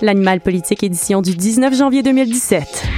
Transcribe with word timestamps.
L'Animal 0.00 0.40
Politique 0.40 0.84
édition 0.84 1.22
du 1.22 1.34
19 1.34 1.74
janvier 1.74 2.02
2017. 2.04 2.97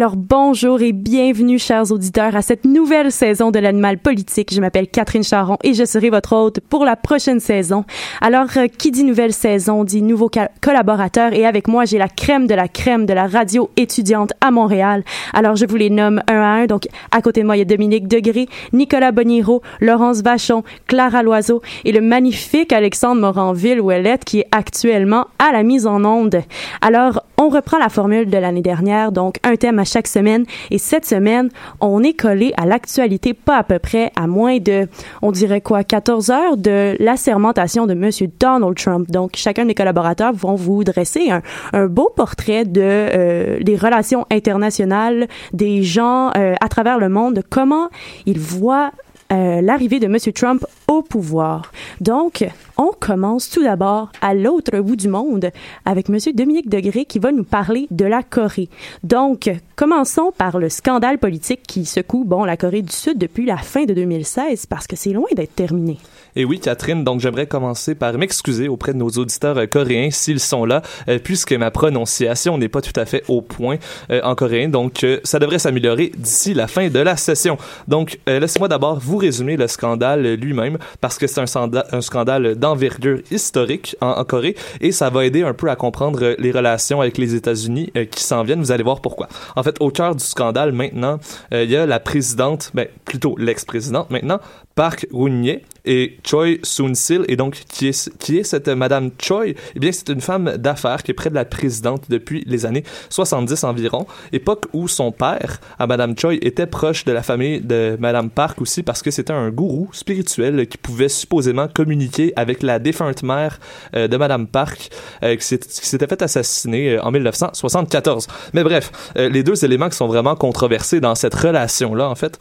Alors 0.00 0.16
bonjour 0.16 0.80
et 0.80 0.92
bienvenue 0.92 1.58
chers 1.58 1.92
auditeurs 1.92 2.34
à 2.34 2.40
cette 2.40 2.64
nouvelle 2.64 3.12
saison 3.12 3.50
de 3.50 3.58
l'animal 3.58 3.98
politique. 3.98 4.50
Je 4.50 4.58
m'appelle 4.62 4.88
Catherine 4.88 5.22
Charon 5.22 5.58
et 5.62 5.74
je 5.74 5.84
serai 5.84 6.08
votre 6.08 6.34
hôte 6.34 6.60
pour 6.60 6.86
la 6.86 6.96
prochaine 6.96 7.38
saison. 7.38 7.84
Alors 8.22 8.46
euh, 8.56 8.66
qui 8.66 8.92
dit 8.92 9.04
nouvelle 9.04 9.34
saison 9.34 9.84
dit 9.84 10.00
nouveaux 10.00 10.30
collaborateurs 10.62 11.34
et 11.34 11.44
avec 11.44 11.68
moi 11.68 11.84
j'ai 11.84 11.98
la 11.98 12.08
crème 12.08 12.46
de 12.46 12.54
la 12.54 12.66
crème 12.66 13.04
de 13.04 13.12
la 13.12 13.26
radio 13.26 13.68
étudiante 13.76 14.32
à 14.40 14.50
Montréal. 14.50 15.04
Alors 15.34 15.56
je 15.56 15.66
vous 15.66 15.76
les 15.76 15.90
nomme 15.90 16.22
un 16.28 16.40
à 16.40 16.48
un. 16.62 16.64
Donc 16.64 16.88
à 17.10 17.20
côté 17.20 17.42
de 17.42 17.46
moi 17.46 17.56
il 17.56 17.58
y 17.58 17.62
a 17.62 17.66
Dominique 17.66 18.08
Degré, 18.08 18.48
Nicolas 18.72 19.12
Boniro, 19.12 19.60
Laurence 19.82 20.22
Vachon, 20.22 20.64
Clara 20.86 21.22
Loiseau 21.22 21.60
et 21.84 21.92
le 21.92 22.00
magnifique 22.00 22.72
Alexandre 22.72 23.20
Moranville-Ouellette 23.20 24.24
qui 24.24 24.38
est 24.38 24.48
actuellement 24.50 25.26
à 25.38 25.52
la 25.52 25.62
mise 25.62 25.86
en 25.86 26.02
onde. 26.06 26.40
Alors 26.80 27.22
on 27.36 27.50
reprend 27.50 27.78
la 27.78 27.90
formule 27.90 28.30
de 28.30 28.38
l'année 28.38 28.62
dernière, 28.62 29.12
donc 29.12 29.36
un 29.44 29.56
thème 29.56 29.78
à 29.78 29.89
chaque 29.90 30.06
semaine. 30.06 30.44
Et 30.70 30.78
cette 30.78 31.06
semaine, 31.06 31.50
on 31.80 32.02
est 32.02 32.12
collé 32.12 32.52
à 32.56 32.66
l'actualité, 32.66 33.34
pas 33.34 33.58
à 33.58 33.62
peu 33.62 33.78
près 33.78 34.12
à 34.16 34.26
moins 34.26 34.58
de, 34.58 34.88
on 35.22 35.32
dirait 35.32 35.60
quoi, 35.60 35.84
14 35.84 36.30
heures 36.30 36.56
de 36.56 36.96
l'assermentation 36.98 37.86
de 37.86 37.94
Monsieur 37.94 38.28
Donald 38.38 38.76
Trump. 38.76 39.10
Donc, 39.10 39.32
chacun 39.34 39.66
des 39.66 39.74
collaborateurs 39.74 40.32
vont 40.32 40.54
vous 40.54 40.84
dresser 40.84 41.30
un, 41.72 41.86
beau 41.86 42.10
portrait 42.14 42.64
de 42.64 42.80
euh, 42.82 43.60
des 43.60 43.76
relations 43.76 44.26
internationales 44.30 45.28
des 45.52 45.82
gens 45.82 46.30
euh, 46.36 46.54
à 46.60 46.68
travers 46.68 46.98
le 46.98 47.08
monde, 47.08 47.42
comment 47.48 47.88
ils 48.26 48.38
voient 48.38 48.92
euh, 49.32 49.60
l'arrivée 49.60 50.00
de 50.00 50.06
M. 50.06 50.16
Trump 50.34 50.66
au 50.88 51.02
pouvoir. 51.02 51.70
Donc, 52.00 52.44
on 52.76 52.90
commence 52.98 53.48
tout 53.48 53.62
d'abord 53.62 54.10
à 54.20 54.34
l'autre 54.34 54.78
bout 54.80 54.96
du 54.96 55.08
monde 55.08 55.50
avec 55.84 56.10
M. 56.10 56.18
Dominique 56.34 56.68
Degré 56.68 57.04
qui 57.04 57.18
va 57.18 57.30
nous 57.30 57.44
parler 57.44 57.86
de 57.90 58.04
la 58.04 58.22
Corée. 58.22 58.68
Donc, 59.04 59.50
commençons 59.76 60.32
par 60.36 60.58
le 60.58 60.68
scandale 60.68 61.18
politique 61.18 61.62
qui 61.62 61.84
secoue, 61.84 62.24
bon, 62.24 62.44
la 62.44 62.56
Corée 62.56 62.82
du 62.82 62.92
Sud 62.92 63.18
depuis 63.18 63.46
la 63.46 63.56
fin 63.56 63.84
de 63.84 63.94
2016 63.94 64.66
parce 64.66 64.86
que 64.86 64.96
c'est 64.96 65.12
loin 65.12 65.28
d'être 65.34 65.54
terminé. 65.54 65.98
Et 66.36 66.44
oui, 66.44 66.60
Catherine, 66.60 67.04
donc 67.04 67.20
j'aimerais 67.20 67.46
commencer 67.46 67.94
par 67.94 68.12
m'excuser 68.14 68.68
auprès 68.68 68.92
de 68.92 68.98
nos 68.98 69.10
auditeurs 69.10 69.58
euh, 69.58 69.66
coréens 69.66 70.10
s'ils 70.10 70.40
sont 70.40 70.64
là, 70.64 70.82
euh, 71.08 71.18
puisque 71.22 71.52
ma 71.52 71.70
prononciation 71.70 72.58
n'est 72.58 72.68
pas 72.68 72.80
tout 72.80 72.98
à 72.98 73.04
fait 73.04 73.22
au 73.28 73.42
point 73.42 73.78
en 74.22 74.34
coréen, 74.34 74.68
donc 74.68 75.06
ça 75.24 75.38
devrait 75.38 75.58
s'améliorer 75.58 76.12
d'ici 76.16 76.54
la 76.54 76.66
fin 76.66 76.88
de 76.88 76.98
la 76.98 77.16
session. 77.16 77.58
Donc, 77.88 78.18
laissez-moi 78.26 78.68
d'abord 78.68 78.98
vous 78.98 79.16
résumer 79.16 79.56
le 79.56 79.66
scandale 79.66 80.34
lui-même, 80.34 80.78
parce 81.00 81.18
que 81.18 81.26
c'est 81.26 81.40
un, 81.40 82.00
scandale 82.00 82.54
d'envergure 82.56 83.20
historique 83.30 83.96
en, 84.00 84.24
Corée, 84.24 84.56
et 84.80 84.92
ça 84.92 85.10
va 85.10 85.24
aider 85.24 85.42
un 85.42 85.54
peu 85.54 85.70
à 85.70 85.76
comprendre 85.76 86.34
les 86.38 86.50
relations 86.50 87.00
avec 87.00 87.18
les 87.18 87.34
États-Unis 87.34 87.90
euh, 87.96 88.04
qui 88.04 88.22
s'en 88.22 88.42
viennent. 88.42 88.60
Vous 88.60 88.72
allez 88.72 88.82
voir 88.82 89.00
pourquoi. 89.00 89.28
En 89.56 89.62
fait, 89.62 89.76
au 89.80 89.90
cœur 89.90 90.14
du 90.14 90.24
scandale 90.24 90.72
maintenant, 90.72 91.18
euh, 91.52 91.64
il 91.64 91.70
y 91.70 91.76
a 91.76 91.86
la 91.86 92.00
présidente, 92.00 92.70
ben, 92.74 92.86
plutôt 93.04 93.36
l'ex-présidente 93.38 94.10
maintenant, 94.10 94.40
Park 94.74 95.06
Geun-hye 95.12 95.60
et 95.84 96.18
Choi 96.26 96.58
Soon-sil. 96.62 97.24
Et 97.28 97.36
donc, 97.36 97.62
qui 97.68 97.88
est, 97.88 98.16
qui 98.18 98.38
est 98.38 98.44
cette 98.44 98.68
Madame 98.68 99.10
Choi? 99.20 99.48
Eh 99.74 99.78
bien, 99.78 99.92
c'est 99.92 100.08
une 100.08 100.20
femme 100.20 100.56
d'affaires 100.56 101.02
qui 101.02 101.10
est 101.10 101.14
près 101.14 101.30
de 101.30 101.34
la 101.34 101.44
présidente 101.44 102.04
depuis 102.08 102.44
les 102.46 102.66
années 102.66 102.84
70 103.10 103.64
environ, 103.64 104.06
époque 104.32 104.66
où 104.72 104.88
son 104.88 105.12
père, 105.12 105.60
à 105.78 105.86
Madame 105.86 106.16
Choi, 106.18 106.34
était 106.34 106.66
proche 106.66 107.04
de 107.04 107.12
la 107.12 107.22
famille 107.22 107.60
de 107.60 107.96
Madame 107.98 108.30
Park 108.30 108.60
aussi 108.60 108.82
parce 108.82 109.02
que 109.02 109.10
c'était 109.10 109.32
un 109.32 109.50
gourou 109.50 109.88
spirituel 109.92 110.66
qui 110.66 110.78
pouvait 110.78 111.08
supposément 111.08 111.68
communiquer 111.68 112.32
avec 112.36 112.62
la 112.62 112.78
défunte 112.78 113.22
mère 113.22 113.58
euh, 113.94 114.08
de 114.08 114.16
Madame 114.16 114.46
Park 114.46 114.90
euh, 115.22 115.36
qui 115.36 115.44
s'était 115.44 116.06
fait 116.06 116.22
assassiner 116.22 116.94
euh, 116.94 117.02
en 117.02 117.10
1974. 117.10 118.26
Mais 118.54 118.64
bref, 118.64 118.90
les 119.16 119.42
deux 119.42 119.64
éléments 119.64 119.88
qui 119.88 119.96
sont 119.96 120.08
vraiment 120.08 120.34
controversés 120.34 121.00
dans 121.00 121.14
cette 121.14 121.34
relation-là, 121.34 122.08
en 122.08 122.14
fait, 122.14 122.38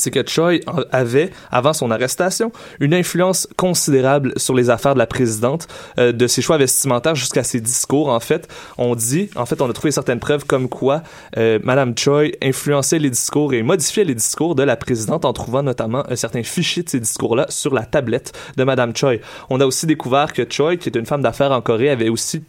c'est 0.00 0.10
que 0.10 0.26
Choi 0.26 0.60
avait, 0.90 1.30
avant 1.50 1.72
son 1.72 1.90
arrestation, 1.90 2.52
une 2.80 2.94
influence 2.94 3.48
considérable 3.56 4.32
sur 4.36 4.54
les 4.54 4.70
affaires 4.70 4.94
de 4.94 4.98
la 4.98 5.06
présidente, 5.06 5.68
euh, 5.98 6.12
de 6.12 6.26
ses 6.26 6.42
choix 6.42 6.58
vestimentaires 6.58 7.14
jusqu'à 7.14 7.44
ses 7.44 7.60
discours. 7.60 8.08
En 8.08 8.20
fait, 8.20 8.48
on 8.78 8.94
dit, 8.94 9.30
en 9.36 9.46
fait, 9.46 9.60
on 9.60 9.68
a 9.68 9.72
trouvé 9.72 9.90
certaines 9.90 10.20
preuves 10.20 10.44
comme 10.46 10.68
quoi 10.68 11.02
euh, 11.36 11.58
Madame 11.62 11.96
Choi 11.96 12.32
influençait 12.42 12.98
les 12.98 13.10
discours 13.10 13.52
et 13.54 13.62
modifiait 13.62 14.04
les 14.04 14.14
discours 14.14 14.54
de 14.54 14.62
la 14.62 14.76
présidente 14.76 15.24
en 15.24 15.32
trouvant 15.32 15.62
notamment 15.62 16.04
un 16.10 16.16
certain 16.16 16.42
fichier 16.42 16.82
de 16.82 16.88
ces 16.88 17.00
discours-là 17.00 17.46
sur 17.48 17.74
la 17.74 17.84
tablette 17.84 18.32
de 18.56 18.64
Madame 18.64 18.96
Choi. 18.96 19.16
On 19.50 19.60
a 19.60 19.66
aussi 19.66 19.86
découvert 19.86 20.32
que 20.32 20.46
Choi, 20.50 20.76
qui 20.76 20.88
est 20.88 20.96
une 20.96 21.06
femme 21.06 21.22
d'affaires 21.22 21.52
en 21.52 21.60
Corée, 21.60 21.90
avait 21.90 22.08
aussi 22.08 22.42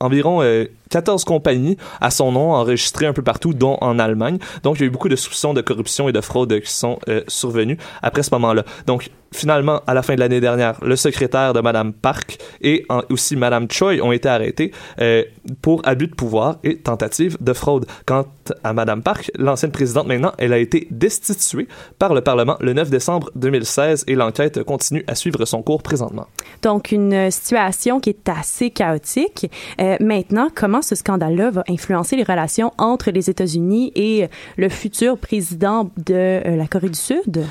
environ 0.00 0.42
euh, 0.42 0.66
14 0.90 1.24
compagnies 1.24 1.76
à 2.00 2.10
son 2.10 2.32
nom 2.32 2.52
enregistrées 2.52 3.06
un 3.06 3.12
peu 3.12 3.22
partout, 3.22 3.54
dont 3.54 3.78
en 3.80 3.98
Allemagne. 3.98 4.38
Donc, 4.62 4.76
il 4.76 4.80
y 4.80 4.84
a 4.84 4.86
eu 4.86 4.90
beaucoup 4.90 5.08
de 5.08 5.16
soupçons 5.16 5.54
de 5.54 5.60
corruption 5.60 6.08
et 6.08 6.12
de 6.12 6.20
fraude 6.20 6.60
qui 6.60 6.70
sont 6.72 6.98
euh, 7.08 7.22
survenus 7.28 7.78
après 8.02 8.22
ce 8.22 8.30
moment-là. 8.34 8.64
Donc, 8.86 9.10
finalement, 9.32 9.82
à 9.86 9.94
la 9.94 10.02
fin 10.02 10.14
de 10.14 10.20
l'année 10.20 10.40
dernière, 10.40 10.82
le 10.82 10.96
secrétaire 10.96 11.52
de 11.52 11.60
Madame 11.60 11.92
Park 11.92 12.38
et 12.60 12.86
aussi 13.08 13.36
Madame 13.36 13.70
Choi 13.70 14.00
ont 14.02 14.12
été 14.12 14.28
arrêtés 14.28 14.72
euh, 15.00 15.22
pour 15.62 15.86
abus 15.86 16.08
de 16.08 16.14
pouvoir 16.14 16.56
et 16.64 16.78
tentative 16.78 17.36
de 17.40 17.52
fraude. 17.52 17.86
Quant 18.06 18.26
à 18.64 18.72
Madame 18.72 19.02
Park, 19.02 19.30
l'ancienne 19.36 19.72
présidente 19.72 20.06
maintenant, 20.06 20.32
elle 20.38 20.52
a 20.52 20.58
été 20.58 20.88
destituée 20.90 21.68
par 21.98 22.14
le 22.14 22.20
Parlement 22.20 22.56
le 22.60 22.72
9 22.72 22.90
décembre 22.90 23.30
2016 23.34 24.04
et 24.06 24.14
l'enquête 24.14 24.62
continue 24.62 25.04
à 25.06 25.14
suivre 25.14 25.44
son 25.44 25.62
cours 25.62 25.82
présentement. 25.82 26.26
Donc, 26.62 26.92
une 26.92 27.30
situation 27.30 28.00
qui 28.00 28.10
est 28.10 28.28
assez 28.28 28.70
chaotique. 28.70 29.50
Euh, 29.80 29.96
maintenant, 30.00 30.48
comment 30.54 30.77
ce 30.82 30.94
scandale-là 30.94 31.50
va 31.50 31.64
influencer 31.68 32.16
les 32.16 32.22
relations 32.22 32.72
entre 32.78 33.10
les 33.10 33.30
États-Unis 33.30 33.92
et 33.94 34.28
le 34.56 34.68
futur 34.68 35.18
président 35.18 35.90
de 35.96 36.14
euh, 36.14 36.56
la 36.56 36.66
Corée 36.66 36.88
du 36.88 36.98
Sud? 36.98 37.44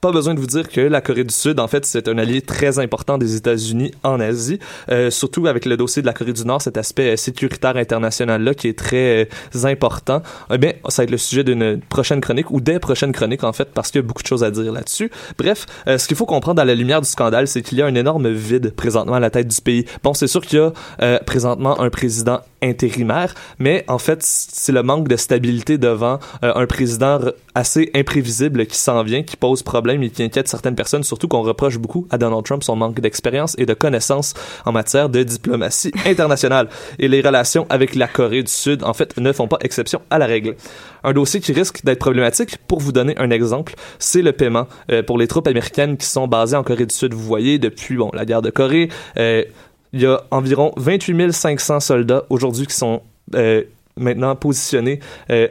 Pas 0.00 0.12
besoin 0.12 0.34
de 0.34 0.40
vous 0.40 0.46
dire 0.46 0.68
que 0.68 0.80
la 0.80 1.00
Corée 1.00 1.24
du 1.24 1.34
Sud, 1.34 1.60
en 1.60 1.68
fait, 1.68 1.84
c'est 1.84 2.08
un 2.08 2.16
allié 2.16 2.40
très 2.40 2.78
important 2.78 3.18
des 3.18 3.36
États-Unis 3.36 3.92
en 4.02 4.18
Asie, 4.18 4.58
euh, 4.90 5.10
surtout 5.10 5.46
avec 5.46 5.66
le 5.66 5.76
dossier 5.76 6.00
de 6.00 6.06
la 6.06 6.14
Corée 6.14 6.32
du 6.32 6.44
Nord, 6.44 6.62
cet 6.62 6.78
aspect 6.78 7.12
euh, 7.12 7.16
sécuritaire 7.16 7.76
international-là 7.76 8.54
qui 8.54 8.68
est 8.68 8.78
très 8.78 9.28
euh, 9.54 9.64
important. 9.66 10.22
Eh 10.50 10.58
bien, 10.58 10.72
ça 10.88 11.02
va 11.02 11.04
être 11.04 11.10
le 11.10 11.18
sujet 11.18 11.44
d'une 11.44 11.80
prochaine 11.80 12.20
chronique 12.20 12.50
ou 12.50 12.60
des 12.60 12.78
prochaines 12.78 13.12
chroniques, 13.12 13.44
en 13.44 13.52
fait, 13.52 13.68
parce 13.74 13.90
qu'il 13.90 14.00
y 14.00 14.04
a 14.04 14.06
beaucoup 14.06 14.22
de 14.22 14.28
choses 14.28 14.42
à 14.42 14.50
dire 14.50 14.72
là-dessus. 14.72 15.10
Bref, 15.38 15.66
euh, 15.86 15.98
ce 15.98 16.08
qu'il 16.08 16.16
faut 16.16 16.26
comprendre 16.26 16.62
à 16.62 16.64
la 16.64 16.74
lumière 16.74 17.02
du 17.02 17.08
scandale, 17.08 17.46
c'est 17.46 17.62
qu'il 17.62 17.78
y 17.78 17.82
a 17.82 17.86
un 17.86 17.94
énorme 17.94 18.30
vide 18.30 18.72
présentement 18.74 19.14
à 19.14 19.20
la 19.20 19.30
tête 19.30 19.48
du 19.48 19.60
pays. 19.60 19.84
Bon, 20.02 20.14
c'est 20.14 20.28
sûr 20.28 20.40
qu'il 20.40 20.58
y 20.58 20.62
a 20.62 21.18
présentement 21.20 21.80
un 21.80 21.90
président 21.90 22.40
intérimaire, 22.62 23.34
mais 23.58 23.84
en 23.88 23.98
fait, 23.98 24.22
c'est 24.22 24.72
le 24.72 24.82
manque 24.82 25.08
de 25.08 25.16
stabilité 25.16 25.78
devant 25.78 26.18
euh, 26.44 26.52
un 26.54 26.66
président 26.66 27.18
assez 27.54 27.90
imprévisible 27.94 28.66
qui 28.66 28.76
s'en 28.76 29.02
vient, 29.02 29.22
qui 29.22 29.36
pose 29.36 29.62
problème 29.62 30.02
et 30.02 30.10
qui 30.10 30.22
inquiète 30.22 30.48
certaines 30.48 30.74
personnes, 30.74 31.02
surtout 31.02 31.28
qu'on 31.28 31.42
reproche 31.42 31.78
beaucoup 31.78 32.06
à 32.10 32.18
Donald 32.18 32.44
Trump 32.44 32.62
son 32.62 32.76
manque 32.76 33.00
d'expérience 33.00 33.54
et 33.58 33.66
de 33.66 33.74
connaissances 33.74 34.34
en 34.64 34.72
matière 34.72 35.08
de 35.08 35.22
diplomatie 35.22 35.92
internationale. 36.06 36.68
Et 36.98 37.08
les 37.08 37.20
relations 37.20 37.66
avec 37.68 37.94
la 37.94 38.08
Corée 38.08 38.42
du 38.42 38.52
Sud, 38.52 38.84
en 38.84 38.94
fait, 38.94 39.16
ne 39.16 39.32
font 39.32 39.48
pas 39.48 39.58
exception 39.62 40.02
à 40.10 40.18
la 40.18 40.26
règle. 40.26 40.56
Un 41.02 41.12
dossier 41.12 41.40
qui 41.40 41.52
risque 41.52 41.84
d'être 41.84 41.98
problématique, 41.98 42.58
pour 42.68 42.80
vous 42.80 42.92
donner 42.92 43.16
un 43.18 43.30
exemple, 43.30 43.74
c'est 43.98 44.22
le 44.22 44.32
paiement 44.32 44.66
euh, 44.90 45.02
pour 45.02 45.18
les 45.18 45.26
troupes 45.26 45.46
américaines 45.46 45.96
qui 45.96 46.06
sont 46.06 46.28
basées 46.28 46.56
en 46.56 46.62
Corée 46.62 46.86
du 46.86 46.94
Sud. 46.94 47.14
Vous 47.14 47.22
voyez, 47.22 47.58
depuis 47.58 47.96
bon, 47.96 48.10
la 48.12 48.24
guerre 48.24 48.42
de 48.42 48.50
Corée, 48.50 48.88
euh, 49.18 49.44
il 49.92 50.02
y 50.02 50.06
a 50.06 50.22
environ 50.30 50.72
28 50.76 51.32
500 51.32 51.80
soldats 51.80 52.24
aujourd'hui 52.30 52.66
qui 52.66 52.74
sont 52.74 53.02
euh, 53.34 53.64
maintenant 53.96 54.36
positionnés 54.36 55.00
euh, 55.30 55.48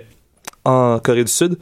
en 0.66 1.00
Corée 1.00 1.24
du 1.24 1.32
Sud. 1.32 1.58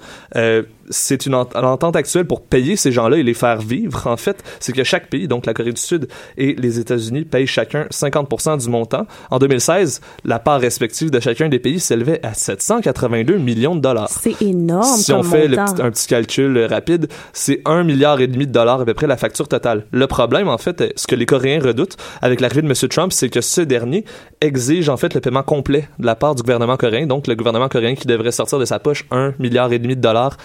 C'est 0.89 1.25
une 1.25 1.35
entente 1.35 1.95
actuelle 1.95 2.25
pour 2.25 2.41
payer 2.41 2.75
ces 2.75 2.91
gens-là 2.91 3.17
et 3.17 3.23
les 3.23 3.33
faire 3.33 3.59
vivre. 3.59 4.07
En 4.07 4.17
fait, 4.17 4.43
c'est 4.59 4.73
que 4.73 4.83
chaque 4.83 5.09
pays, 5.09 5.27
donc 5.27 5.45
la 5.45 5.53
Corée 5.53 5.73
du 5.73 5.81
Sud 5.81 6.07
et 6.37 6.55
les 6.55 6.79
États-Unis, 6.79 7.25
payent 7.25 7.47
chacun 7.47 7.85
50% 7.91 8.63
du 8.63 8.69
montant. 8.69 9.05
En 9.31 9.39
2016, 9.39 10.01
la 10.23 10.39
part 10.39 10.59
respective 10.59 11.11
de 11.11 11.19
chacun 11.19 11.49
des 11.49 11.59
pays 11.59 11.79
s'élevait 11.79 12.19
à 12.25 12.33
782 12.33 13.37
millions 13.37 13.75
de 13.75 13.81
dollars. 13.81 14.09
C'est 14.09 14.41
énorme. 14.41 14.97
Si 14.97 15.11
on 15.11 15.23
fait 15.23 15.57
un 15.57 15.91
petit 15.91 16.07
calcul 16.07 16.57
rapide, 16.69 17.07
c'est 17.33 17.61
un 17.65 17.83
milliard 17.83 18.21
et 18.21 18.27
demi 18.27 18.47
de 18.47 18.51
dollars 18.51 18.81
à 18.81 18.85
peu 18.85 18.93
près 18.93 19.07
la 19.07 19.17
facture 19.17 19.47
totale. 19.47 19.85
Le 19.91 20.07
problème, 20.07 20.47
en 20.47 20.57
fait, 20.57 20.93
ce 20.95 21.07
que 21.07 21.15
les 21.15 21.25
Coréens 21.25 21.59
redoutent 21.61 21.97
avec 22.21 22.39
l'arrivée 22.39 22.61
de 22.61 22.67
M. 22.67 22.89
Trump, 22.89 23.11
c'est 23.11 23.29
que 23.29 23.41
ce 23.41 23.61
dernier 23.61 24.05
exige 24.41 24.89
en 24.89 24.97
fait 24.97 25.13
le 25.13 25.19
paiement 25.19 25.43
complet 25.43 25.89
de 25.99 26.05
la 26.05 26.15
part 26.15 26.35
du 26.35 26.43
gouvernement 26.43 26.77
coréen. 26.77 27.07
Donc, 27.07 27.27
le 27.27 27.35
gouvernement 27.35 27.69
coréen 27.69 27.95
qui 27.95 28.07
devrait 28.07 28.31
sortir 28.31 28.59
de 28.59 28.65
sa 28.65 28.79
poche 28.79 29.05
un 29.11 29.33
milliard 29.39 29.73
et 29.73 29.79
demi 29.79 29.95
de 29.95 30.01
dollars 30.01 30.37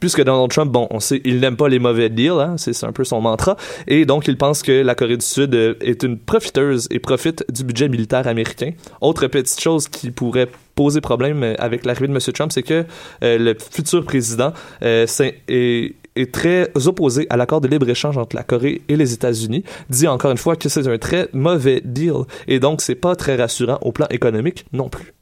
puisque 0.00 0.22
Donald 0.22 0.50
Trump, 0.50 0.70
bon, 0.70 0.86
on 0.90 1.00
sait, 1.00 1.20
il 1.24 1.40
n'aime 1.40 1.56
pas 1.56 1.68
les 1.68 1.78
mauvais 1.78 2.08
deals, 2.08 2.40
hein, 2.40 2.56
c'est 2.56 2.84
un 2.84 2.92
peu 2.92 3.04
son 3.04 3.20
mantra, 3.20 3.56
et 3.86 4.04
donc 4.04 4.26
il 4.28 4.36
pense 4.36 4.62
que 4.62 4.82
la 4.82 4.94
Corée 4.94 5.16
du 5.16 5.24
Sud 5.24 5.54
euh, 5.54 5.74
est 5.80 6.02
une 6.02 6.18
profiteuse 6.18 6.88
et 6.90 6.98
profite 6.98 7.44
du 7.52 7.64
budget 7.64 7.88
militaire 7.88 8.26
américain. 8.26 8.72
Autre 9.00 9.26
petite 9.26 9.60
chose 9.60 9.88
qui 9.88 10.10
pourrait 10.10 10.48
poser 10.74 11.00
problème 11.00 11.42
euh, 11.42 11.54
avec 11.58 11.84
l'arrivée 11.84 12.08
de 12.08 12.12
M. 12.12 12.20
Trump, 12.32 12.52
c'est 12.52 12.62
que 12.62 12.84
euh, 13.22 13.38
le 13.38 13.56
futur 13.58 14.04
président 14.04 14.52
est, 14.82 15.94
est 16.16 16.32
très 16.32 16.70
opposé 16.86 17.26
à 17.30 17.36
l'accord 17.36 17.60
de 17.60 17.68
libre-échange 17.68 18.18
entre 18.18 18.36
la 18.36 18.42
Corée 18.42 18.82
et 18.88 18.96
les 18.96 19.12
États-Unis, 19.12 19.64
dit 19.90 20.06
encore 20.08 20.30
une 20.30 20.38
fois 20.38 20.56
que 20.56 20.68
c'est 20.68 20.86
un 20.86 20.98
très 20.98 21.28
mauvais 21.32 21.80
deal 21.84 22.24
et 22.46 22.60
donc 22.60 22.80
c'est 22.80 22.94
pas 22.94 23.16
très 23.16 23.36
rassurant 23.36 23.78
au 23.82 23.92
plan 23.92 24.06
économique 24.10 24.66
non 24.72 24.88
plus. 24.88 25.12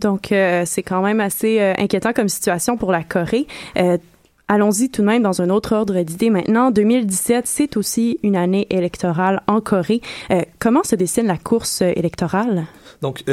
Donc, 0.00 0.32
euh, 0.32 0.64
c'est 0.66 0.82
quand 0.82 1.02
même 1.02 1.20
assez 1.20 1.60
euh, 1.60 1.74
inquiétant 1.78 2.12
comme 2.12 2.28
situation 2.28 2.76
pour 2.76 2.92
la 2.92 3.02
Corée. 3.02 3.46
Euh, 3.78 3.98
allons-y 4.48 4.90
tout 4.90 5.02
de 5.02 5.06
même 5.06 5.22
dans 5.22 5.42
un 5.42 5.50
autre 5.50 5.74
ordre 5.74 6.00
d'idées 6.02 6.30
maintenant. 6.30 6.70
2017, 6.70 7.46
c'est 7.46 7.76
aussi 7.76 8.18
une 8.22 8.36
année 8.36 8.66
électorale 8.70 9.42
en 9.46 9.60
Corée. 9.60 10.00
comment 10.58 10.84
se 10.84 10.94
dessine 10.94 11.26
la 11.26 11.38
course 11.38 11.82
électorale? 11.82 12.66
Donc, 13.02 13.24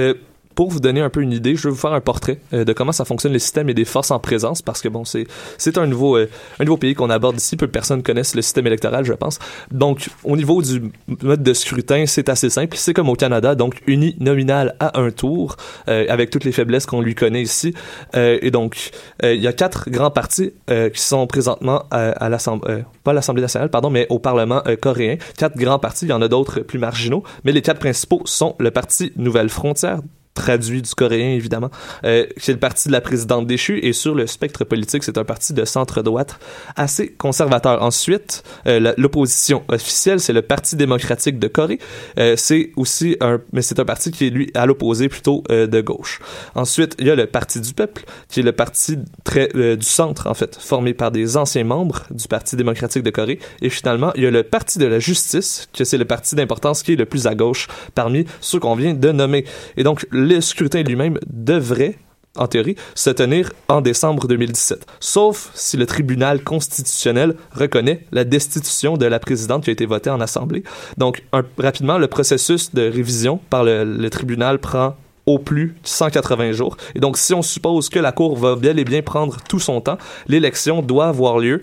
pour 0.55 0.69
vous 0.69 0.79
donner 0.79 1.01
un 1.01 1.09
peu 1.09 1.21
une 1.21 1.31
idée, 1.31 1.55
je 1.55 1.63
vais 1.63 1.69
vous 1.69 1.79
faire 1.79 1.93
un 1.93 2.01
portrait 2.01 2.39
euh, 2.53 2.63
de 2.63 2.73
comment 2.73 2.91
ça 2.91 3.05
fonctionne 3.05 3.33
le 3.33 3.39
système 3.39 3.69
et 3.69 3.73
des 3.73 3.85
forces 3.85 4.11
en 4.11 4.19
présence 4.19 4.61
parce 4.61 4.81
que 4.81 4.87
bon, 4.87 5.05
c'est 5.05 5.25
c'est 5.57 5.77
un 5.77 5.87
nouveau 5.87 6.17
euh, 6.17 6.29
un 6.59 6.65
nouveau 6.65 6.77
pays 6.77 6.93
qu'on 6.93 7.09
aborde 7.09 7.37
ici. 7.37 7.57
Peu 7.57 7.67
de 7.67 7.71
personnes 7.71 8.03
connaissent 8.03 8.35
le 8.35 8.41
système 8.41 8.67
électoral, 8.67 9.05
je 9.05 9.13
pense. 9.13 9.39
Donc, 9.71 10.09
au 10.23 10.35
niveau 10.35 10.61
du 10.61 10.91
mode 11.21 11.43
de 11.43 11.53
scrutin, 11.53 12.05
c'est 12.07 12.29
assez 12.29 12.49
simple. 12.49 12.77
C'est 12.77 12.93
comme 12.93 13.09
au 13.09 13.15
Canada, 13.15 13.55
donc 13.55 13.81
uninominal 13.87 14.75
à 14.79 14.99
un 14.99 15.11
tour, 15.11 15.55
euh, 15.87 16.05
avec 16.09 16.29
toutes 16.29 16.43
les 16.43 16.51
faiblesses 16.51 16.85
qu'on 16.85 17.01
lui 17.01 17.15
connaît 17.15 17.41
ici. 17.41 17.73
et 18.15 18.51
donc, 18.51 18.91
il 19.23 19.41
y 19.41 19.47
a 19.47 19.53
quatre 19.53 19.89
grands 19.89 20.11
partis 20.11 20.53
qui 20.67 21.01
sont 21.01 21.27
présentement 21.27 21.83
à, 21.91 22.29
l'Assemblée, 22.29 22.83
pas 23.03 23.13
l'Assemblée 23.13 23.41
nationale, 23.41 23.69
pardon, 23.69 23.89
mais 23.89 24.07
au 24.09 24.19
Parlement 24.19 24.61
coréen. 24.81 25.17
Quatre 25.37 25.57
grands 25.57 25.79
partis. 25.79 26.05
Il 26.05 26.09
y 26.09 26.13
en 26.13 26.21
a 26.21 26.27
d'autres 26.27 26.61
plus 26.61 26.79
marginaux, 26.79 27.23
mais 27.43 27.51
les 27.51 27.61
quatre 27.61 27.79
principaux 27.79 28.21
sont 28.25 28.55
le 28.59 28.71
parti 28.71 29.11
Nouvelle 29.15 29.49
Frontière 29.49 29.99
traduit 30.33 30.81
du 30.81 30.93
coréen 30.93 31.35
évidemment, 31.35 31.69
euh, 32.03 32.25
c'est 32.37 32.53
le 32.53 32.59
parti 32.59 32.87
de 32.87 32.93
la 32.93 33.01
présidente 33.01 33.47
déchue 33.47 33.79
et 33.83 33.93
sur 33.93 34.15
le 34.15 34.27
spectre 34.27 34.63
politique, 34.63 35.03
c'est 35.03 35.17
un 35.17 35.23
parti 35.23 35.53
de 35.53 35.65
centre-droite 35.65 36.39
assez 36.75 37.09
conservateur. 37.09 37.81
Ensuite, 37.81 38.43
euh, 38.67 38.93
l'opposition 38.97 39.63
officielle, 39.67 40.19
c'est 40.19 40.33
le 40.33 40.41
Parti 40.41 40.75
démocratique 40.75 41.39
de 41.39 41.47
Corée. 41.47 41.79
Euh, 42.17 42.35
c'est 42.37 42.71
aussi 42.75 43.17
un, 43.21 43.39
mais 43.51 43.61
c'est 43.61 43.79
un 43.79 43.85
parti 43.85 44.11
qui 44.11 44.27
est 44.27 44.29
lui 44.29 44.51
à 44.53 44.65
l'opposé 44.65 45.09
plutôt 45.09 45.43
euh, 45.51 45.67
de 45.67 45.81
gauche. 45.81 46.19
Ensuite, 46.55 46.95
il 46.99 47.07
y 47.07 47.09
a 47.09 47.15
le 47.15 47.25
Parti 47.25 47.59
du 47.59 47.73
peuple, 47.73 48.03
qui 48.29 48.41
est 48.41 48.43
le 48.43 48.51
parti 48.51 48.97
très 49.23 49.49
euh, 49.55 49.75
du 49.75 49.85
centre 49.85 50.27
en 50.27 50.33
fait, 50.33 50.57
formé 50.59 50.93
par 50.93 51.11
des 51.11 51.37
anciens 51.37 51.63
membres 51.63 52.03
du 52.11 52.27
Parti 52.27 52.55
démocratique 52.55 53.03
de 53.03 53.09
Corée. 53.09 53.39
Et 53.61 53.69
finalement, 53.69 54.11
il 54.15 54.23
y 54.23 54.27
a 54.27 54.31
le 54.31 54.43
Parti 54.43 54.79
de 54.79 54.85
la 54.85 54.99
justice, 54.99 55.67
qui 55.71 55.85
c'est 55.85 55.97
le 55.97 56.05
parti 56.05 56.35
d'importance 56.35 56.81
qui 56.81 56.93
est 56.93 56.95
le 56.95 57.05
plus 57.05 57.27
à 57.27 57.35
gauche 57.35 57.67
parmi 57.93 58.25
ceux 58.39 58.59
qu'on 58.59 58.75
vient 58.75 58.93
de 58.93 59.11
nommer. 59.11 59.45
Et 59.75 59.83
donc 59.83 60.05
scrutin 60.41 60.83
lui-même 60.83 61.19
devrait 61.27 61.97
en 62.35 62.47
théorie, 62.47 62.75
se 62.95 63.09
tenir 63.09 63.51
en 63.67 63.81
décembre 63.81 64.27
2017. 64.27 64.85
Sauf 64.99 65.51
si 65.53 65.77
le 65.77 65.85
tribunal 65.85 66.43
constitutionnel 66.43 67.35
reconnaît 67.51 68.05
la 68.11 68.23
destitution 68.23 68.97
de 68.97 69.05
la 69.05 69.19
présidente 69.19 69.63
qui 69.63 69.69
a 69.69 69.73
été 69.73 69.85
votée 69.85 70.09
en 70.09 70.19
Assemblée. 70.19 70.63
Donc, 70.97 71.23
rapidement, 71.57 71.97
le 71.97 72.07
processus 72.07 72.73
de 72.73 72.89
révision 72.89 73.39
par 73.49 73.63
le, 73.63 74.09
tribunal 74.09 74.59
prend 74.59 74.95
au 75.25 75.39
plus 75.39 75.75
180 75.83 76.51
jours. 76.53 76.75
Et 76.95 76.99
donc, 76.99 77.17
si 77.17 77.33
on 77.33 77.41
suppose 77.41 77.89
que 77.89 77.99
la 77.99 78.11
Cour 78.11 78.35
va 78.35 78.55
bel 78.55 78.79
et 78.79 78.83
bien 78.83 79.01
prendre 79.01 79.37
tout 79.47 79.59
son 79.59 79.79
temps, 79.79 79.97
l'élection 80.27 80.81
doit 80.81 81.07
avoir 81.07 81.37
lieu 81.37 81.61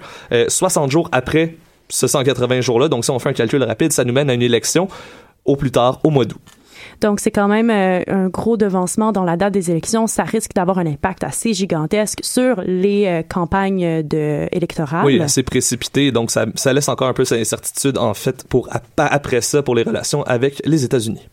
60 0.48 0.84
euh, 0.84 0.90
jours 0.90 1.08
après 1.12 1.56
ce 1.88 2.06
180 2.06 2.60
jours-là. 2.60 2.88
Donc, 2.88 3.04
si 3.04 3.10
on 3.10 3.18
fait 3.18 3.28
un 3.28 3.34
calcul 3.34 3.62
rapide, 3.62 3.92
ça 3.92 4.04
nous 4.04 4.12
mène 4.12 4.30
à 4.30 4.34
une 4.34 4.42
élection 4.42 4.88
au 5.44 5.56
plus 5.56 5.72
tard 5.72 6.00
au 6.04 6.10
mois 6.10 6.24
d'août. 6.24 6.40
Donc, 7.00 7.20
c'est 7.20 7.30
quand 7.30 7.48
même 7.48 7.70
euh, 7.70 8.02
un 8.08 8.28
gros 8.28 8.56
devancement 8.56 9.12
dans 9.12 9.24
la 9.24 9.36
date 9.36 9.52
des 9.52 9.70
élections. 9.70 10.06
Ça 10.06 10.24
risque 10.24 10.52
d'avoir 10.54 10.78
un 10.78 10.86
impact 10.86 11.24
assez 11.24 11.54
gigantesque 11.54 12.20
sur 12.22 12.62
les 12.66 13.06
euh, 13.06 13.22
campagnes 13.22 14.02
de, 14.02 14.48
électorales. 14.52 15.04
Oui, 15.04 15.20
assez 15.20 15.42
précipité. 15.42 16.12
Donc, 16.12 16.30
ça, 16.30 16.46
ça 16.54 16.72
laisse 16.72 16.88
encore 16.88 17.08
un 17.08 17.14
peu 17.14 17.24
cette 17.24 17.40
incertitude, 17.40 17.98
en 17.98 18.14
fait, 18.14 18.44
pour 18.48 18.68
après 18.96 19.40
ça, 19.40 19.62
pour 19.62 19.74
les 19.74 19.82
relations 19.82 20.22
avec 20.24 20.62
les 20.64 20.84
États-Unis. 20.84 21.28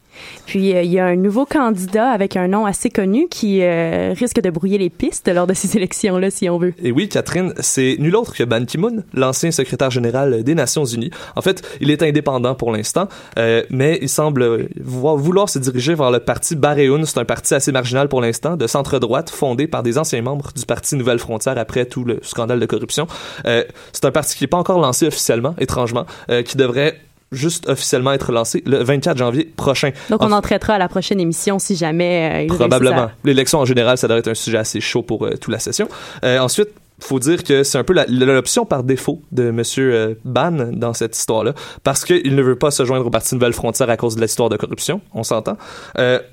Puis 0.45 0.73
euh, 0.73 0.81
il 0.81 0.91
y 0.91 0.99
a 0.99 1.05
un 1.05 1.15
nouveau 1.15 1.45
candidat 1.45 2.09
avec 2.09 2.35
un 2.35 2.47
nom 2.47 2.65
assez 2.65 2.89
connu 2.89 3.27
qui 3.29 3.61
euh, 3.61 4.13
risque 4.17 4.41
de 4.41 4.49
brouiller 4.49 4.77
les 4.77 4.89
pistes 4.89 5.27
lors 5.27 5.45
de 5.45 5.53
ces 5.53 5.75
élections-là, 5.77 6.31
si 6.31 6.49
on 6.49 6.57
veut. 6.57 6.73
Et 6.81 6.91
oui, 6.91 7.09
Catherine, 7.09 7.53
c'est 7.59 7.97
nul 7.99 8.15
autre 8.15 8.33
que 8.33 8.43
Ban 8.43 8.65
Ki-moon, 8.65 9.03
l'ancien 9.13 9.51
secrétaire 9.51 9.91
général 9.91 10.43
des 10.43 10.55
Nations 10.55 10.85
Unies. 10.85 11.11
En 11.35 11.41
fait, 11.41 11.61
il 11.81 11.91
est 11.91 12.01
indépendant 12.01 12.55
pour 12.55 12.71
l'instant, 12.71 13.07
euh, 13.37 13.63
mais 13.69 13.99
il 14.01 14.09
semble 14.09 14.69
vouloir 14.79 15.49
se 15.49 15.59
diriger 15.59 15.95
vers 15.95 16.11
le 16.11 16.19
parti 16.19 16.55
Baréun. 16.55 17.03
C'est 17.05 17.19
un 17.19 17.25
parti 17.25 17.53
assez 17.53 17.71
marginal 17.71 18.07
pour 18.07 18.21
l'instant, 18.21 18.55
de 18.55 18.67
centre-droite, 18.67 19.29
fondé 19.29 19.67
par 19.67 19.83
des 19.83 19.97
anciens 19.97 20.21
membres 20.21 20.51
du 20.55 20.65
parti 20.65 20.95
Nouvelle 20.95 21.19
Frontière 21.19 21.57
après 21.57 21.85
tout 21.85 22.03
le 22.03 22.19
scandale 22.21 22.59
de 22.59 22.65
corruption. 22.65 23.07
c'est 23.43 24.05
un 24.05 24.11
parti 24.11 24.37
qui 24.37 24.43
n'est 24.43 24.47
pas 24.47 24.57
encore 24.57 24.79
lancé 24.79 25.07
officiellement, 25.07 25.55
étrangement, 25.59 26.05
qui 26.45 26.57
devrait 26.57 26.95
juste 27.31 27.67
officiellement 27.67 28.13
être 28.13 28.31
lancé 28.31 28.63
le 28.65 28.83
24 28.83 29.17
janvier 29.17 29.45
prochain. 29.45 29.91
Donc, 30.09 30.23
on 30.23 30.31
en, 30.31 30.41
traitera 30.41 30.75
à 30.75 30.77
la 30.77 30.87
prochaine 30.87 31.19
émission 31.19 31.59
si 31.59 31.75
jamais 31.75 32.31
euh, 32.31 32.41
il 32.43 32.47
Probablement. 32.47 33.09
L'élection 33.23 33.59
en 33.59 33.65
général, 33.65 33.97
ça 33.97 34.07
devrait 34.07 34.19
être 34.19 34.29
un 34.29 34.33
sujet 34.33 34.57
assez 34.57 34.79
chaud 34.79 35.01
pour 35.01 35.25
euh, 35.25 35.31
toute 35.31 35.51
la 35.51 35.59
session. 35.59 35.89
Euh, 36.23 36.39
ensuite, 36.39 36.69
faut 36.99 37.19
dire 37.19 37.43
que 37.43 37.63
c'est 37.63 37.77
un 37.77 37.83
peu 37.83 37.93
l'option 38.07 38.65
par 38.65 38.83
défaut 38.83 39.21
de 39.31 39.49
M. 39.49 40.15
Ban 40.25 40.71
dans 40.71 40.93
cette 40.93 41.15
histoire-là, 41.15 41.53
parce 41.83 42.03
qu'il 42.03 42.35
ne 42.35 42.41
veut 42.41 42.55
pas 42.55 42.71
se 42.71 42.85
joindre 42.85 43.05
au 43.05 43.11
Parti 43.11 43.35
Nouvelle 43.35 43.53
Frontière 43.53 43.89
à 43.91 43.97
cause 43.97 44.15
de 44.15 44.21
l'histoire 44.21 44.49
de 44.49 44.57
corruption, 44.57 45.01
on 45.13 45.21
s'entend. 45.21 45.57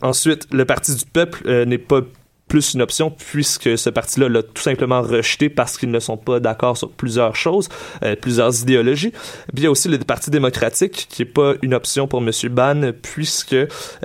ensuite, 0.00 0.46
le 0.52 0.64
Parti 0.64 0.94
du 0.94 1.04
peuple 1.04 1.64
n'est 1.66 1.76
pas 1.76 2.00
plus 2.48 2.74
une 2.74 2.82
option 2.82 3.10
puisque 3.10 3.76
ce 3.78 3.90
parti-là 3.90 4.28
l'a 4.28 4.42
tout 4.42 4.62
simplement 4.62 5.02
rejeté 5.02 5.48
parce 5.48 5.78
qu'ils 5.78 5.90
ne 5.90 6.00
sont 6.00 6.16
pas 6.16 6.40
d'accord 6.40 6.76
sur 6.76 6.90
plusieurs 6.90 7.36
choses, 7.36 7.68
euh, 8.02 8.16
plusieurs 8.16 8.62
idéologies. 8.62 9.10
Puis 9.10 9.58
il 9.58 9.62
y 9.64 9.66
a 9.66 9.70
aussi 9.70 9.88
le 9.88 9.98
Parti 9.98 10.30
démocratique 10.30 11.06
qui 11.08 11.22
est 11.22 11.26
pas 11.26 11.54
une 11.62 11.74
option 11.74 12.06
pour 12.06 12.22
M. 12.22 12.30
Ban 12.50 12.92
puisque 13.00 13.56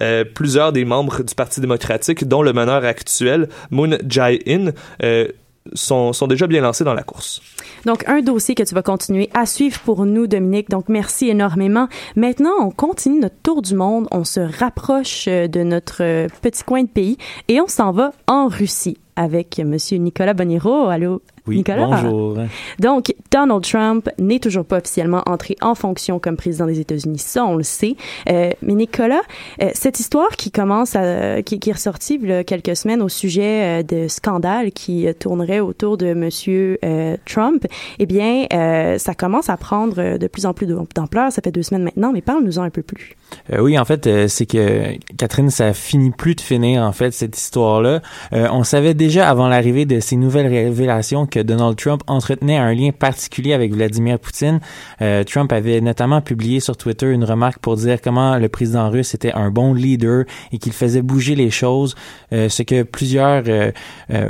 euh, 0.02 0.24
plusieurs 0.34 0.72
des 0.72 0.86
membres 0.86 1.24
du 1.24 1.36
Parti 1.36 1.60
démocratique, 1.62 2.28
dont 2.28 2.42
le 2.42 2.54
meneur 2.54 2.86
actuel, 2.86 3.50
Moon 3.70 3.98
Jae-in, 4.08 4.72
euh, 5.04 5.28
sont, 5.74 6.12
déjà 6.28 6.48
bien 6.48 6.62
lancés 6.62 6.84
dans 6.84 6.94
la 6.94 7.04
course. 7.04 7.42
Donc, 7.86 8.08
un 8.08 8.22
dossier 8.22 8.56
que 8.56 8.64
tu 8.64 8.76
vas 8.76 8.82
continuer 8.82 9.30
à 9.34 9.46
suivre 9.46 9.80
pour 9.80 10.06
nous, 10.06 10.28
Dominique. 10.28 10.70
Donc, 10.70 10.90
merci 10.90 11.30
énormément. 11.30 11.88
Maintenant, 12.16 12.52
on 12.60 12.72
continue 12.72 13.20
notre 13.20 13.40
tour 13.42 13.62
du 13.62 13.76
monde. 13.76 14.08
On 14.12 14.24
se 14.24 14.40
rapproche 14.40 15.26
de 15.28 15.64
notre 15.64 16.28
petit 16.42 16.64
coin 16.64 16.84
de 16.84 16.90
pays 16.90 17.18
et 17.48 17.62
on 17.62 17.68
s'en 17.68 17.92
va 17.92 18.12
en 18.28 18.48
Russie 18.48 18.98
avec 19.16 19.60
Monsieur 19.60 19.98
Nicolas 19.98 20.34
Boniro. 20.34 20.88
Allô, 20.88 21.22
Nicolas? 21.58 21.86
bonjour. 21.86 22.38
Donc, 22.80 23.14
Donald 23.32 23.64
Trump 23.64 24.10
n'est 24.18 24.40
toujours 24.40 24.66
pas 24.66 24.78
officiellement 24.78 25.24
entré 25.26 25.56
en 25.62 25.76
fonction 25.76 26.20
comme 26.20 26.38
président 26.38 26.66
des 26.66 26.80
États-Unis. 26.80 27.20
Ça, 27.20 27.46
on 27.46 27.56
le 27.56 27.64
sait. 27.64 27.96
Euh, 28.30 28.52
mais 28.62 28.74
Nicolas, 28.74 29.22
euh, 29.62 29.70
cette 29.74 30.00
histoire 30.00 30.30
qui 30.32 30.52
commence 30.52 30.96
à, 30.96 31.42
qui, 31.42 31.60
qui 31.60 31.70
est 31.70 31.74
ressortie 31.74 32.20
il 32.22 32.30
y 32.30 32.34
a 32.34 32.44
quelques 32.44 32.76
semaines 32.76 33.02
au 33.02 33.10
sujet 33.10 33.82
euh, 33.82 33.84
de 33.84 34.08
scandale 34.08 34.72
qui 34.72 35.08
tournerait 35.20 35.60
autour 35.60 35.98
de 35.98 36.14
Monsieur 36.14 36.80
Trump, 37.26 37.66
eh 38.00 38.06
bien, 38.06 38.46
ça 38.98 39.14
commence 39.14 39.50
à 39.50 39.58
prendre 39.58 40.18
de 40.18 40.28
plus 40.28 40.46
en 40.46 40.54
plus 40.54 40.68
d'ampleur. 40.68 41.32
Ça 41.32 41.42
fait 41.42 41.52
deux 41.52 41.64
semaines 41.64 41.84
maintenant, 41.84 42.12
mais 42.12 42.22
parle-nous-en 42.22 42.64
un 42.64 42.70
peu 42.70 42.82
plus. 42.82 43.16
oui, 43.58 43.78
en 43.78 43.86
fait, 43.86 44.28
c'est 44.28 44.46
que 44.46 44.98
Catherine, 45.18 45.50
ça 45.50 45.74
finit 45.74 46.12
plus 46.12 46.36
de 46.36 46.42
finir 46.42 46.84
en 46.84 46.92
fait 46.92 47.12
cette 47.12 47.38
histoire-là. 47.38 48.02
on 48.32 48.64
savait 48.64 48.94
déjà 48.94 49.30
avant 49.30 49.48
l'arrivée 49.48 49.86
de 49.86 50.00
ces 50.00 50.16
nouvelles 50.16 50.48
révélations 50.48 51.26
que 51.26 51.39
Donald 51.44 51.76
Trump 51.78 52.02
entretenait 52.08 52.58
un 52.58 52.74
lien 52.74 52.92
particulier 52.92 53.54
avec 53.54 53.74
Vladimir 53.74 54.20
Poutine. 54.20 54.60
Euh, 55.02 55.24
Trump 55.24 55.52
avait 55.52 55.82
notamment 55.82 56.22
publié 56.22 56.60
sur 56.60 56.78
Twitter 56.78 57.12
une 57.12 57.24
remarque 57.24 57.60
pour 57.60 57.76
dire 57.76 58.02
comment 58.02 58.38
le 58.38 58.50
président 58.50 58.90
russe 58.90 59.14
était 59.14 59.32
un 59.34 59.52
bon 59.52 59.74
leader 59.74 60.26
et 60.52 60.58
qu'il 60.58 60.74
faisait 60.74 61.02
bouger 61.02 61.36
les 61.36 61.50
choses, 61.50 61.96
euh, 62.34 62.50
ce 62.50 62.64
que 62.64 62.84
plusieurs 62.84 63.44
euh, 63.48 63.72
euh, 64.12 64.30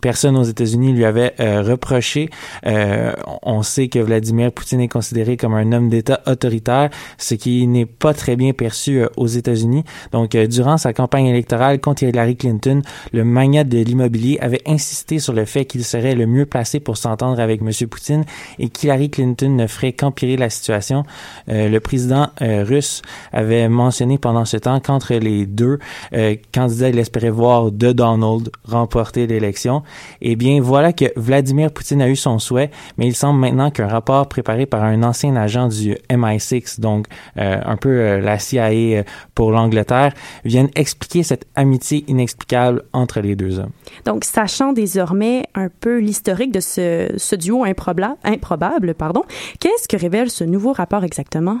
personnes 0.00 0.36
aux 0.36 0.44
États-Unis 0.44 0.92
lui 0.92 1.04
avaient 1.04 1.34
reproché. 1.38 2.30
on 2.64 3.62
sait 3.62 3.88
que 3.88 3.98
Vladimir 3.98 4.52
Poutine 4.52 4.80
est 4.80 4.88
considéré 4.88 5.36
comme 5.36 5.54
un 5.54 5.72
homme 5.72 5.88
d'État 5.88 6.20
autoritaire, 6.26 6.90
ce 7.16 7.34
qui 7.34 7.66
n'est 7.66 7.86
pas 7.86 8.14
très 8.14 8.36
bien 8.36 8.52
perçu 8.52 9.02
aux 9.16 9.26
États-Unis. 9.26 9.84
Donc, 10.12 10.36
durant 10.36 10.76
sa 10.78 10.92
campagne 10.92 11.26
électorale 11.26 11.80
contre 11.80 12.02
Hillary 12.04 12.36
Clinton, 12.36 12.82
le 13.12 13.24
magnate 13.24 13.68
de 13.68 13.78
l'immobilier 13.78 14.38
avait 14.40 14.62
insisté 14.66 15.18
sur 15.18 15.32
le 15.32 15.44
fait 15.44 15.64
qu'il 15.64 15.84
serait 15.84 16.14
le 16.14 16.26
mieux 16.26 16.46
placé 16.48 16.80
pour 16.80 16.96
s'entendre 16.96 17.40
avec 17.40 17.60
M. 17.60 17.70
Poutine 17.88 18.24
et 18.58 18.68
qu'Hillary 18.68 19.10
Clinton 19.10 19.50
ne 19.50 19.66
ferait 19.66 19.92
qu'empirer 19.92 20.36
la 20.36 20.50
situation. 20.50 21.04
le 21.46 21.78
président 21.78 22.28
russe 22.40 23.02
avait 23.32 23.68
mentionné 23.68 24.18
pendant 24.18 24.44
ce 24.44 24.56
temps 24.56 24.80
qu'entre 24.80 25.14
les 25.14 25.46
deux 25.46 25.78
euh, 26.12 26.36
candidats, 26.52 26.88
il 26.88 26.98
espérait 26.98 27.30
voir 27.30 27.70
de 27.70 27.92
Donald 27.92 28.50
remporter 28.64 29.26
l'élection. 29.26 29.82
Eh 30.20 30.36
bien, 30.36 30.60
voilà 30.60 30.92
que 30.92 31.06
Vladimir 31.16 31.70
Poutine 31.70 32.02
a 32.02 32.08
eu 32.08 32.16
son 32.16 32.38
souhait, 32.38 32.70
mais 32.96 33.06
il 33.06 33.14
semble 33.14 33.40
maintenant 33.40 33.70
qu'un 33.70 33.88
rapport 33.88 34.28
préparé 34.28 34.66
par 34.66 34.84
un 34.84 35.02
ancien 35.02 35.36
agent 35.36 35.68
du 35.68 35.96
MI6, 36.10 36.80
donc 36.80 37.06
euh, 37.36 37.60
un 37.64 37.76
peu 37.76 37.88
euh, 37.88 38.20
la 38.20 38.38
CIA 38.38 39.04
pour 39.34 39.52
l'Angleterre, 39.52 40.12
vienne 40.44 40.68
expliquer 40.74 41.22
cette 41.22 41.46
amitié 41.54 42.04
inexplicable 42.08 42.82
entre 42.92 43.20
les 43.20 43.36
deux 43.36 43.58
hommes. 43.58 43.72
Donc, 44.04 44.24
sachant 44.24 44.72
désormais 44.72 45.44
un 45.54 45.68
peu 45.68 46.00
l'historique 46.28 46.52
de 46.52 46.60
ce, 46.60 47.34
duo 47.36 47.64
improbable, 47.64 48.16
improbable 48.24 48.94
pardon, 48.94 49.22
qu'est-ce 49.60 49.88
que 49.88 49.96
révèle 49.96 50.30
ce 50.30 50.44
nouveau 50.44 50.72
rapport 50.72 51.04
exactement? 51.04 51.58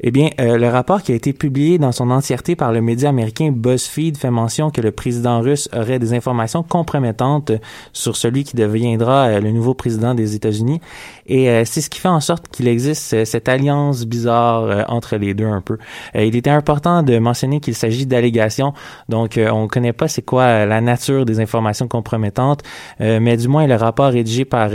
Eh 0.00 0.10
bien, 0.10 0.30
le 0.38 0.68
rapport 0.68 1.02
qui 1.02 1.12
a 1.12 1.14
été 1.14 1.32
publié 1.32 1.78
dans 1.78 1.92
son 1.92 2.10
entièreté 2.10 2.56
par 2.56 2.72
le 2.72 2.80
média 2.80 3.08
américain 3.08 3.50
BuzzFeed 3.52 4.16
fait 4.16 4.30
mention 4.30 4.70
que 4.70 4.80
le 4.80 4.92
président 4.92 5.40
russe 5.40 5.68
aurait 5.74 5.98
des 5.98 6.12
informations 6.12 6.62
compromettantes 6.62 7.52
sur 7.92 8.16
celui 8.16 8.44
qui 8.44 8.56
deviendra 8.56 9.28
euh, 9.28 9.40
le 9.40 9.50
nouveau 9.50 9.74
président 9.74 10.14
des 10.14 10.34
États-Unis. 10.34 10.80
Et 11.26 11.48
euh, 11.48 11.62
c'est 11.64 11.80
ce 11.80 11.90
qui 11.90 12.00
fait 12.00 12.08
en 12.08 12.20
sorte 12.20 12.48
qu'il 12.48 12.68
existe 12.68 13.14
euh, 13.14 13.24
cette 13.24 13.48
alliance 13.48 14.04
bizarre 14.06 14.84
entre 14.88 15.16
les 15.16 15.34
deux 15.34 15.46
un 15.46 15.60
peu. 15.60 15.78
il 16.14 16.36
était 16.36 16.50
important 16.50 17.02
de 17.02 17.18
mentionner 17.18 17.60
qu'il 17.60 17.74
s'agit 17.74 18.06
d'allégations, 18.06 18.72
donc 19.08 19.38
on 19.38 19.62
ne 19.62 19.66
connaît 19.68 19.92
pas 19.92 20.08
c'est 20.08 20.22
quoi 20.22 20.66
la 20.66 20.80
nature 20.80 21.24
des 21.24 21.40
informations 21.40 21.88
compromettantes, 21.88 22.62
mais 22.98 23.36
du 23.36 23.48
moins 23.48 23.66
le 23.66 23.74
rapport 23.74 24.09
rédigé 24.10 24.44
par 24.44 24.70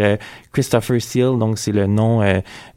Christopher 0.51 1.01
Steele, 1.01 1.37
donc 1.39 1.57
c'est 1.57 1.71
le 1.71 1.87
nom 1.87 2.21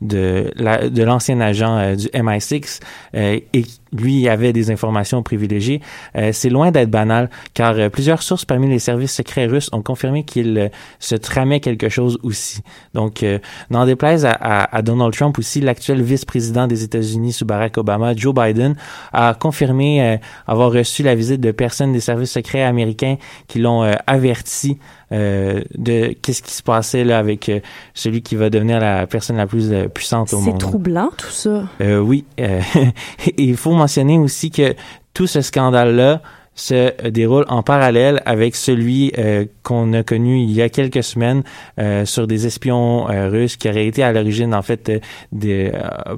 de 0.01 0.51
la, 0.57 0.89
de 0.89 1.03
l'ancien 1.03 1.41
agent 1.41 1.95
du 1.97 2.07
MI6, 2.09 2.81
et 3.15 3.47
lui 3.93 4.29
avait 4.29 4.53
des 4.53 4.71
informations 4.71 5.23
privilégiées, 5.23 5.81
euh, 6.17 6.31
c'est 6.33 6.51
loin 6.51 6.71
d'être 6.71 6.91
banal, 6.91 7.31
car 7.55 7.75
euh, 7.79 7.89
plusieurs 7.89 8.23
sources 8.23 8.45
parmi 8.45 8.69
les 8.69 8.79
services 8.79 9.13
secrets 9.13 9.47
russes 9.47 9.71
ont 9.73 9.83
confirmé 9.83 10.25
qu'il 10.25 10.59
euh, 10.59 10.69
se 10.99 11.15
tramait 11.15 11.61
quelque 11.61 11.89
chose 11.89 12.19
aussi. 12.23 12.61
Donc, 12.95 13.25
n'en 13.71 13.87
déplaise 13.87 14.25
à, 14.25 14.33
à, 14.33 14.83
Donald 14.83 15.13
Trump 15.15 15.39
aussi, 15.39 15.61
l'actuel 15.61 16.03
vice-président 16.03 16.67
des 16.67 16.85
États-Unis 16.85 17.33
sous 17.33 17.45
Barack 17.45 17.79
Obama, 17.79 18.15
Joe 18.15 18.35
Biden, 18.35 18.75
a 19.13 19.35
confirmé 19.35 20.19
avoir 20.47 20.73
reçu 20.73 21.03
la 21.03 21.15
visite 21.15 21.41
de 21.41 21.51
personnes 21.51 21.93
des 21.93 22.01
services 22.01 22.33
secrets 22.33 22.63
américains 22.63 23.17
qui 23.47 23.59
l'ont 23.59 23.83
averti 24.07 24.79
euh, 25.11 25.63
de 25.75 26.15
qu'est-ce 26.21 26.43
qui 26.43 26.53
se 26.53 26.63
passait 26.63 27.03
là 27.03 27.19
avec 27.19 27.49
euh, 27.49 27.61
celui 27.95 28.21
qui 28.21 28.37
va 28.37 28.51
devenir 28.51 28.79
la 28.79 29.07
personne 29.07 29.37
la 29.39 29.47
plus 29.47 29.73
euh, 29.73 29.89
puissante 29.89 30.35
au 30.35 30.41
monde. 30.41 30.61
C'est 30.61 30.67
troublant 30.67 31.11
tout 31.17 31.31
ça. 31.31 31.65
oui, 31.81 32.25
il 33.39 33.57
faut 33.57 33.73
mentionner 33.73 34.19
aussi 34.19 34.51
que 34.51 34.75
tout 35.15 35.27
ce 35.27 35.41
scandale 35.41 35.97
là 35.97 36.23
se 36.59 37.09
déroule 37.09 37.45
en 37.49 37.63
parallèle 37.63 38.21
avec 38.27 38.57
celui 38.57 39.13
euh, 39.17 39.45
qu'on 39.63 39.93
a 39.93 40.03
connu 40.03 40.41
il 40.41 40.51
y 40.51 40.61
a 40.61 40.69
quelques 40.69 41.05
semaines 41.05 41.45
euh, 41.79 42.05
sur 42.05 42.27
des 42.27 42.47
espions 42.47 43.09
euh, 43.09 43.29
russes 43.29 43.57
qui 43.57 43.69
auraient 43.69 43.87
été 43.87 44.03
à 44.03 44.13
l'origine 44.13 44.53
en 44.55 44.63
fait 44.63 44.91
de, 45.31 45.71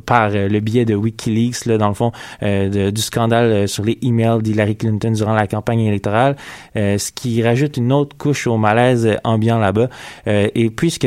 par 0.06 0.30
le 0.30 0.60
biais 0.60 0.86
de 0.86 0.94
WikiLeaks 0.94 1.66
là 1.66 1.76
dans 1.76 1.88
le 1.88 1.94
fond 1.94 2.12
du 2.40 3.00
scandale 3.00 3.68
sur 3.68 3.84
les 3.84 3.98
emails 4.02 4.42
d'Hillary 4.42 4.76
Clinton 4.76 5.10
durant 5.10 5.34
la 5.34 5.46
campagne 5.46 5.80
électorale 5.80 6.36
ce 6.74 7.12
qui 7.12 7.42
rajoute 7.42 7.76
une 7.76 7.92
autre 7.92 8.16
couche 8.16 8.46
au 8.46 8.56
malaise 8.56 9.16
ambiant 9.24 9.58
là-bas 9.58 9.88
et 10.26 10.70
puisque 10.70 11.06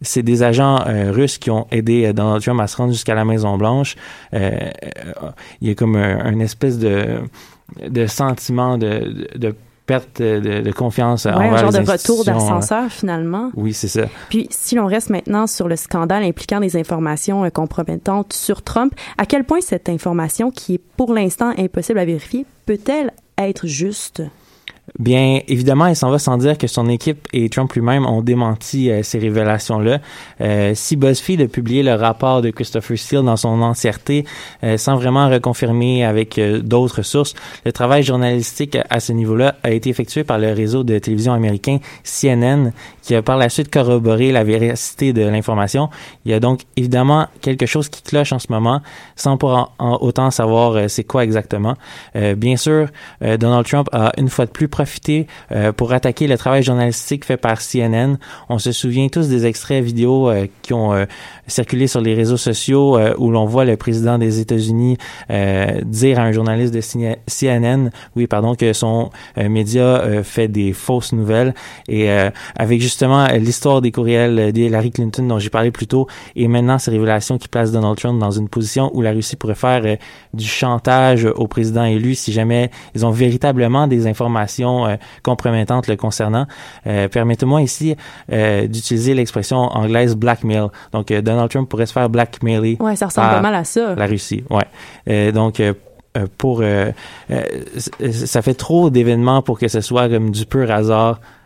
c'est 0.00 0.22
des 0.22 0.42
agents 0.42 0.84
russes 1.10 1.38
qui 1.38 1.50
ont 1.50 1.66
aidé 1.70 2.12
Donald 2.12 2.42
Trump 2.42 2.60
à 2.60 2.66
se 2.66 2.76
rendre 2.76 2.92
jusqu'à 2.92 3.14
la 3.14 3.24
Maison 3.24 3.56
Blanche. 3.56 3.96
il 4.32 4.38
y 5.62 5.70
a 5.70 5.74
comme 5.74 5.96
un 5.96 6.38
espèce 6.40 6.78
de 6.78 7.20
de 7.76 8.06
sentiment 8.06 8.78
de, 8.78 9.28
de, 9.36 9.54
perte 9.86 10.20
de, 10.20 10.60
de 10.60 10.72
confiance 10.72 11.24
ouais, 11.24 11.32
envers 11.32 11.52
un 11.52 11.56
genre 11.56 11.72
de 11.72 11.90
retour 11.90 12.24
d'ascenseur 12.24 12.90
finalement. 12.90 13.50
Oui, 13.56 13.72
c'est 13.72 13.88
ça. 13.88 14.06
Puis 14.28 14.46
si 14.50 14.74
l'on 14.74 14.86
reste 14.86 15.10
maintenant 15.10 15.46
sur 15.46 15.68
le 15.68 15.76
scandale 15.76 16.22
impliquant 16.22 16.60
des 16.60 16.76
informations 16.76 17.44
euh, 17.44 17.50
compromettantes 17.50 18.32
sur 18.32 18.62
Trump, 18.62 18.94
à 19.16 19.26
quel 19.26 19.44
point 19.44 19.60
cette 19.60 19.88
information 19.88 20.50
qui 20.50 20.74
est 20.74 20.80
pour 20.96 21.12
l'instant 21.12 21.52
impossible 21.58 21.98
à 21.98 22.04
vérifier 22.04 22.46
peut-elle 22.66 23.12
être 23.38 23.66
juste? 23.66 24.22
Bien, 24.98 25.40
évidemment, 25.46 25.86
il 25.86 25.94
s'en 25.94 26.10
va 26.10 26.18
sans 26.18 26.38
dire 26.38 26.58
que 26.58 26.66
son 26.66 26.88
équipe 26.88 27.28
et 27.32 27.48
Trump 27.50 27.72
lui-même 27.72 28.04
ont 28.04 28.20
démenti 28.20 28.90
euh, 28.90 29.04
ces 29.04 29.20
révélations-là. 29.20 30.00
Euh, 30.40 30.72
si 30.74 30.96
BuzzFeed 30.96 31.40
a 31.40 31.46
publié 31.46 31.84
le 31.84 31.94
rapport 31.94 32.42
de 32.42 32.50
Christopher 32.50 32.98
Steele 32.98 33.22
dans 33.22 33.36
son 33.36 33.62
entièreté, 33.62 34.24
euh, 34.64 34.76
sans 34.76 34.96
vraiment 34.96 35.28
reconfirmer 35.28 36.04
avec 36.04 36.40
d'autres 36.64 37.02
sources, 37.02 37.34
le 37.64 37.70
travail 37.70 38.02
journalistique 38.02 38.76
à 38.90 38.98
ce 38.98 39.12
niveau-là 39.12 39.54
a 39.62 39.70
été 39.70 39.88
effectué 39.88 40.24
par 40.24 40.38
le 40.38 40.52
réseau 40.52 40.82
de 40.82 40.98
télévision 40.98 41.32
américain 41.32 41.78
CNN, 42.02 42.72
qui 43.08 43.14
a 43.14 43.22
par 43.22 43.38
la 43.38 43.48
suite 43.48 43.70
corroboré 43.72 44.32
la 44.32 44.44
véracité 44.44 45.14
de 45.14 45.22
l'information. 45.22 45.88
Il 46.26 46.30
y 46.30 46.34
a 46.34 46.40
donc 46.40 46.60
évidemment 46.76 47.26
quelque 47.40 47.64
chose 47.64 47.88
qui 47.88 48.02
cloche 48.02 48.34
en 48.34 48.38
ce 48.38 48.48
moment, 48.50 48.82
sans 49.16 49.38
pour 49.38 49.72
autant 49.78 50.30
savoir 50.30 50.90
c'est 50.90 51.04
quoi 51.04 51.24
exactement. 51.24 51.74
bien 52.36 52.58
sûr, 52.58 52.88
Donald 53.22 53.64
Trump 53.64 53.88
a 53.92 54.12
une 54.18 54.28
fois 54.28 54.44
de 54.44 54.50
plus 54.50 54.68
profité 54.68 55.26
euh, 55.52 55.72
pour 55.72 55.94
attaquer 55.94 56.26
le 56.26 56.36
travail 56.36 56.62
journalistique 56.62 57.24
fait 57.24 57.38
par 57.38 57.60
CNN. 57.60 58.18
On 58.50 58.58
se 58.58 58.72
souvient 58.72 59.08
tous 59.08 59.26
des 59.28 59.46
extraits 59.46 59.82
vidéo 59.82 60.28
euh, 60.28 60.46
qui 60.60 60.74
ont 60.74 60.92
euh, 60.92 61.06
circulé 61.46 61.86
sur 61.86 62.02
les 62.02 62.12
réseaux 62.12 62.36
sociaux 62.36 62.98
où 63.16 63.30
l'on 63.30 63.46
voit 63.46 63.64
le 63.64 63.78
président 63.78 64.18
des 64.18 64.40
États-Unis 64.40 64.98
dire 65.84 66.18
à 66.18 66.22
un 66.22 66.32
journaliste 66.32 66.74
de 66.74 66.80
CNN, 66.80 67.90
oui, 68.16 68.26
pardon, 68.26 68.54
que 68.54 68.74
son 68.74 69.10
média 69.36 70.22
fait 70.22 70.48
des 70.48 70.72
fausses 70.72 71.12
nouvelles 71.12 71.54
et 71.88 72.10
avec 72.56 72.82
justement 72.98 73.28
l'histoire 73.28 73.80
des 73.80 73.92
courriels 73.92 74.50
d'Hillary 74.52 74.90
Clinton 74.90 75.22
dont 75.22 75.38
j'ai 75.38 75.50
parlé 75.50 75.70
plus 75.70 75.86
tôt 75.86 76.08
et 76.34 76.48
maintenant 76.48 76.80
ces 76.80 76.90
révélations 76.90 77.38
qui 77.38 77.46
placent 77.46 77.70
Donald 77.70 77.96
Trump 77.96 78.18
dans 78.18 78.32
une 78.32 78.48
position 78.48 78.90
où 78.92 79.02
la 79.02 79.12
Russie 79.12 79.36
pourrait 79.36 79.54
faire 79.54 79.98
du 80.34 80.44
chantage 80.44 81.24
au 81.24 81.46
président 81.46 81.84
élu 81.84 82.16
si 82.16 82.32
jamais 82.32 82.72
ils 82.96 83.06
ont 83.06 83.12
véritablement 83.12 83.86
des 83.86 84.08
informations 84.08 84.86
euh, 84.86 84.96
compromettantes 85.22 85.86
le 85.86 85.94
concernant. 85.94 86.46
Euh, 86.88 87.06
permettez-moi 87.06 87.62
ici 87.62 87.94
euh, 88.32 88.66
d'utiliser 88.66 89.14
l'expression 89.14 89.58
anglaise 89.58 90.16
blackmail. 90.16 90.66
Donc, 90.90 91.12
Donald 91.12 91.50
Trump 91.50 91.68
pourrait 91.68 91.86
se 91.86 91.92
faire 91.92 92.10
blackmailer. 92.10 92.78
Ouais, 92.80 92.96
ça 92.96 93.06
ressemble 93.06 93.28
pas 93.28 93.40
mal 93.40 93.54
à 93.54 93.62
ça. 93.62 93.94
La 93.94 94.06
Russie, 94.06 94.42
ouais. 94.50 95.30
donc, 95.30 95.62
pour 96.36 96.64
ça 98.10 98.42
fait 98.42 98.54
trop 98.54 98.90
d'événements 98.90 99.42
pour 99.42 99.60
que 99.60 99.68
ce 99.68 99.80
soit 99.80 100.08
comme 100.08 100.32
du 100.32 100.46
pur 100.46 100.68
hasard 100.68 101.20
euh, 101.20 101.37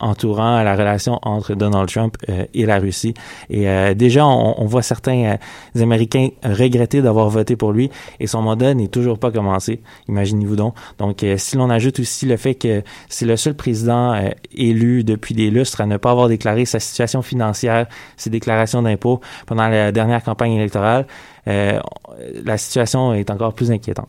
entourant 0.00 0.62
la 0.62 0.74
relation 0.74 1.18
entre 1.22 1.54
Donald 1.54 1.88
Trump 1.88 2.16
euh, 2.28 2.44
et 2.54 2.66
la 2.66 2.78
Russie. 2.78 3.14
Et 3.50 3.68
euh, 3.68 3.94
déjà, 3.94 4.26
on, 4.26 4.54
on, 4.60 4.66
voit 4.66 4.82
certains 4.82 5.36
Américains 5.78 6.28
regretter 6.42 7.02
d'avoir 7.02 7.28
voté 7.28 7.56
pour 7.56 7.72
lui 7.72 7.90
et 8.20 8.26
son 8.26 8.42
mandat 8.42 8.74
n'est 8.74 8.88
toujours 8.88 9.18
pas 9.18 9.30
commencé. 9.30 9.80
Imaginez-vous 10.08 10.56
donc. 10.56 10.74
Donc, 10.98 11.24
si 11.36 11.56
l'on 11.56 11.70
ajoute 11.70 12.00
aussi 12.00 12.26
le 12.26 12.36
fait 12.36 12.54
que 12.54 12.82
c'est 13.08 13.26
le 13.26 13.36
seul 13.36 13.54
président 13.54 14.14
élu 14.54 15.04
depuis 15.04 15.34
des 15.34 15.50
lustres 15.50 15.80
à 15.80 15.86
ne 15.86 15.96
pas 15.96 16.10
avoir 16.10 16.28
déclaré 16.28 16.64
sa 16.64 16.80
situation 16.80 17.22
financière, 17.22 17.86
ses 18.16 18.30
déclarations 18.30 18.82
d'impôts 18.82 19.20
pendant 19.46 19.68
la 19.68 19.92
dernière 19.92 20.22
campagne 20.22 20.52
électorale, 20.52 21.06
la 21.46 22.58
situation 22.58 23.14
est 23.14 23.30
encore 23.30 23.54
plus 23.54 23.70
inquiétante. 23.70 24.08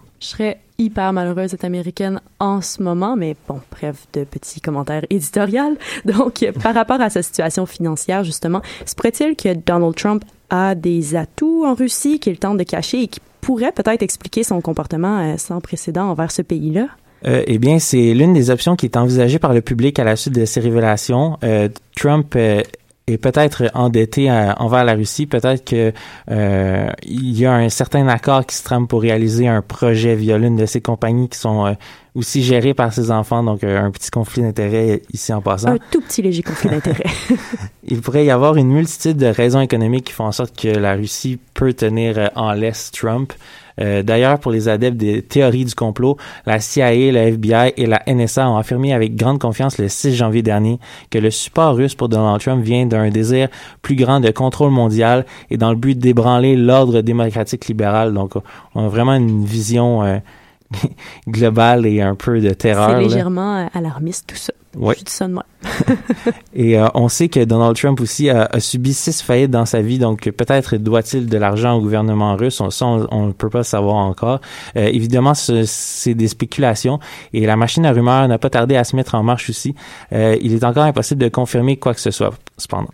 Hyper 0.78 1.14
malheureuse 1.14 1.52
d'être 1.52 1.64
américaine 1.64 2.20
en 2.40 2.62
ce 2.62 2.82
moment, 2.82 3.16
mais 3.16 3.36
bon, 3.48 3.62
bref, 3.72 4.08
de 4.14 4.24
petits 4.24 4.62
commentaires 4.62 5.06
éditoriaux. 5.10 5.78
Donc, 6.06 6.46
par 6.62 6.74
rapport 6.74 7.02
à 7.02 7.10
sa 7.10 7.22
situation 7.22 7.66
financière, 7.66 8.24
justement, 8.24 8.62
se 8.86 8.96
pourrait-il 8.96 9.36
que 9.36 9.54
Donald 9.54 9.96
Trump 9.96 10.24
a 10.50 10.76
des 10.76 11.16
atouts 11.16 11.66
en 11.66 11.74
Russie 11.74 12.20
qu'il 12.20 12.38
tente 12.38 12.58
de 12.58 12.64
cacher 12.64 13.04
et 13.04 13.08
qui 13.08 13.20
pourraient 13.42 13.72
peut-être 13.72 14.02
expliquer 14.02 14.44
son 14.44 14.62
comportement 14.62 15.20
euh, 15.20 15.38
sans 15.38 15.62
précédent 15.62 16.10
envers 16.10 16.32
ce 16.32 16.42
pays-là? 16.42 16.88
Euh, 17.26 17.44
eh 17.48 17.58
bien, 17.58 17.80
c'est 17.80 18.14
l'une 18.14 18.34
des 18.34 18.50
options 18.50 18.76
qui 18.76 18.86
est 18.86 18.98
envisagée 18.98 19.40
par 19.40 19.54
le 19.54 19.62
public 19.62 19.98
à 20.00 20.04
la 20.04 20.16
suite 20.16 20.36
de 20.36 20.46
ces 20.46 20.60
révélations. 20.60 21.38
Euh, 21.44 21.70
Trump 21.96 22.36
est 23.08 23.18
peut-être 23.18 23.70
endetté 23.74 24.30
euh, 24.30 24.54
envers 24.54 24.84
la 24.84 24.94
Russie. 24.94 25.26
Peut-être 25.26 25.64
que 25.64 25.94
euh, 26.32 26.90
il 27.04 27.38
y 27.38 27.46
a 27.46 27.54
un 27.54 27.70
certain 27.70 28.08
accord 28.08 28.46
qui 28.46 28.56
se 28.56 28.64
trame 28.64 28.88
pour 28.88 29.02
réaliser 29.02 29.48
un 29.48 29.62
projet 29.62 30.16
via 30.16 30.38
l'une 30.38 30.56
de 30.56 30.66
ces 30.66 30.82
compagnies 30.82 31.30
qui 31.30 31.38
sont 31.38 31.76
aussi 32.16 32.44
gérées 32.44 32.74
par 32.74 32.94
ses 32.94 33.12
enfants. 33.12 33.44
Donc, 33.44 33.64
un 33.64 33.92
petit 33.92 34.10
conflit 34.10 34.42
d'intérêts 34.42 35.02
ici 35.14 35.34
en 35.34 35.42
passant. 35.42 35.70
Un 35.70 35.78
tout 35.92 36.02
petit 36.02 36.22
léger 36.22 36.42
conflit 36.42 36.70
d'intérêts. 36.70 37.04
il 37.88 38.02
pourrait 38.02 38.26
y 38.26 38.32
avoir 38.32 38.56
une 38.56 38.70
multitude 38.70 39.18
de 39.18 39.28
raisons 39.28 39.62
économiques 39.62 40.06
qui 40.06 40.14
font 40.14 40.26
en 40.26 40.32
sorte 40.32 40.60
que 40.60 40.70
la 40.70 40.96
Russie 40.96 41.40
peut 41.54 41.74
tenir 41.74 42.32
en 42.36 42.54
laisse 42.54 42.92
Trump. 42.92 43.34
Euh, 43.82 44.04
d'ailleurs, 44.04 44.40
pour 44.40 44.52
les 44.52 44.70
adeptes 44.70 44.98
des 44.98 45.22
théories 45.22 45.66
du 45.66 45.76
complot, 45.76 46.18
la 46.46 46.60
CIA, 46.60 47.12
la 47.12 47.28
FBI 47.28 47.74
et 47.78 47.86
la 47.86 48.02
NSA 48.08 48.50
ont 48.50 48.58
affirmé 48.58 48.94
avec 48.94 49.16
grande 49.16 49.40
confiance 49.40 49.78
le 49.78 49.88
6 49.88 50.16
janvier 50.16 50.42
dernier 50.42 50.80
que 51.10 51.18
le 51.18 51.32
support 51.32 51.76
russe 51.76 51.96
pour 51.96 52.10
Donald 52.10 52.42
Trump 52.42 52.64
vient 52.64 52.86
d'un 52.86 53.10
désir 53.10 53.50
plus 53.82 53.96
grand 53.96 54.20
de 54.20 54.32
contrôle 54.32 54.72
mondial 54.72 55.26
et 55.50 55.58
dans 55.58 55.70
le 55.70 55.78
but 55.78 55.98
d'ébranler 55.98 56.56
l'ordre 56.56 57.02
démocratique 57.02 57.68
libéral. 57.68 58.14
Donc, 58.14 58.34
on 58.74 58.86
a 58.86 58.90
vraiment 58.90 59.16
une 59.16 59.44
vision 59.44 60.04
euh, 60.04 60.18
globale 61.28 61.86
et 61.86 62.02
un 62.02 62.16
peu 62.16 62.40
de 62.40 62.52
terreur. 62.52 62.92
C'est 62.92 63.04
légèrement 63.04 63.58
euh, 63.58 63.66
alarmiste 63.74 64.28
tout 64.28 64.36
ça. 64.36 64.54
Oui. 64.76 64.96
Je 65.00 65.04
dis 65.04 65.12
ça 65.12 65.28
de 65.28 65.34
moi. 65.34 65.46
et 66.54 66.78
euh, 66.78 66.88
on 66.94 67.08
sait 67.08 67.30
que 67.30 67.44
Donald 67.44 67.76
Trump 67.76 68.00
aussi 68.02 68.30
a, 68.30 68.46
a 68.46 68.60
subi 68.60 68.94
six 68.94 69.22
faillites 69.22 69.52
dans 69.52 69.66
sa 69.66 69.82
vie, 69.82 70.00
donc 70.00 70.30
peut-être 70.32 70.78
doit-il 70.78 71.28
de 71.28 71.38
l'argent 71.38 71.74
au 71.76 71.82
gouvernement 71.82 72.36
russe. 72.36 72.60
On, 72.62 72.70
ça, 72.70 72.86
on 72.86 73.28
ne 73.28 73.32
peut 73.32 73.50
pas 73.50 73.64
savoir 73.64 73.96
encore. 73.96 74.42
Euh, 74.76 74.88
évidemment, 74.88 75.34
c'est 75.34 76.14
des 76.14 76.28
spéculations 76.28 77.00
et 77.34 77.46
la 77.46 77.56
machine 77.56 77.86
à 77.86 77.92
rumeurs 77.92 78.28
n'a 78.28 78.38
pas 78.38 78.50
tardé 78.50 78.76
à 78.76 78.84
se 78.84 78.96
mettre 78.96 79.16
en 79.16 79.24
marche 79.24 79.50
aussi. 79.50 79.76
Euh, 80.14 80.38
il 80.42 80.54
est 80.54 80.64
encore 80.64 80.84
impossible 80.84 81.22
de 81.22 81.30
confirmer 81.30 81.78
quoi 81.78 81.94
que 81.94 82.02
ce 82.02 82.12
soit, 82.12 82.34
cependant. 82.58 82.92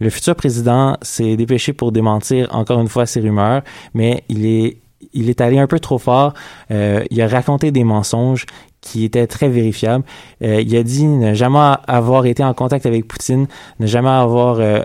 Le 0.00 0.08
futur 0.08 0.34
président 0.34 0.96
s'est 1.02 1.36
dépêché 1.36 1.72
pour 1.74 1.92
démentir 1.92 2.48
encore 2.52 2.80
une 2.80 2.88
fois 2.88 3.04
ces 3.04 3.20
rumeurs, 3.20 3.62
mais 3.92 4.24
il 4.28 4.46
est 4.46 4.78
il 5.12 5.30
est 5.30 5.40
allé 5.40 5.58
un 5.58 5.66
peu 5.66 5.78
trop 5.78 5.98
fort. 5.98 6.34
Euh, 6.70 7.04
il 7.10 7.20
a 7.20 7.28
raconté 7.28 7.70
des 7.70 7.84
mensonges 7.84 8.46
qui 8.88 9.04
était 9.04 9.26
très 9.26 9.48
vérifiable. 9.48 10.04
Euh, 10.42 10.62
il 10.62 10.74
a 10.76 10.82
dit 10.82 11.04
ne 11.06 11.34
jamais 11.34 11.74
avoir 11.86 12.24
été 12.26 12.42
en 12.42 12.54
contact 12.54 12.86
avec 12.86 13.06
Poutine, 13.06 13.46
ne 13.80 13.86
jamais 13.86 14.08
avoir 14.08 14.60
euh, 14.60 14.82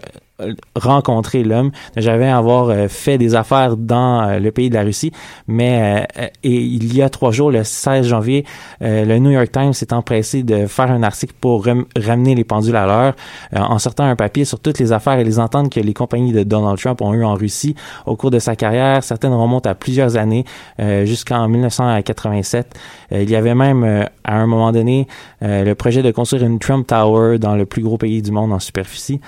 rencontré 0.76 1.44
l'homme, 1.44 1.72
ne 1.96 2.02
jamais 2.02 2.30
avoir 2.30 2.70
euh, 2.70 2.88
fait 2.88 3.18
des 3.18 3.36
affaires 3.36 3.78
dans 3.78 4.22
euh, 4.22 4.40
le 4.40 4.52
pays 4.52 4.70
de 4.70 4.76
la 4.76 4.84
Russie. 4.84 5.12
Mais 5.48 6.06
euh, 6.18 6.28
il 6.44 6.96
y 6.96 7.02
a 7.02 7.10
trois 7.10 7.32
jours, 7.32 7.52
le 7.52 7.64
16 7.64 8.08
janvier, 8.08 8.46
le 8.82 9.18
New 9.18 9.32
York 9.32 9.52
Times 9.52 9.74
s'est 9.74 9.94
empressé 9.94 10.44
de 10.44 10.68
faire 10.68 10.92
un 10.92 11.04
article 11.04 11.34
pour 11.40 11.66
ramener 11.66 12.36
les 12.36 12.44
pendules 12.44 12.76
à 12.76 12.86
l'heure 12.86 13.16
en 13.56 13.80
sortant 13.80 14.04
un 14.04 14.16
papier 14.16 14.46
sur 14.46 14.60
toutes 14.60 14.80
les 14.80 14.92
affaires 14.92 15.20
et 15.20 15.24
les 15.24 15.40
ententes 15.40 15.72
que 15.72 15.80
les 15.80 15.94
compagnies 15.94 16.34
de 16.34 16.44
Donald 16.44 16.78
Trump 16.78 17.02
ont 17.02 17.14
eues 17.14 17.24
en 17.24 17.36
Russie 17.36 17.76
au 18.06 18.16
cours 18.16 18.32
de 18.32 18.40
sa 18.40 18.56
carrière. 18.56 19.04
Certaines 19.04 19.34
remontent 19.34 19.70
à 19.70 19.76
plusieurs 19.76 20.18
années, 20.18 20.46
jusqu'en 20.80 21.48
1987. 21.48 22.78
il 23.12 23.30
y 23.30 23.36
avait 23.36 23.56
même, 23.56 24.08
à 24.24 24.36
un 24.36 24.48
moment 24.48 24.72
donné, 24.72 25.08
le 25.42 25.74
projet 25.74 26.02
de 26.02 26.12
construire 26.12 26.44
une 26.44 26.60
Trump 26.60 26.86
Tower 26.88 27.38
dans 27.40 27.56
le 27.56 27.66
plus 27.66 27.82
gros 27.82 27.98
pays 27.98 28.22
du 28.22 28.32
monde 28.32 28.52
en 28.52 28.60
superficie. 28.60 29.22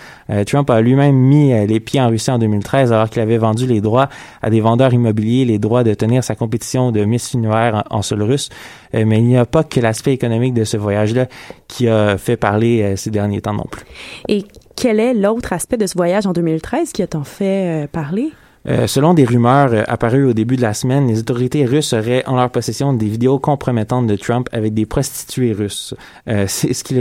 Trump 0.46 0.70
a 0.70 0.82
lui-même 0.82 1.05
mis 1.12 1.54
euh, 1.54 1.66
les 1.66 1.80
pieds 1.80 2.02
en 2.02 2.10
Russie 2.10 2.32
en 2.32 2.40
2013 2.40 2.92
alors 2.92 3.10
qu'il 3.10 3.22
avait 3.22 3.38
vendu 3.38 3.66
les 3.66 3.82
droits 3.82 4.10
à 4.42 4.50
des 4.50 4.62
vendeurs 4.62 4.94
immobiliers, 4.94 5.46
les 5.46 5.60
droits 5.60 5.84
de 5.84 5.94
tenir 5.94 6.24
sa 6.24 6.36
compétition 6.36 6.92
de 6.92 7.04
Miss 7.06 7.34
Univers 7.34 7.84
en, 7.90 8.02
sol 8.02 8.24
russe. 8.24 8.50
Euh, 8.94 9.04
mais 9.06 9.20
il 9.20 9.26
n'y 9.26 9.38
a 9.38 9.46
pas 9.46 9.64
que 9.64 9.80
l'aspect 9.80 10.14
économique 10.14 10.54
de 10.54 10.64
ce 10.64 10.78
voyage-là 10.78 11.28
qui 11.68 11.88
a 11.88 12.18
fait 12.18 12.38
parler 12.38 12.82
euh, 12.82 12.96
ces 12.96 13.12
derniers 13.12 13.42
temps 13.42 13.54
non 13.54 13.68
plus. 13.70 13.86
Et 14.28 14.46
quel 14.76 15.00
est 15.00 15.14
l'autre 15.14 15.54
aspect 15.54 15.78
de 15.78 15.88
ce 15.88 15.96
voyage 15.96 16.26
en 16.26 16.34
2013 16.34 16.92
qui 16.92 17.02
a 17.02 17.08
tant 17.08 17.24
fait 17.24 17.88
parler? 17.92 18.32
Euh, 18.68 18.88
selon 18.88 19.14
des 19.14 19.26
rumeurs 19.26 19.74
euh, 19.74 19.84
apparues 19.88 20.26
au 20.26 20.34
début 20.34 20.56
de 20.56 20.62
la 20.62 20.74
semaine, 20.74 21.08
les 21.08 21.20
autorités 21.20 21.66
russes 21.66 21.94
auraient 21.94 22.24
en 22.26 22.36
leur 22.36 22.50
possession 22.50 22.94
des 22.94 23.08
vidéos 23.08 23.38
compromettantes 23.38 24.08
de 24.08 24.16
Trump 24.16 24.50
avec 24.52 24.74
des 24.74 24.88
prostituées 24.88 25.54
russes. 25.54 25.94
Euh, 26.28 26.46
c'est 26.48 26.74
ce 26.74 26.84
qu'il 26.84 26.96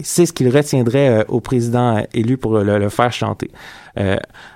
c'est 0.00 0.26
ce 0.26 0.32
qu'il 0.32 0.48
retiendrait 0.48 1.26
au 1.28 1.40
président 1.40 2.02
élu 2.14 2.38
pour 2.38 2.58
le, 2.58 2.88
faire 2.88 3.12
chanter. 3.12 3.50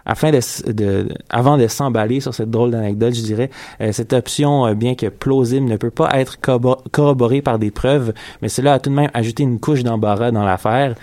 Afin 0.04 0.30
de, 0.30 0.72
de, 0.72 1.08
avant 1.30 1.56
de 1.56 1.66
s'emballer 1.66 2.20
sur 2.20 2.34
cette 2.34 2.50
drôle 2.50 2.70
d'anecdote, 2.70 3.14
je 3.14 3.22
dirais, 3.22 3.50
cette 3.92 4.12
option, 4.12 4.72
bien 4.74 4.94
que 4.94 5.06
plausible, 5.06 5.66
ne 5.66 5.76
peut 5.76 5.90
pas 5.90 6.18
être 6.18 6.38
corroborée 6.90 7.42
par 7.42 7.58
des 7.58 7.70
preuves, 7.70 8.12
mais 8.42 8.48
cela 8.48 8.74
a 8.74 8.78
tout 8.78 8.90
de 8.90 8.94
même 8.94 9.10
ajouté 9.14 9.42
une 9.42 9.60
couche 9.60 9.82
d'embarras 9.82 10.30
dans 10.30 10.44
l'affaire. 10.44 10.94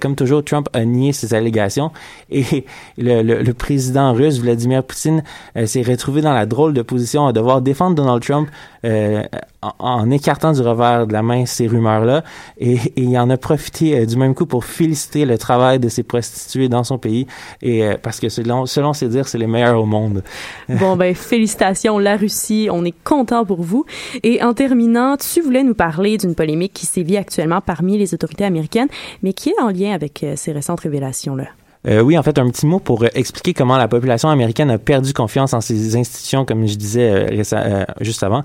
comme 0.00 0.14
toujours, 0.14 0.44
Trump 0.44 0.68
a 0.72 0.84
nié 0.84 1.12
ces 1.12 1.34
allégations 1.34 1.90
et 2.30 2.64
le, 2.98 3.22
le, 3.22 3.42
le 3.42 3.54
président 3.54 4.12
russe 4.12 4.40
Vladimir 4.40 4.82
Poutine 4.82 5.22
euh, 5.56 5.66
s'est 5.66 5.82
retrouvé 5.82 6.22
dans 6.22 6.32
la 6.32 6.46
drôle 6.46 6.72
de 6.72 6.82
position 6.82 7.26
à 7.26 7.32
devoir 7.32 7.62
défendre 7.62 7.94
Donald 7.94 8.22
Trump 8.22 8.48
euh, 8.84 9.22
en, 9.62 10.10
écartant 10.10 10.52
du 10.52 10.60
revers 10.62 11.06
de 11.06 11.12
la 11.12 11.22
main 11.22 11.44
ces 11.46 11.66
rumeurs-là. 11.66 12.24
Et, 12.58 12.78
il 12.96 13.16
en 13.18 13.28
a 13.30 13.36
profité 13.36 13.98
euh, 13.98 14.06
du 14.06 14.16
même 14.16 14.34
coup 14.34 14.46
pour 14.46 14.64
féliciter 14.64 15.24
le 15.24 15.36
travail 15.38 15.78
de 15.78 15.88
ces 15.88 16.02
prostituées 16.02 16.68
dans 16.68 16.84
son 16.84 16.98
pays. 16.98 17.26
Et 17.62 17.69
parce 18.02 18.20
que 18.20 18.28
selon, 18.28 18.66
selon 18.66 18.92
ses 18.92 19.08
dires, 19.08 19.28
c'est 19.28 19.38
les 19.38 19.46
meilleurs 19.46 19.80
au 19.80 19.86
monde. 19.86 20.22
Bon, 20.68 20.96
ben, 20.96 21.14
félicitations, 21.14 21.98
la 21.98 22.16
Russie. 22.16 22.68
On 22.70 22.84
est 22.84 22.94
content 23.04 23.44
pour 23.44 23.62
vous. 23.62 23.84
Et 24.22 24.42
en 24.42 24.54
terminant, 24.54 25.16
tu 25.16 25.40
voulais 25.40 25.62
nous 25.62 25.74
parler 25.74 26.16
d'une 26.16 26.34
polémique 26.34 26.72
qui 26.72 26.86
sévit 26.86 27.16
actuellement 27.16 27.60
parmi 27.60 27.98
les 27.98 28.14
autorités 28.14 28.44
américaines, 28.44 28.88
mais 29.22 29.32
qui 29.32 29.50
est 29.50 29.60
en 29.60 29.68
lien 29.68 29.92
avec 29.92 30.24
ces 30.36 30.52
récentes 30.52 30.80
révélations-là. 30.80 31.46
Euh, 31.88 32.02
oui, 32.02 32.18
en 32.18 32.22
fait, 32.22 32.38
un 32.38 32.48
petit 32.50 32.66
mot 32.66 32.78
pour 32.78 33.02
euh, 33.02 33.08
expliquer 33.14 33.54
comment 33.54 33.78
la 33.78 33.88
population 33.88 34.28
américaine 34.28 34.70
a 34.70 34.76
perdu 34.76 35.14
confiance 35.14 35.54
en 35.54 35.62
ces 35.62 35.96
institutions, 35.96 36.44
comme 36.44 36.66
je 36.66 36.74
disais 36.74 37.10
euh, 37.10 37.42
euh 37.54 37.84
juste 38.00 38.22
avant, 38.22 38.42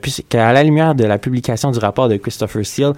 puisqu'à 0.00 0.52
la 0.52 0.62
lumière 0.62 0.94
de 0.94 1.04
la 1.04 1.18
publication 1.18 1.70
du 1.70 1.78
rapport 1.78 2.08
de 2.08 2.16
Christopher 2.16 2.64
Steele, 2.64 2.92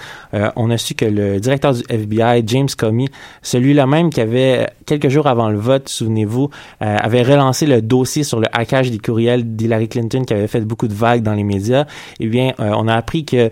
on 0.57 0.71
a 0.71 0.79
su 0.79 0.95
que 0.95 1.05
le 1.05 1.41
directeur 1.41 1.73
du 1.75 1.83
FBI, 1.89 2.43
James 2.47 2.69
Comey, 2.77 3.07
celui-là 3.43 3.87
même 3.87 4.11
qui 4.11 4.21
avait, 4.21 4.69
quelques 4.87 5.09
jours 5.09 5.27
avant 5.27 5.49
le 5.49 5.59
vote, 5.59 5.89
souvenez-vous, 5.89 6.51
avait 6.81 7.23
relancé 7.23 7.67
le 7.67 7.83
dossier 7.83 8.25
sur 8.25 8.41
le 8.41 8.47
hackage 8.53 8.91
des 8.91 8.99
courriels 8.99 9.57
d'Hillary 9.57 9.89
Clinton 9.89 10.25
qui 10.25 10.35
avait 10.35 10.47
fait 10.47 10.61
beaucoup 10.61 10.89
de 10.89 10.95
vagues 10.95 11.23
dans 11.23 11.35
les 11.35 11.45
médias, 11.45 11.87
eh 12.19 12.27
bien, 12.27 12.53
on 12.59 12.89
a 12.89 12.95
appris 12.95 13.25
que 13.25 13.51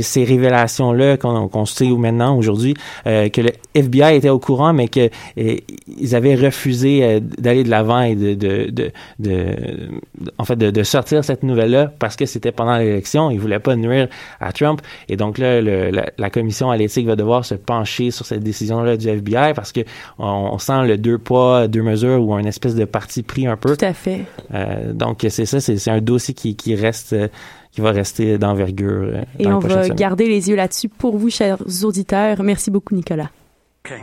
ces 0.00 0.24
révélations-là 0.24 1.16
qu'on 1.16 1.66
sait 1.66 1.88
maintenant, 1.88 2.36
aujourd'hui, 2.36 2.74
que 3.04 3.40
le 3.40 3.50
FBI 3.74 4.16
était 4.16 4.30
au 4.30 4.38
courant, 4.38 4.72
mais 4.72 4.88
que 4.88 5.10
ils 5.86 6.14
avaient 6.14 6.34
refusé 6.34 7.04
euh, 7.04 7.20
d'aller 7.20 7.64
de 7.64 7.70
l'avant 7.70 8.02
et 8.02 8.14
de, 8.14 8.34
de, 8.34 8.70
de, 8.70 8.90
de, 9.18 9.56
en 10.38 10.44
fait, 10.44 10.56
de, 10.56 10.70
de 10.70 10.82
sortir 10.82 11.24
cette 11.24 11.42
nouvelle-là 11.42 11.92
parce 11.98 12.16
que 12.16 12.26
c'était 12.26 12.52
pendant 12.52 12.76
l'élection. 12.76 13.30
Ils 13.30 13.40
voulaient 13.40 13.58
pas 13.58 13.76
nuire 13.76 14.08
à 14.40 14.52
Trump. 14.52 14.80
Et 15.08 15.16
donc 15.16 15.38
là, 15.38 15.60
le, 15.60 15.90
la, 15.90 16.30
commission 16.30 16.70
à 16.70 16.76
l'éthique 16.76 17.06
va 17.06 17.16
devoir 17.16 17.44
se 17.44 17.54
pencher 17.54 18.10
sur 18.10 18.26
cette 18.26 18.42
décision-là 18.42 18.96
du 18.96 19.08
FBI 19.08 19.54
parce 19.54 19.72
que 19.72 19.80
on, 20.18 20.58
sent 20.58 20.86
le 20.86 20.96
deux 20.96 21.18
poids, 21.18 21.68
deux 21.68 21.82
mesures 21.82 22.22
ou 22.22 22.34
un 22.34 22.44
espèce 22.44 22.74
de 22.74 22.84
parti 22.84 23.22
pris 23.22 23.46
un 23.46 23.56
peu. 23.56 23.76
Tout 23.76 23.84
à 23.84 23.92
fait. 23.92 24.22
Euh, 24.52 24.92
donc 24.92 25.26
c'est 25.28 25.46
ça, 25.46 25.60
c'est 25.60 25.90
un 25.90 26.00
dossier 26.00 26.34
qui, 26.34 26.56
qui 26.56 26.74
reste 26.74 27.14
qui 27.74 27.80
va 27.80 27.90
rester 27.90 28.38
d'envergure. 28.38 29.14
Euh, 29.14 29.24
et 29.38 29.48
on 29.48 29.58
va 29.58 29.88
garder 29.88 30.28
les 30.28 30.48
yeux 30.48 30.56
là-dessus 30.56 30.88
pour 30.88 31.16
vous, 31.16 31.28
chers 31.28 31.58
auditeurs. 31.82 32.42
Merci 32.42 32.70
beaucoup, 32.70 32.94
Nicolas. 32.94 33.30
Okay. 33.84 34.00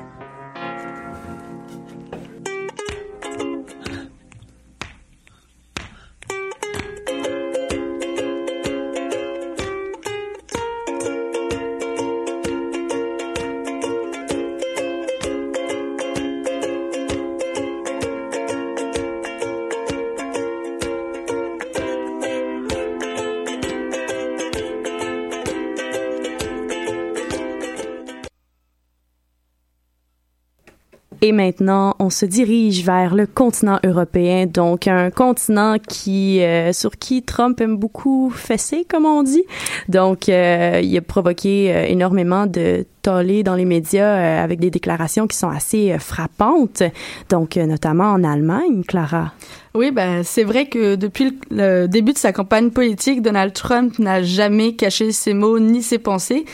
Maintenant, 31.42 31.96
on 31.98 32.12
se 32.12 32.28
dirige 32.28 32.86
vers 32.86 33.16
le 33.16 33.26
continent 33.26 33.80
européen, 33.84 34.46
donc 34.46 34.88
un 34.88 35.10
continent 35.10 35.76
euh, 36.08 36.72
sur 36.72 36.92
qui 36.98 37.24
Trump 37.24 37.60
aime 37.62 37.78
beaucoup 37.78 38.30
fesser, 38.30 38.86
comme 38.88 39.08
on 39.08 39.24
dit. 39.24 39.44
Donc, 39.90 40.30
euh, 40.30 40.80
il 40.84 40.96
a 40.96 41.02
provoqué 41.02 41.74
euh, 41.74 41.86
énormément 41.86 42.46
de 42.46 42.86
tollé 43.02 43.42
dans 43.42 43.56
les 43.56 43.66
médias 43.66 44.44
avec 44.44 44.60
des 44.60 44.70
déclarations 44.70 45.26
qui 45.26 45.36
sont 45.36 45.50
assez 45.50 45.98
frappantes. 45.98 46.84
Donc, 47.30 47.56
notamment 47.56 48.12
en 48.12 48.24
Allemagne, 48.24 48.84
Clara. 48.88 49.34
Oui, 49.74 49.90
ben 49.90 50.22
c'est 50.24 50.44
vrai 50.44 50.68
que 50.68 50.94
depuis 50.96 51.40
le 51.50 51.88
début 51.88 52.14
de 52.14 52.20
sa 52.20 52.32
campagne 52.32 52.70
politique, 52.70 53.24
Donald 53.24 53.54
Trump 53.54 53.98
n'a 53.98 54.22
jamais 54.22 54.76
caché 54.76 55.12
ses 55.12 55.34
mots 55.34 55.58
ni 55.58 55.82
ses 55.82 55.98
pensées, 55.98 56.46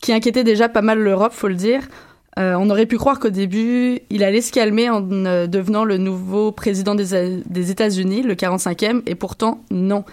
qui 0.00 0.12
inquiétaient 0.12 0.44
déjà 0.44 0.68
pas 0.68 0.82
mal 0.82 1.00
l'Europe, 1.00 1.32
faut 1.32 1.48
le 1.48 1.54
dire. 1.54 1.80
Euh, 2.38 2.54
on 2.54 2.68
aurait 2.68 2.86
pu 2.86 2.98
croire 2.98 3.18
qu'au 3.18 3.30
début, 3.30 4.00
il 4.10 4.22
allait 4.22 4.42
se 4.42 4.52
calmer 4.52 4.90
en 4.90 5.02
euh, 5.10 5.46
devenant 5.46 5.84
le 5.84 5.96
nouveau 5.96 6.52
président 6.52 6.94
des, 6.94 7.40
des 7.46 7.70
États-Unis, 7.70 8.22
le 8.22 8.34
45e, 8.34 9.02
et 9.06 9.14
pourtant 9.14 9.64
non. 9.70 10.04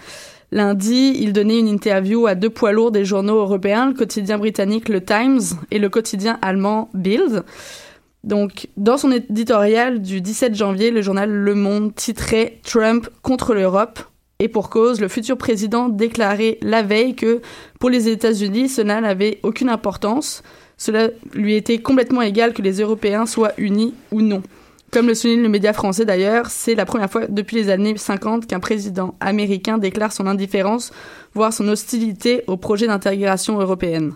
Lundi, 0.50 1.16
il 1.18 1.32
donnait 1.32 1.58
une 1.58 1.68
interview 1.68 2.26
à 2.26 2.34
deux 2.34 2.48
poids 2.48 2.72
lourds 2.72 2.92
des 2.92 3.04
journaux 3.04 3.38
européens, 3.38 3.86
le 3.88 3.92
quotidien 3.92 4.38
britannique 4.38 4.88
Le 4.88 5.04
Times 5.04 5.40
et 5.70 5.78
le 5.78 5.88
quotidien 5.88 6.38
allemand 6.42 6.88
Bild. 6.94 7.44
Donc, 8.22 8.68
dans 8.76 8.96
son 8.96 9.12
éditorial 9.12 10.00
du 10.00 10.20
17 10.20 10.54
janvier, 10.54 10.90
le 10.90 11.02
journal 11.02 11.30
Le 11.30 11.54
Monde 11.54 11.94
titrait 11.94 12.60
Trump 12.62 13.08
contre 13.22 13.52
l'Europe. 13.52 13.98
Et 14.38 14.48
pour 14.48 14.70
cause, 14.70 15.00
le 15.00 15.08
futur 15.08 15.36
président 15.36 15.88
déclarait 15.88 16.58
la 16.62 16.82
veille 16.82 17.14
que 17.14 17.42
pour 17.80 17.90
les 17.90 18.08
États-Unis, 18.08 18.68
cela 18.68 19.00
n'avait 19.00 19.40
aucune 19.42 19.68
importance. 19.68 20.42
Cela 20.76 21.08
lui 21.34 21.54
était 21.54 21.78
complètement 21.78 22.22
égal 22.22 22.52
que 22.52 22.62
les 22.62 22.80
Européens 22.80 23.26
soient 23.26 23.52
unis 23.58 23.94
ou 24.10 24.20
non. 24.22 24.42
Comme 24.94 25.08
le 25.08 25.14
souligne 25.14 25.42
le 25.42 25.48
média 25.48 25.72
français 25.72 26.04
d'ailleurs, 26.04 26.46
c'est 26.50 26.76
la 26.76 26.84
première 26.84 27.10
fois 27.10 27.26
depuis 27.26 27.56
les 27.56 27.68
années 27.68 27.96
50 27.96 28.46
qu'un 28.46 28.60
président 28.60 29.16
américain 29.18 29.76
déclare 29.76 30.12
son 30.12 30.28
indifférence, 30.28 30.92
voire 31.34 31.52
son 31.52 31.66
hostilité 31.66 32.44
au 32.46 32.56
projet 32.56 32.86
d'intégration 32.86 33.58
européenne. 33.58 34.12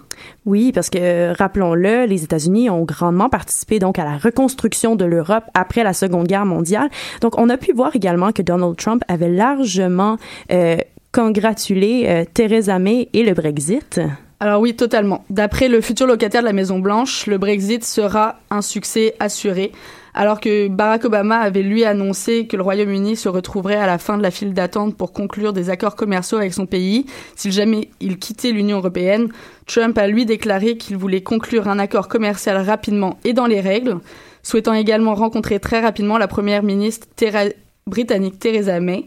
Oui, 0.47 0.71
parce 0.71 0.88
que 0.88 1.37
rappelons-le, 1.37 2.05
les 2.05 2.23
États-Unis 2.23 2.71
ont 2.71 2.85
grandement 2.85 3.29
participé 3.29 3.81
donc 3.81 3.99
à 3.99 4.05
la 4.05 4.18
reconstruction 4.18 4.94
de 4.94 5.05
l'Europe 5.05 5.42
après 5.53 5.83
la 5.83 5.92
Seconde 5.92 6.29
Guerre 6.29 6.47
mondiale. 6.47 6.90
Donc 7.23 7.40
on 7.40 7.49
a 7.49 7.57
pu 7.57 7.73
voir 7.73 7.97
également 7.97 8.31
que 8.31 8.42
Donald 8.42 8.77
Trump 8.77 9.03
avait 9.09 9.31
largement 9.31 10.16
euh, 10.53 10.77
congratulé 11.11 12.05
euh, 12.07 12.25
Theresa 12.33 12.79
May 12.79 13.09
et 13.14 13.25
le 13.25 13.35
Brexit. 13.35 14.01
Alors 14.40 14.61
oui, 14.61 14.77
totalement. 14.77 15.24
D'après 15.31 15.68
le 15.68 15.81
futur 15.81 16.07
locataire 16.07 16.42
de 16.42 16.46
la 16.46 16.53
Maison 16.53 16.79
Blanche, 16.79 17.27
le 17.27 17.38
Brexit 17.38 17.85
sera 17.85 18.37
un 18.51 18.62
succès 18.62 19.16
assuré, 19.18 19.72
alors 20.14 20.40
que 20.40 20.68
Barack 20.68 21.07
Obama 21.07 21.38
avait 21.38 21.64
lui 21.64 21.85
annoncé 21.85 22.46
que 22.46 22.57
le 22.57 22.62
Royaume-Uni 22.62 23.16
se 23.16 23.29
retrouverait 23.29 23.74
à 23.74 23.87
la 23.87 23.98
fin 23.98 24.16
de 24.16 24.22
la 24.22 24.31
file 24.31 24.55
d'attente 24.55 24.96
pour 24.96 25.12
conclure 25.12 25.53
des 25.53 25.70
accords 25.70 25.96
commerciaux 25.96 26.38
avec 26.38 26.55
son 26.55 26.66
pays, 26.66 27.07
si 27.35 27.51
jamais 27.51 27.90
il 27.98 28.18
quittait 28.18 28.53
l'Union 28.53 28.79
européenne. 28.79 29.29
Trump 29.66 29.98
a 29.98 30.07
lui 30.07 30.24
déclaré 30.24 30.77
qu'il 30.77 30.96
voulait 30.96 31.22
conclure 31.22 31.66
un 31.66 31.81
accord 31.81 32.07
commercial 32.07 32.64
rapidement 32.64 33.18
et 33.24 33.33
dans 33.33 33.46
les 33.46 33.61
règles, 33.61 33.98
souhaitant 34.44 34.72
également 34.72 35.16
rencontrer 35.16 35.59
très 35.59 35.81
rapidement 35.81 36.16
la 36.16 36.29
première 36.29 36.62
ministre 36.62 37.09
britannique 37.88 38.38
Theresa 38.38 38.79
May. 38.79 39.07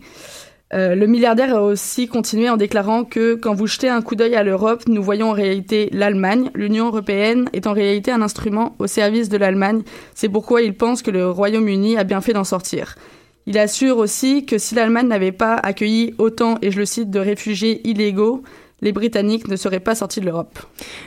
Euh, 0.73 0.95
le 0.95 1.05
milliardaire 1.05 1.55
a 1.55 1.63
aussi 1.63 2.07
continué 2.07 2.49
en 2.49 2.55
déclarant 2.55 3.03
que 3.03 3.36
quand 3.36 3.53
vous 3.53 3.67
jetez 3.67 3.89
un 3.89 4.01
coup 4.01 4.15
d'œil 4.15 4.36
à 4.36 4.43
l'Europe, 4.43 4.84
nous 4.88 5.03
voyons 5.03 5.29
en 5.29 5.34
réalité 5.34 5.89
l'Allemagne. 5.91 6.49
L'Union 6.55 6.88
européenne 6.88 7.49
est 7.51 7.67
en 7.67 7.73
réalité 7.73 8.12
un 8.12 8.21
instrument 8.21 8.75
au 8.79 8.88
service 8.88 9.27
de 9.27 9.38
l'Allemagne. 9.38 9.81
C'est 10.15 10.29
pourquoi 10.29 10.62
il 10.62 10.73
pense 10.73 11.01
que 11.01 11.12
le 11.12 11.29
Royaume-Uni 11.29 11.97
a 11.97 12.03
bien 12.03 12.21
fait 12.21 12.34
d'en 12.34 12.45
sortir. 12.45 12.95
Il 13.47 13.57
assure 13.57 13.97
aussi 13.97 14.45
que 14.45 14.57
si 14.57 14.75
l'Allemagne 14.75 15.07
n'avait 15.07 15.31
pas 15.31 15.55
accueilli 15.55 16.13
autant, 16.19 16.57
et 16.62 16.71
je 16.71 16.79
le 16.79 16.86
cite, 16.86 17.10
de 17.10 17.19
réfugiés 17.19 17.81
illégaux, 17.88 18.43
les 18.81 18.91
Britanniques 18.91 19.47
ne 19.47 19.55
seraient 19.55 19.79
pas 19.79 19.95
sortis 19.95 20.21
de 20.21 20.25
l'Europe. 20.25 20.60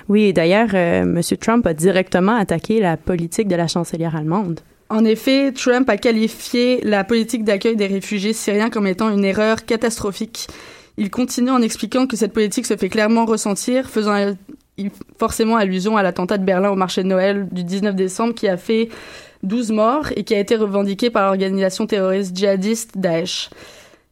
Oui, 0.09 0.33
d'ailleurs, 0.33 0.71
euh, 0.75 1.03
M. 1.03 1.21
Trump 1.41 1.67
a 1.67 1.75
directement 1.75 2.37
attaqué 2.37 2.81
la 2.81 2.97
politique 2.97 3.49
de 3.49 3.57
la 3.57 3.67
chancelière 3.67 4.15
allemande. 4.15 4.61
En 4.91 5.05
effet, 5.05 5.53
Trump 5.53 5.89
a 5.89 5.97
qualifié 5.97 6.81
la 6.83 7.05
politique 7.05 7.45
d'accueil 7.45 7.77
des 7.77 7.87
réfugiés 7.87 8.33
syriens 8.33 8.71
comme 8.71 8.87
étant 8.87 9.11
une 9.11 9.25
erreur 9.25 9.65
catastrophique. 9.65 10.47
Il 10.97 11.11
continue 11.11 11.51
en 11.51 11.63
expliquant 11.63 12.07
que 12.07 12.17
cette 12.17 12.33
politique 12.33 12.67
se 12.67 12.77
fait 12.77 12.89
clairement 12.89 13.25
ressentir, 13.25 13.89
faisant 13.89 14.35
forcément 15.19 15.57
allusion 15.57 15.97
à 15.97 16.03
l'attentat 16.03 16.39
de 16.39 16.45
Berlin 16.45 16.71
au 16.71 16.77
marché 16.77 17.03
de 17.03 17.09
Noël 17.09 17.49
du 17.51 17.65
19 17.65 17.95
décembre 17.95 18.35
qui 18.35 18.49
a 18.49 18.57
fait 18.57 18.89
12 19.43 19.73
morts 19.73 20.07
et 20.17 20.25
qui 20.25 20.35
a 20.35 20.39
été 20.39 20.57
revendiqué 20.57 21.11
par 21.11 21.27
l'organisation 21.27 21.87
terroriste 21.87 22.37
djihadiste 22.37 22.97
Daesh. 22.97 23.51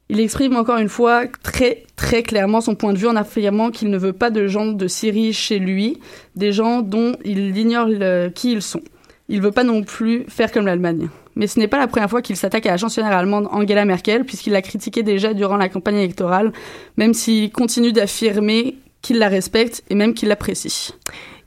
Il 0.08 0.20
exprime 0.20 0.56
encore 0.56 0.78
une 0.78 0.88
fois 0.88 1.24
très 1.42 1.84
très 1.96 2.22
clairement 2.22 2.60
son 2.60 2.74
point 2.74 2.92
de 2.92 2.98
vue 2.98 3.06
en 3.06 3.16
affirmant 3.16 3.70
qu'il 3.70 3.88
ne 3.88 3.96
veut 3.96 4.12
pas 4.12 4.30
de 4.30 4.46
gens 4.46 4.66
de 4.66 4.86
Syrie 4.88 5.32
chez 5.32 5.58
lui, 5.58 6.00
des 6.36 6.52
gens 6.52 6.82
dont 6.82 7.16
il 7.24 7.56
ignore 7.56 7.88
qui 8.34 8.52
ils 8.52 8.62
sont. 8.62 8.82
Il 9.28 9.40
veut 9.40 9.52
pas 9.52 9.64
non 9.64 9.82
plus 9.82 10.24
faire 10.28 10.52
comme 10.52 10.66
l'Allemagne. 10.66 11.08
Mais 11.34 11.46
ce 11.46 11.58
n'est 11.58 11.68
pas 11.68 11.78
la 11.78 11.86
première 11.86 12.10
fois 12.10 12.22
qu'il 12.22 12.36
s'attaque 12.36 12.66
à 12.66 12.72
la 12.72 12.76
chancelière 12.76 13.12
allemande 13.12 13.48
Angela 13.50 13.84
Merkel, 13.84 14.24
puisqu'il 14.24 14.52
l'a 14.52 14.62
critiquée 14.62 15.02
déjà 15.02 15.32
durant 15.32 15.56
la 15.56 15.68
campagne 15.68 15.96
électorale, 15.96 16.52
même 16.96 17.14
s'il 17.14 17.50
continue 17.50 17.92
d'affirmer 17.92 18.76
qu'il 19.00 19.18
la 19.18 19.28
respecte 19.28 19.82
et 19.88 19.94
même 19.94 20.14
qu'il 20.14 20.28
l'apprécie 20.28 20.94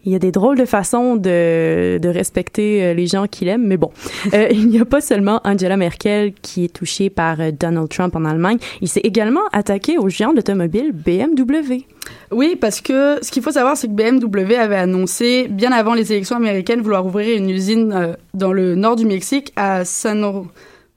il 0.05 0.11
y 0.11 0.15
a 0.15 0.19
des 0.19 0.31
drôles 0.31 0.57
de 0.57 0.65
façons 0.65 1.15
de, 1.15 1.97
de 2.01 2.09
respecter 2.09 2.83
euh, 2.83 2.93
les 2.93 3.07
gens 3.07 3.25
qu'il 3.27 3.47
aime, 3.47 3.65
mais 3.65 3.77
bon, 3.77 3.91
euh, 4.33 4.47
il 4.51 4.67
n'y 4.67 4.79
a 4.79 4.85
pas 4.85 5.01
seulement 5.01 5.41
Angela 5.43 5.77
Merkel 5.77 6.33
qui 6.33 6.63
est 6.65 6.73
touchée 6.73 7.09
par 7.09 7.41
euh, 7.41 7.51
Donald 7.51 7.89
Trump 7.89 8.15
en 8.15 8.23
Allemagne, 8.23 8.57
il 8.81 8.87
s'est 8.87 9.01
également 9.01 9.41
attaqué 9.51 9.97
au 9.97 10.07
géant 10.07 10.33
d'automobile 10.33 10.91
BMW. 10.91 11.85
Oui, 12.31 12.55
parce 12.55 12.81
que 12.81 13.17
ce 13.23 13.31
qu'il 13.31 13.41
faut 13.41 13.51
savoir, 13.51 13.75
c'est 13.77 13.87
que 13.87 13.93
BMW 13.93 14.55
avait 14.55 14.75
annoncé, 14.75 15.47
bien 15.49 15.71
avant 15.71 15.95
les 15.95 16.13
élections 16.13 16.35
américaines, 16.35 16.81
vouloir 16.81 17.05
ouvrir 17.05 17.35
une 17.35 17.49
usine 17.49 18.15
dans 18.35 18.53
le 18.53 18.75
nord 18.75 18.95
du 18.95 19.05
Mexique, 19.05 19.51
à 19.55 19.85
San 19.85 20.45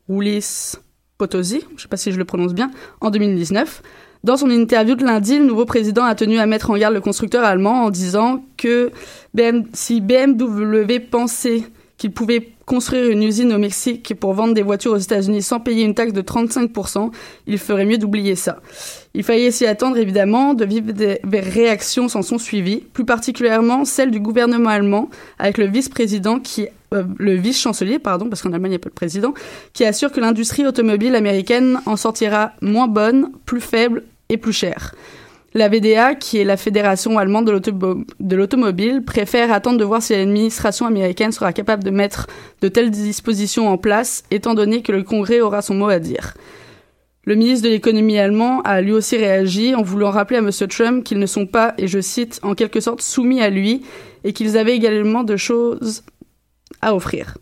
Luis 0.09 0.75
Potosi, 1.17 1.61
je 1.71 1.75
ne 1.75 1.79
sais 1.79 1.89
pas 1.89 1.97
si 1.97 2.13
je 2.13 2.19
le 2.19 2.25
prononce 2.25 2.53
bien, 2.53 2.71
en 3.01 3.11
2019. 3.11 3.83
Dans 4.25 4.37
son 4.37 4.51
interview 4.51 4.95
de 4.95 5.05
lundi, 5.05 5.39
le 5.39 5.45
nouveau 5.45 5.65
président 5.65 6.05
a 6.05 6.15
tenu 6.15 6.39
à 6.39 6.47
mettre 6.47 6.71
en 6.71 6.77
garde 6.77 6.95
le 6.95 7.01
constructeur 7.01 7.45
allemand 7.45 7.85
en 7.85 7.91
disant 7.91 8.45
que 8.57 8.91
si 9.73 10.01
BMW 10.01 10.99
pensait 11.11 11.63
qu'il 11.99 12.13
pouvait 12.13 12.53
construire 12.65 13.11
une 13.11 13.23
usine 13.23 13.53
au 13.53 13.59
Mexique 13.59 14.15
pour 14.19 14.33
vendre 14.33 14.55
des 14.55 14.63
voitures 14.63 14.93
aux 14.93 14.99
États-Unis 14.99 15.43
sans 15.43 15.59
payer 15.59 15.85
une 15.85 15.95
taxe 15.95 16.13
de 16.13 16.23
35%, 16.23 17.11
il 17.47 17.59
ferait 17.59 17.85
mieux 17.85 17.99
d'oublier 17.99 18.37
ça. 18.37 18.61
Il 19.15 19.25
fallait 19.25 19.51
s'y 19.51 19.67
attendre 19.67 19.99
évidemment, 19.99 20.55
de 20.55 20.65
vives 20.65 20.95
réactions 21.25 22.09
s'en 22.09 22.23
sont 22.23 22.39
suivies, 22.39 22.85
plus 22.93 23.05
particulièrement 23.05 23.85
celle 23.85 24.11
du 24.11 24.21
gouvernement 24.21 24.71
allemand 24.71 25.11
avec 25.39 25.59
le 25.59 25.67
vice-président 25.67 26.39
qui 26.39 26.69
euh, 26.95 27.05
le 27.19 27.35
vice-chancelier, 27.35 27.99
pardon, 27.99 28.29
parce 28.29 28.43
qu'en 28.43 28.53
Allemagne 28.53 28.71
il 28.71 28.77
n'y 28.77 28.77
a 28.77 28.81
pas 28.81 28.89
de 28.89 28.95
président, 28.95 29.35
qui 29.73 29.85
assure 29.85 30.13
que 30.13 30.21
l'industrie 30.21 30.67
automobile 30.67 31.17
américaine 31.17 31.81
en 31.85 31.97
sortira 31.97 32.53
moins 32.63 32.87
bonne, 32.87 33.33
plus 33.45 33.61
faible 33.61 34.05
et 34.29 34.37
plus 34.37 34.53
chère. 34.53 34.95
La 35.59 35.69
VDA, 35.69 36.15
qui 36.15 36.39
est 36.39 36.45
la 36.45 36.57
Fédération 36.57 37.19
allemande 37.19 37.47
de 37.47 38.37
l'automobile, 38.37 39.03
préfère 39.05 39.51
attendre 39.51 39.77
de 39.77 39.85
voir 39.85 40.01
si 40.01 40.13
l'administration 40.13 40.87
américaine 40.87 41.33
sera 41.33 41.53
capable 41.53 41.83
de 41.83 41.91
mettre 41.91 42.29
de 42.61 42.69
telles 42.69 42.93
dispositions 42.93 43.69
en 43.69 43.77
place, 43.77 44.23
étant 44.31 44.55
donné 44.55 44.83
que 44.83 44.93
le 44.93 45.03
Congrès 45.03 45.41
aura 45.41 45.61
son 45.61 45.75
mot 45.75 45.89
à 45.89 45.99
dire. 45.99 46.35
Le 47.25 47.35
ministre 47.35 47.65
de 47.65 47.73
l'économie 47.73 48.21
allemand 48.21 48.63
a 48.63 48.81
lui 48.81 48.93
aussi 48.93 49.17
réagi 49.17 49.75
en 49.75 49.83
voulant 49.83 50.13
rappeler 50.13 50.37
à 50.37 50.43
M. 50.43 50.51
Trump 50.69 51.03
qu'ils 51.03 51.19
ne 51.19 51.27
sont 51.27 51.47
pas, 51.47 51.75
et 51.77 51.89
je 51.89 52.01
cite, 52.01 52.39
en 52.45 52.55
quelque 52.55 52.79
sorte 52.79 53.03
soumis 53.03 53.43
à 53.43 53.51
lui, 53.51 53.83
et 54.23 54.33
qu'ils 54.33 54.59
avaient 54.59 54.77
également 54.77 55.25
de 55.25 55.37
choses 55.37 56.05
à 56.83 56.95
offrir. 56.95 57.37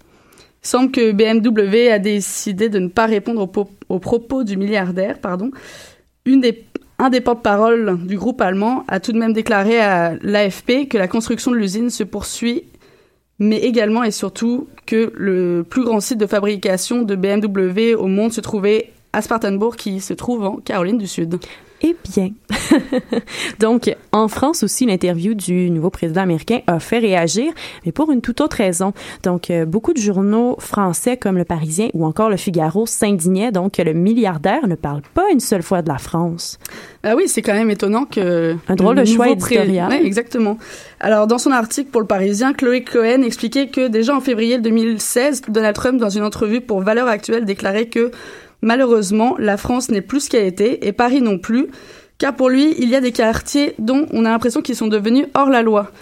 Il 0.64 0.68
semble 0.68 0.90
que 0.90 1.12
BMW 1.12 1.92
a 1.92 1.98
décidé 1.98 2.70
de 2.70 2.79
ne 2.79 2.88
pas 2.88 3.05
répondre 3.05 3.46
aux, 3.90 3.98
propos 3.98 4.42
du 4.42 4.57
milliardaire, 4.57 5.18
pardon. 5.20 5.50
Une 6.24 6.40
des 6.40 6.64
un 6.98 7.11
des 7.11 7.20
porte-parole 7.20 7.98
du 8.06 8.16
groupe 8.16 8.40
allemand 8.40 8.85
a 8.88 9.00
tout 9.00 9.12
de 9.12 9.18
même 9.18 9.32
déclaré 9.32 9.78
à 9.80 10.14
l'AFP 10.22 10.88
que 10.88 10.96
la 10.96 11.09
construction 11.09 11.50
de 11.50 11.56
l'usine 11.56 11.90
se 11.90 12.02
poursuit, 12.04 12.64
mais 13.38 13.59
également 13.59 14.02
et 14.02 14.11
surtout 14.11 14.68
que 14.87 15.12
le 15.14 15.64
plus 15.68 15.85
grand 15.85 16.00
site 16.00 16.18
de 16.18 16.26
fabrication 16.26 17.02
de 17.02 17.14
BMW 17.14 17.94
au 17.94 18.06
monde 18.06 18.32
se 18.32 18.40
trouvait 18.40 18.92
à 19.12 19.20
Spartanburg, 19.20 19.76
qui 19.76 20.00
se 20.00 20.14
trouve 20.14 20.44
en 20.44 20.56
Caroline 20.56 20.98
du 20.98 21.06
Sud. 21.06 21.38
Eh 21.82 21.96
bien. 22.10 22.30
Donc, 23.60 23.94
en 24.12 24.28
France 24.28 24.62
aussi, 24.62 24.86
l'interview 24.86 25.34
du 25.34 25.70
nouveau 25.70 25.90
président 25.90 26.22
américain 26.22 26.60
a 26.66 26.80
fait 26.80 26.98
réagir, 26.98 27.52
mais 27.84 27.92
pour 27.92 28.10
une 28.10 28.20
toute 28.20 28.40
autre 28.40 28.56
raison. 28.56 28.92
Donc, 29.22 29.50
euh, 29.50 29.66
beaucoup 29.66 29.92
de 29.92 30.00
journaux 30.00 30.56
français 30.58 31.16
comme 31.16 31.36
Le 31.36 31.44
Parisien 31.44 31.88
ou 31.92 32.04
encore 32.06 32.30
Le 32.30 32.36
Figaro 32.36 32.86
s'indignaient 32.86 33.52
donc 33.52 33.72
que 33.72 33.82
le 33.82 33.92
milliardaire 33.92 34.66
ne 34.66 34.74
parle 34.74 35.02
pas 35.14 35.24
une 35.30 35.40
seule 35.40 35.62
fois 35.62 35.82
de 35.82 35.88
la 35.88 35.98
France. 35.98 36.58
Ah 37.02 37.14
oui, 37.14 37.24
c'est 37.28 37.42
quand 37.42 37.54
même 37.54 37.70
étonnant 37.70 38.04
que... 38.04 38.56
Un 38.68 38.74
drôle 38.74 38.96
de 38.96 39.04
choix 39.04 39.28
éditorial. 39.28 39.92
Exactement. 39.92 40.58
Alors, 41.00 41.26
dans 41.26 41.38
son 41.38 41.52
article 41.52 41.90
pour 41.90 42.00
Le 42.00 42.06
Parisien, 42.06 42.54
Chloé 42.54 42.82
Cohen 42.84 43.22
expliquait 43.22 43.68
que 43.68 43.88
déjà 43.88 44.16
en 44.16 44.20
février 44.20 44.58
2016, 44.58 45.42
Donald 45.48 45.76
Trump, 45.76 46.00
dans 46.00 46.08
une 46.08 46.22
entrevue 46.22 46.60
pour 46.60 46.80
Valeurs 46.80 47.08
Actuelles, 47.08 47.44
déclarait 47.44 47.86
que 47.86 48.10
Malheureusement, 48.66 49.37
la 49.38 49.57
France 49.57 49.92
n'est 49.92 50.00
plus 50.00 50.22
ce 50.22 50.31
qu'elle 50.31 50.44
était, 50.44 50.85
et 50.88 50.90
Paris 50.90 51.20
non 51.20 51.38
plus, 51.38 51.68
car 52.18 52.35
pour 52.35 52.48
lui, 52.48 52.74
il 52.81 52.88
y 52.88 52.96
a 52.96 53.00
des 53.00 53.12
quartiers 53.12 53.74
dont 53.79 54.07
on 54.11 54.24
a 54.24 54.31
l'impression 54.31 54.61
qu'ils 54.61 54.74
sont 54.74 54.88
devenus 54.88 55.26
hors 55.35 55.50
la 55.50 55.62
loi. 55.62 55.92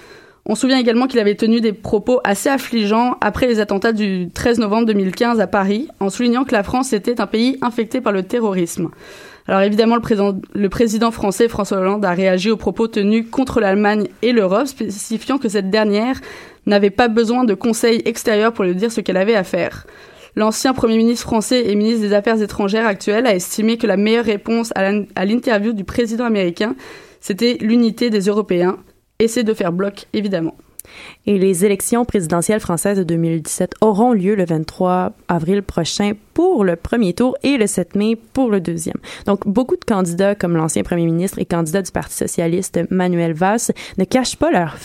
On 0.46 0.54
se 0.54 0.62
souvient 0.62 0.78
également 0.78 1.06
qu'il 1.06 1.20
avait 1.20 1.34
tenu 1.34 1.60
des 1.60 1.74
propos 1.74 2.22
assez 2.24 2.48
affligeants 2.48 3.18
après 3.20 3.48
les 3.48 3.60
attentats 3.60 3.92
du 3.92 4.30
13 4.32 4.60
novembre 4.60 4.86
2015 4.86 5.40
à 5.42 5.46
Paris, 5.46 5.88
en 6.00 6.08
soulignant 6.08 6.44
que 6.44 6.54
la 6.54 6.62
France 6.62 6.94
était 6.94 7.20
un 7.20 7.26
pays 7.26 7.58
infecté 7.60 8.00
par 8.00 8.14
le 8.14 8.22
terrorisme. 8.22 8.88
Alors 9.46 9.60
évidemment, 9.60 9.96
le 9.96 10.68
président, 10.70 11.10
français 11.10 11.48
François 11.48 11.76
Hollande 11.76 12.06
a 12.06 12.12
réagi 12.12 12.50
aux 12.50 12.56
propos 12.56 12.88
tenus 12.88 13.26
contre 13.30 13.60
l'Allemagne 13.60 14.08
et 14.22 14.32
l'Europe, 14.32 14.68
spécifiant 14.68 15.36
que 15.36 15.50
cette 15.50 15.68
dernière 15.68 16.18
n'avait 16.64 16.88
pas 16.88 17.08
besoin 17.08 17.44
de 17.44 17.52
conseils 17.52 18.00
extérieurs 18.06 18.54
pour 18.54 18.64
lui 18.64 18.74
dire 18.74 18.90
ce 18.90 19.02
qu'elle 19.02 19.18
avait 19.18 19.34
à 19.34 19.44
faire. 19.44 19.84
L'ancien 20.36 20.74
Premier 20.74 20.96
ministre 20.96 21.26
français 21.26 21.66
et 21.66 21.74
ministre 21.76 22.00
des 22.00 22.12
Affaires 22.12 22.42
étrangères 22.42 22.86
actuel 22.86 23.26
a 23.26 23.34
estimé 23.34 23.78
que 23.78 23.86
la 23.86 23.96
meilleure 23.96 24.24
réponse 24.24 24.72
à 24.74 25.24
l'interview 25.24 25.72
du 25.72 25.84
président 25.84 26.24
américain, 26.24 26.74
c'était 27.20 27.56
l'unité 27.60 28.10
des 28.10 28.22
Européens, 28.22 28.78
et 29.20 29.28
c'est 29.28 29.44
de 29.44 29.54
faire 29.54 29.72
bloc, 29.72 30.06
évidemment. 30.12 30.56
Et 31.26 31.38
les 31.38 31.64
élections 31.64 32.04
présidentielles 32.04 32.60
françaises 32.60 32.98
de 32.98 33.04
2017 33.04 33.74
auront 33.80 34.12
lieu 34.12 34.34
le 34.34 34.44
23 34.44 35.12
avril 35.28 35.62
prochain 35.62 36.12
pour 36.34 36.64
le 36.64 36.76
premier 36.76 37.14
tour 37.14 37.36
et 37.42 37.56
le 37.56 37.66
7 37.66 37.94
mai 37.94 38.16
pour 38.16 38.50
le 38.50 38.60
deuxième. 38.60 38.96
Donc, 39.26 39.46
beaucoup 39.46 39.76
de 39.76 39.84
candidats, 39.84 40.34
comme 40.34 40.56
l'ancien 40.56 40.82
premier 40.82 41.06
ministre 41.06 41.38
et 41.38 41.44
candidat 41.44 41.82
du 41.82 41.90
Parti 41.90 42.14
socialiste 42.14 42.80
Manuel 42.90 43.32
Valls, 43.32 43.72
ne 43.98 44.04
cachent 44.04 44.36
pas 44.36 44.50
leur, 44.50 44.76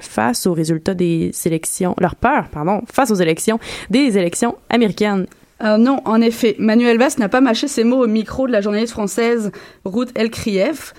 face 0.00 0.46
aux 0.46 0.52
résultats 0.52 0.94
des 0.94 1.32
élections, 1.44 1.94
leur 1.98 2.16
peur, 2.16 2.48
pardon, 2.50 2.82
face 2.90 3.10
aux 3.10 3.16
élections 3.16 3.58
des 3.90 4.16
élections 4.16 4.56
américaines. 4.70 5.26
Euh, 5.62 5.76
non, 5.76 6.00
en 6.04 6.20
effet, 6.20 6.54
Manuel 6.58 6.98
Valls 6.98 7.18
n'a 7.18 7.28
pas 7.28 7.40
mâché 7.40 7.66
ses 7.66 7.82
mots 7.82 8.04
au 8.04 8.06
micro 8.06 8.46
de 8.46 8.52
la 8.52 8.60
journaliste 8.60 8.92
française 8.92 9.50
Ruth 9.84 10.16
Elkrieff 10.16 10.94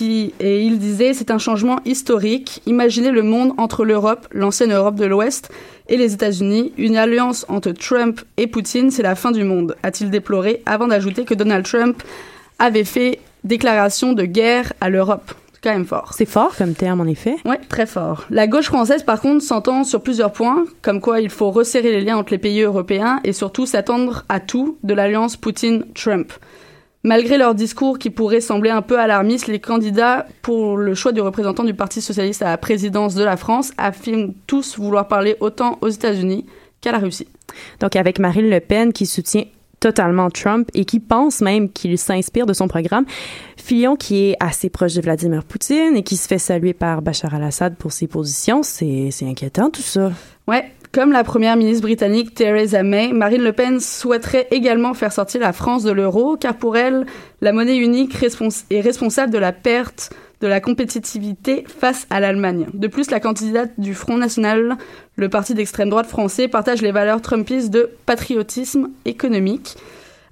et 0.00 0.62
il 0.62 0.78
disait 0.78 1.12
c'est 1.12 1.30
un 1.30 1.38
changement 1.38 1.80
historique. 1.84 2.62
Imaginez 2.66 3.10
le 3.10 3.22
monde 3.22 3.52
entre 3.58 3.84
l'Europe, 3.84 4.26
l'ancienne 4.32 4.72
Europe 4.72 4.94
de 4.94 5.04
l'Ouest, 5.04 5.50
et 5.88 5.96
les 5.96 6.14
États-Unis. 6.14 6.72
Une 6.78 6.96
alliance 6.96 7.44
entre 7.48 7.72
Trump 7.72 8.20
et 8.36 8.46
Poutine, 8.46 8.90
c'est 8.90 9.02
la 9.02 9.14
fin 9.14 9.30
du 9.30 9.44
monde, 9.44 9.76
a-t-il 9.82 10.10
déploré, 10.10 10.62
avant 10.66 10.86
d'ajouter 10.86 11.24
que 11.24 11.34
Donald 11.34 11.64
Trump 11.64 12.02
avait 12.58 12.84
fait 12.84 13.20
déclaration 13.44 14.12
de 14.12 14.24
guerre 14.24 14.72
à 14.80 14.88
l'Europe. 14.88 15.32
C'est 15.52 15.62
quand 15.62 15.72
même 15.72 15.84
fort. 15.84 16.12
C'est 16.16 16.26
fort 16.26 16.56
comme 16.56 16.74
terme, 16.74 17.00
en 17.00 17.06
effet. 17.06 17.36
Oui, 17.44 17.56
très 17.68 17.86
fort. 17.86 18.24
La 18.30 18.46
gauche 18.46 18.66
française, 18.66 19.02
par 19.02 19.20
contre, 19.20 19.44
s'entend 19.44 19.84
sur 19.84 20.02
plusieurs 20.02 20.32
points, 20.32 20.64
comme 20.80 21.00
quoi 21.00 21.20
il 21.20 21.30
faut 21.30 21.50
resserrer 21.50 21.90
les 21.90 22.00
liens 22.00 22.16
entre 22.16 22.32
les 22.32 22.38
pays 22.38 22.62
européens 22.62 23.20
et 23.24 23.32
surtout 23.32 23.66
s'attendre 23.66 24.24
à 24.28 24.40
tout 24.40 24.78
de 24.82 24.94
l'alliance 24.94 25.36
Poutine-Trump. 25.36 26.32
Malgré 27.04 27.36
leur 27.36 27.56
discours 27.56 27.98
qui 27.98 28.10
pourrait 28.10 28.40
sembler 28.40 28.70
un 28.70 28.80
peu 28.80 28.98
alarmiste, 28.98 29.48
les 29.48 29.58
candidats 29.58 30.26
pour 30.40 30.76
le 30.76 30.94
choix 30.94 31.10
du 31.10 31.20
représentant 31.20 31.64
du 31.64 31.74
Parti 31.74 32.00
socialiste 32.00 32.42
à 32.42 32.50
la 32.50 32.58
présidence 32.58 33.16
de 33.16 33.24
la 33.24 33.36
France 33.36 33.72
affirment 33.76 34.32
tous 34.46 34.78
vouloir 34.78 35.08
parler 35.08 35.36
autant 35.40 35.78
aux 35.80 35.88
États-Unis 35.88 36.46
qu'à 36.80 36.92
la 36.92 36.98
Russie. 36.98 37.26
Donc 37.80 37.96
avec 37.96 38.20
Marine 38.20 38.48
Le 38.48 38.60
Pen 38.60 38.92
qui 38.92 39.06
soutient 39.06 39.44
totalement 39.80 40.30
Trump 40.30 40.68
et 40.74 40.84
qui 40.84 41.00
pense 41.00 41.40
même 41.40 41.68
qu'il 41.68 41.98
s'inspire 41.98 42.46
de 42.46 42.52
son 42.52 42.68
programme. 42.68 43.04
Fillon, 43.56 43.96
qui 43.96 44.28
est 44.28 44.36
assez 44.38 44.70
proche 44.70 44.94
de 44.94 45.00
Vladimir 45.00 45.42
Poutine 45.42 45.96
et 45.96 46.04
qui 46.04 46.16
se 46.16 46.28
fait 46.28 46.38
saluer 46.38 46.72
par 46.72 47.02
Bachar 47.02 47.34
al-Assad 47.34 47.74
pour 47.74 47.90
ses 47.90 48.06
positions, 48.06 48.62
c'est 48.62 49.10
inquiétant 49.22 49.70
tout 49.70 49.82
ça. 49.82 50.12
Ouais, 50.46 50.72
comme 50.92 51.10
la 51.10 51.24
première 51.24 51.56
ministre 51.56 51.82
britannique 51.82 52.34
Theresa 52.34 52.82
May, 52.82 53.12
Marine 53.12 53.42
Le 53.42 53.52
Pen 53.52 53.80
souhaiterait 53.80 54.46
également 54.50 54.92
faire 54.92 55.12
sortir 55.12 55.40
la 55.40 55.54
France 55.54 55.84
de 55.84 55.90
l'euro, 55.90 56.36
car 56.36 56.54
pour 56.54 56.76
elle, 56.76 57.06
la 57.40 57.52
monnaie 57.52 57.78
unique 57.78 58.14
est 58.70 58.80
responsable 58.80 59.32
de 59.32 59.38
la 59.38 59.52
perte 59.52 60.12
de 60.42 60.46
la 60.46 60.60
compétitivité 60.60 61.64
face 61.66 62.06
à 62.10 62.20
l'Allemagne. 62.20 62.66
De 62.74 62.88
plus, 62.88 63.10
la 63.10 63.20
candidate 63.20 63.70
du 63.78 63.94
Front 63.94 64.18
National, 64.18 64.76
le 65.16 65.28
parti 65.28 65.54
d'extrême 65.54 65.88
droite 65.88 66.08
français, 66.08 66.46
partage 66.48 66.82
les 66.82 66.92
valeurs 66.92 67.22
trumpistes 67.22 67.70
de 67.70 67.88
patriotisme 68.04 68.90
économique, 69.04 69.76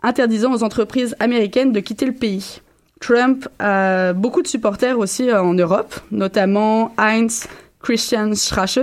interdisant 0.03 0.53
aux 0.53 0.63
entreprises 0.63 1.17
américaines 1.21 1.73
de 1.73 1.81
quitter 1.81 2.07
le 2.07 2.13
pays. 2.13 2.61
Trump 3.01 3.49
a 3.61 4.13
beaucoup 4.13 4.43
de 4.43 4.49
supporters 4.49 4.99
aussi 4.99 5.33
en 5.33 5.55
Europe, 5.55 5.95
notamment 6.11 6.93
Heinz 6.99 7.47
Christian 7.83 8.35
Strache, 8.35 8.79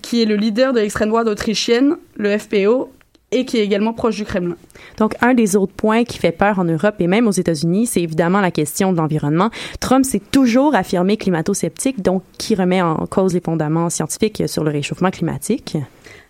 qui 0.00 0.22
est 0.22 0.26
le 0.26 0.36
leader 0.36 0.72
de 0.72 0.80
l'extrême 0.80 1.08
droite 1.08 1.28
autrichienne, 1.28 1.96
le 2.16 2.38
FPO, 2.38 2.90
et 3.32 3.46
qui 3.46 3.58
est 3.58 3.64
également 3.64 3.94
proche 3.94 4.16
du 4.16 4.24
Kremlin. 4.24 4.56
Donc, 4.98 5.14
un 5.22 5.32
des 5.32 5.56
autres 5.56 5.72
points 5.72 6.04
qui 6.04 6.18
fait 6.18 6.32
peur 6.32 6.58
en 6.58 6.64
Europe 6.64 6.96
et 6.98 7.06
même 7.06 7.26
aux 7.26 7.32
États-Unis, 7.32 7.86
c'est 7.86 8.02
évidemment 8.02 8.40
la 8.40 8.50
question 8.50 8.92
de 8.92 8.98
l'environnement. 8.98 9.50
Trump 9.80 10.04
s'est 10.04 10.20
toujours 10.30 10.74
affirmé 10.74 11.16
climato-sceptique, 11.16 12.02
donc 12.02 12.22
qui 12.36 12.54
remet 12.54 12.82
en 12.82 13.06
cause 13.06 13.32
les 13.32 13.40
fondements 13.40 13.88
scientifiques 13.88 14.42
sur 14.46 14.64
le 14.64 14.70
réchauffement 14.70 15.10
climatique? 15.10 15.78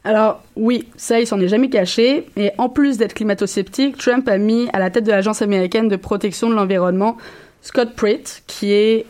Alors 0.05 0.42
oui, 0.57 0.88
ça, 0.96 1.20
il 1.20 1.26
s'en 1.26 1.40
est 1.40 1.48
jamais 1.48 1.70
caché. 1.70 2.28
Et 2.37 2.50
en 2.59 2.68
plus 2.68 2.98
d'être 2.98 3.14
climato-sceptique, 3.14 3.98
Trump 3.98 4.28
a 4.28 4.38
mis 4.38 4.68
à 4.72 4.78
la 4.78 4.90
tête 4.90 5.05
de 5.05 5.11
l'Agence 5.11 5.42
américaine 5.42 5.88
de 5.88 5.96
protection 5.96 6.48
de 6.48 6.55
l'environnement 6.55 7.16
Scott 7.62 7.94
Pruitt, 7.96 8.44
qui 8.46 8.72
est 8.72 9.07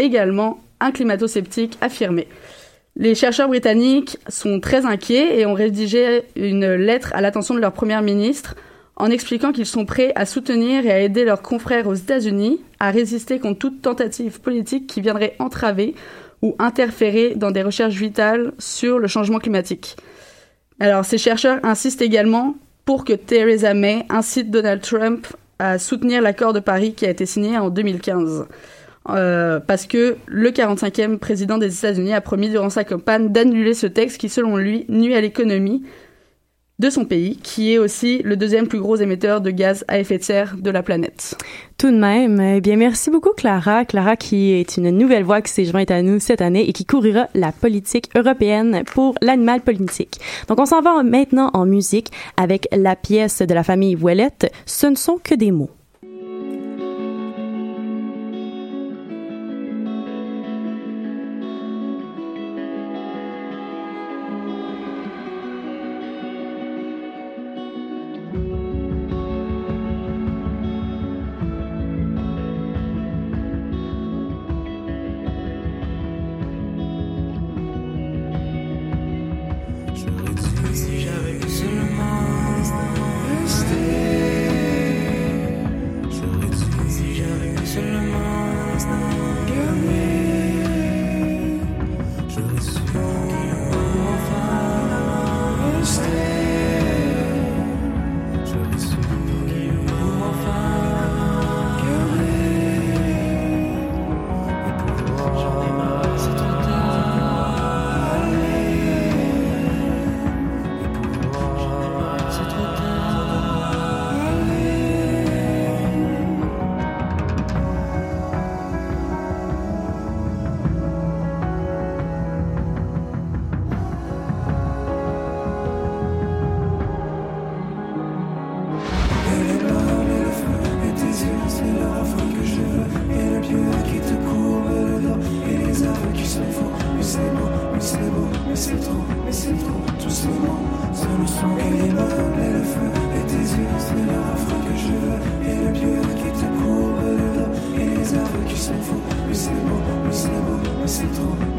également 0.00 0.60
un 0.80 0.92
climato-sceptique 0.92 1.78
affirmé. 1.80 2.26
Les 2.96 3.14
chercheurs 3.14 3.48
britanniques 3.48 4.18
sont 4.28 4.60
très 4.60 4.84
inquiets 4.84 5.38
et 5.38 5.46
ont 5.46 5.54
rédigé 5.54 6.22
une 6.36 6.74
lettre 6.74 7.10
à 7.14 7.20
l'attention 7.20 7.54
de 7.54 7.60
leur 7.60 7.72
première 7.72 8.02
ministre 8.02 8.56
en 8.96 9.10
expliquant 9.10 9.52
qu'ils 9.52 9.66
sont 9.66 9.86
prêts 9.86 10.12
à 10.14 10.26
soutenir 10.26 10.84
et 10.84 10.90
à 10.90 11.00
aider 11.00 11.24
leurs 11.24 11.40
confrères 11.40 11.86
aux 11.86 11.94
États-Unis 11.94 12.60
à 12.80 12.90
résister 12.90 13.38
contre 13.38 13.58
toute 13.58 13.80
tentative 13.80 14.40
politique 14.40 14.86
qui 14.86 15.00
viendrait 15.00 15.36
entraver 15.38 15.94
ou 16.42 16.54
interférer 16.58 17.34
dans 17.34 17.50
des 17.50 17.62
recherches 17.62 17.94
vitales 17.94 18.52
sur 18.58 18.98
le 18.98 19.08
changement 19.08 19.38
climatique. 19.38 19.96
Alors, 20.80 21.04
ces 21.04 21.18
chercheurs 21.18 21.60
insistent 21.62 22.02
également 22.02 22.54
pour 22.84 23.04
que 23.04 23.12
Theresa 23.12 23.74
May 23.74 24.04
incite 24.08 24.50
Donald 24.50 24.80
Trump 24.82 25.26
à 25.58 25.78
soutenir 25.78 26.22
l'accord 26.22 26.52
de 26.52 26.60
Paris 26.60 26.94
qui 26.94 27.06
a 27.06 27.10
été 27.10 27.26
signé 27.26 27.58
en 27.58 27.68
2015. 27.68 28.46
Euh, 29.08 29.60
parce 29.60 29.86
que 29.86 30.16
le 30.26 30.50
45e 30.50 31.18
président 31.18 31.58
des 31.58 31.74
États-Unis 31.74 32.12
a 32.12 32.20
promis 32.20 32.50
durant 32.50 32.70
sa 32.70 32.84
campagne 32.84 33.32
d'annuler 33.32 33.74
ce 33.74 33.86
texte 33.86 34.18
qui, 34.18 34.28
selon 34.28 34.56
lui, 34.56 34.84
nuit 34.88 35.14
à 35.14 35.20
l'économie 35.20 35.82
de 36.80 36.88
son 36.88 37.04
pays, 37.04 37.36
qui 37.36 37.74
est 37.74 37.78
aussi 37.78 38.22
le 38.24 38.36
deuxième 38.36 38.66
plus 38.66 38.80
gros 38.80 38.96
émetteur 38.96 39.42
de 39.42 39.50
gaz 39.50 39.84
à 39.86 39.98
effet 39.98 40.16
de 40.16 40.22
serre 40.22 40.56
de 40.56 40.70
la 40.70 40.82
planète. 40.82 41.36
Tout 41.76 41.90
de 41.90 41.96
même, 41.96 42.40
eh 42.40 42.60
bien, 42.62 42.76
merci 42.76 43.10
beaucoup 43.10 43.32
Clara. 43.36 43.84
Clara 43.84 44.16
qui 44.16 44.52
est 44.52 44.78
une 44.78 44.90
nouvelle 44.90 45.24
voix 45.24 45.42
qui 45.42 45.52
s'est 45.52 45.66
jointe 45.66 45.90
à 45.90 46.00
nous 46.00 46.20
cette 46.20 46.40
année 46.40 46.68
et 46.68 46.72
qui 46.72 46.86
couvrira 46.86 47.28
la 47.34 47.52
politique 47.52 48.08
européenne 48.16 48.82
pour 48.86 49.14
l'animal 49.20 49.60
politique. 49.60 50.20
Donc, 50.48 50.58
on 50.58 50.66
s'en 50.66 50.80
va 50.80 51.02
maintenant 51.02 51.50
en 51.52 51.66
musique 51.66 52.10
avec 52.38 52.66
la 52.72 52.96
pièce 52.96 53.42
de 53.42 53.52
la 53.52 53.62
famille 53.62 53.96
Ouellette, 53.96 54.50
Ce 54.64 54.86
ne 54.86 54.96
sont 54.96 55.18
que 55.22 55.34
des 55.34 55.50
mots. 55.50 55.70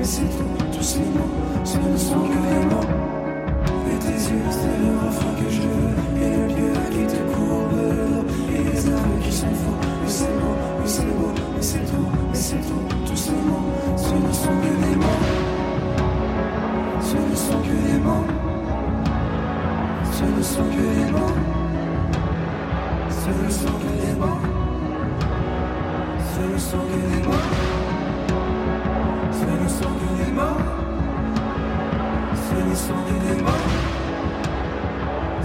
Mais 0.02 0.08
c'est 0.08 0.30
trop, 0.30 0.44
tous 0.74 0.84
ces 0.84 1.00
mots. 1.00 1.30
Ce 1.64 1.78
ne 1.78 1.96
sont 1.96 2.22
que 2.22 2.40
les 2.50 2.66
mots. 2.66 2.90
Et 3.88 4.00
tes 4.00 4.20
yeux, 4.32 4.50
c'est 4.50 4.78
le 4.82 4.92
refrain 5.06 5.34
que 5.40 5.48
je 5.48 5.62
veux. 5.62 5.94
Et 6.24 6.30
le 6.38 6.48
pied 6.48 6.74
qui 6.92 7.04
te 7.06 7.22
courbe. 7.32 7.78
Et 8.52 8.64
les 8.64 8.88
arbres 8.92 9.20
qui 9.24 9.32
sont 9.32 9.54
faux. 9.62 9.80
Mais 10.02 10.10
c'est 10.10 10.34
beau, 10.40 10.56
mais 10.82 10.88
c'est 10.88 11.06
beau, 11.06 11.32
mais 11.56 11.62
c'est 11.62 11.86
trop, 11.86 12.10
mais 12.30 12.40
c'est 12.48 12.62
trop, 12.62 12.84
tous 13.06 13.16
ces 13.16 13.32
mots. 13.32 13.68
Ce 13.96 14.14
ne 14.16 14.32
sont 14.42 14.58
que 14.64 14.74
des 14.84 14.96
mots. 14.96 15.22
Ce 17.02 17.18
ne 17.18 17.36
sont 17.36 17.62
que 17.68 17.76
des 17.86 18.00
mots. 18.00 18.26
Ce 20.18 20.24
ne 20.24 20.42
sont 20.42 20.70
que 20.76 20.86
des 20.98 21.12
mots. 21.12 21.36
Ce 23.22 23.30
ne 23.30 23.50
sont 23.52 23.78
que 23.82 23.92
des 24.02 24.16
mots. 24.20 24.42
Ce 26.34 26.42
ne 26.54 26.58
sont 26.58 26.86
que 26.90 27.00
des 27.16 27.28
mots. 27.28 28.01
C'est 29.32 29.64
le 29.64 29.70
sang 29.70 29.92
du 30.00 30.24
démon. 30.24 30.56
C'est 32.34 32.70
le 32.70 32.76
sang 32.76 33.02
du 33.08 33.14
démon. 33.28 33.52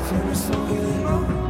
C'est 0.05 0.29
le 0.29 0.35
sang 0.35 0.65
du 0.69 0.79
démon. 0.79 1.46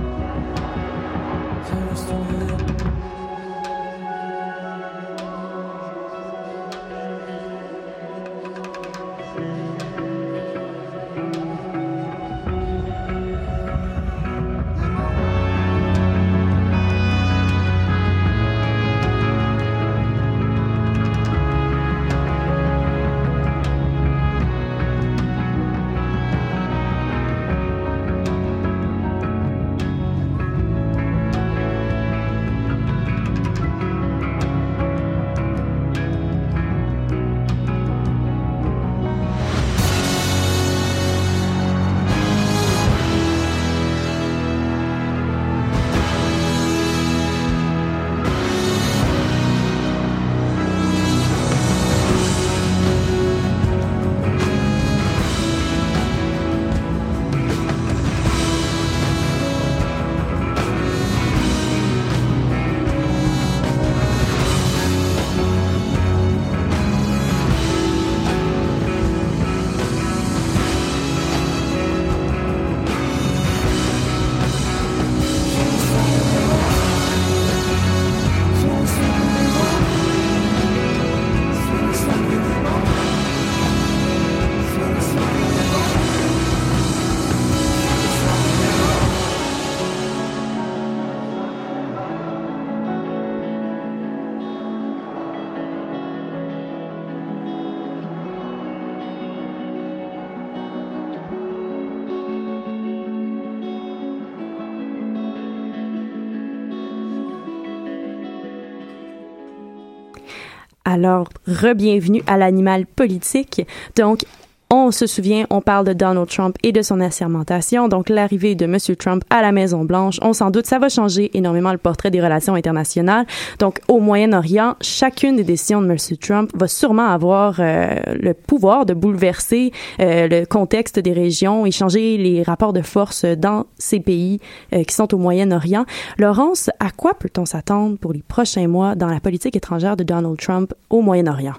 Alors, 110.96 111.28
re-bienvenue 111.46 112.22
à 112.26 112.38
l'animal 112.38 112.86
politique. 112.86 113.60
Donc, 113.96 114.24
on 114.70 114.90
se 114.90 115.06
souvient, 115.06 115.46
on 115.50 115.60
parle 115.60 115.86
de 115.86 115.92
Donald 115.92 116.28
Trump 116.28 116.56
et 116.62 116.72
de 116.72 116.82
son 116.82 117.00
assermentation, 117.00 117.86
donc 117.86 118.08
l'arrivée 118.08 118.56
de 118.56 118.64
M. 118.64 118.78
Trump 118.98 119.22
à 119.30 119.40
la 119.40 119.52
Maison 119.52 119.84
Blanche. 119.84 120.18
On 120.22 120.32
s'en 120.32 120.50
doute, 120.50 120.66
ça 120.66 120.78
va 120.78 120.88
changer 120.88 121.30
énormément 121.36 121.70
le 121.70 121.78
portrait 121.78 122.10
des 122.10 122.20
relations 122.20 122.54
internationales. 122.54 123.26
Donc, 123.60 123.80
au 123.86 124.00
Moyen-Orient, 124.00 124.74
chacune 124.80 125.36
des 125.36 125.44
décisions 125.44 125.80
de 125.80 125.88
M. 125.88 125.96
Trump 126.20 126.50
va 126.54 126.66
sûrement 126.66 127.06
avoir 127.06 127.56
euh, 127.60 127.94
le 128.20 128.34
pouvoir 128.34 128.86
de 128.86 128.94
bouleverser 128.94 129.72
euh, 130.00 130.26
le 130.26 130.44
contexte 130.46 130.98
des 130.98 131.12
régions 131.12 131.64
et 131.64 131.70
changer 131.70 132.16
les 132.16 132.42
rapports 132.42 132.72
de 132.72 132.82
force 132.82 133.24
dans 133.24 133.66
ces 133.78 134.00
pays 134.00 134.40
euh, 134.72 134.82
qui 134.82 134.94
sont 134.94 135.14
au 135.14 135.18
Moyen-Orient. 135.18 135.84
Laurence, 136.18 136.70
à 136.80 136.90
quoi 136.90 137.14
peut-on 137.14 137.44
s'attendre 137.44 137.98
pour 137.98 138.12
les 138.12 138.22
prochains 138.26 138.66
mois 138.66 138.96
dans 138.96 139.08
la 139.08 139.20
politique 139.20 139.54
étrangère 139.54 139.96
de 139.96 140.02
Donald 140.02 140.38
Trump 140.38 140.74
au 140.90 141.02
Moyen-Orient? 141.02 141.54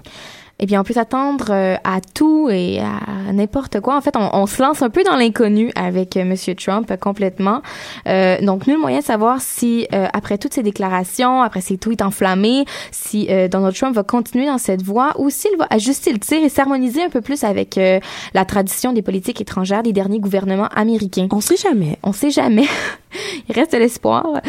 Eh 0.60 0.66
bien, 0.66 0.80
on 0.80 0.84
peut 0.84 0.94
s'attendre 0.94 1.46
euh, 1.50 1.76
à 1.84 2.00
tout 2.00 2.48
et 2.50 2.80
à 2.80 3.32
n'importe 3.32 3.80
quoi. 3.80 3.96
En 3.96 4.00
fait, 4.00 4.16
on, 4.16 4.28
on, 4.32 4.46
se 4.46 4.60
lance 4.60 4.82
un 4.82 4.90
peu 4.90 5.04
dans 5.04 5.16
l'inconnu 5.16 5.70
avec 5.76 6.16
euh, 6.16 6.24
Monsieur 6.24 6.54
Trump 6.54 6.90
euh, 6.90 6.96
complètement. 6.96 7.62
Euh, 8.08 8.40
donc, 8.40 8.66
nul 8.66 8.78
moyen 8.78 8.98
de 8.98 9.04
savoir 9.04 9.40
si, 9.40 9.86
après 9.90 10.38
toutes 10.38 10.54
ces 10.54 10.62
déclarations, 10.62 11.42
après 11.42 11.60
ces 11.60 11.78
tweets 11.78 12.02
enflammés, 12.02 12.64
si 12.90 13.28
Donald 13.50 13.74
Trump 13.74 13.94
va 13.94 14.02
continuer 14.02 14.46
dans 14.46 14.58
cette 14.58 14.82
voie 14.82 15.14
ou 15.18 15.30
s'il 15.30 15.56
va 15.56 15.66
ajuster 15.70 16.12
le 16.12 16.18
tir 16.18 16.42
et 16.42 16.48
s'harmoniser 16.48 17.02
un 17.02 17.08
peu 17.08 17.20
plus 17.20 17.44
avec 17.44 17.78
la 18.34 18.44
tradition 18.44 18.92
des 18.92 19.02
politiques 19.02 19.40
étrangères 19.40 19.82
des 19.82 19.92
derniers 19.92 20.20
gouvernements 20.20 20.68
américains. 20.74 21.28
On 21.32 21.40
sait 21.40 21.56
jamais. 21.56 21.98
On 22.02 22.12
sait 22.12 22.30
jamais. 22.30 22.66
Il 23.48 23.54
reste 23.54 23.74
l'espoir. 23.74 24.40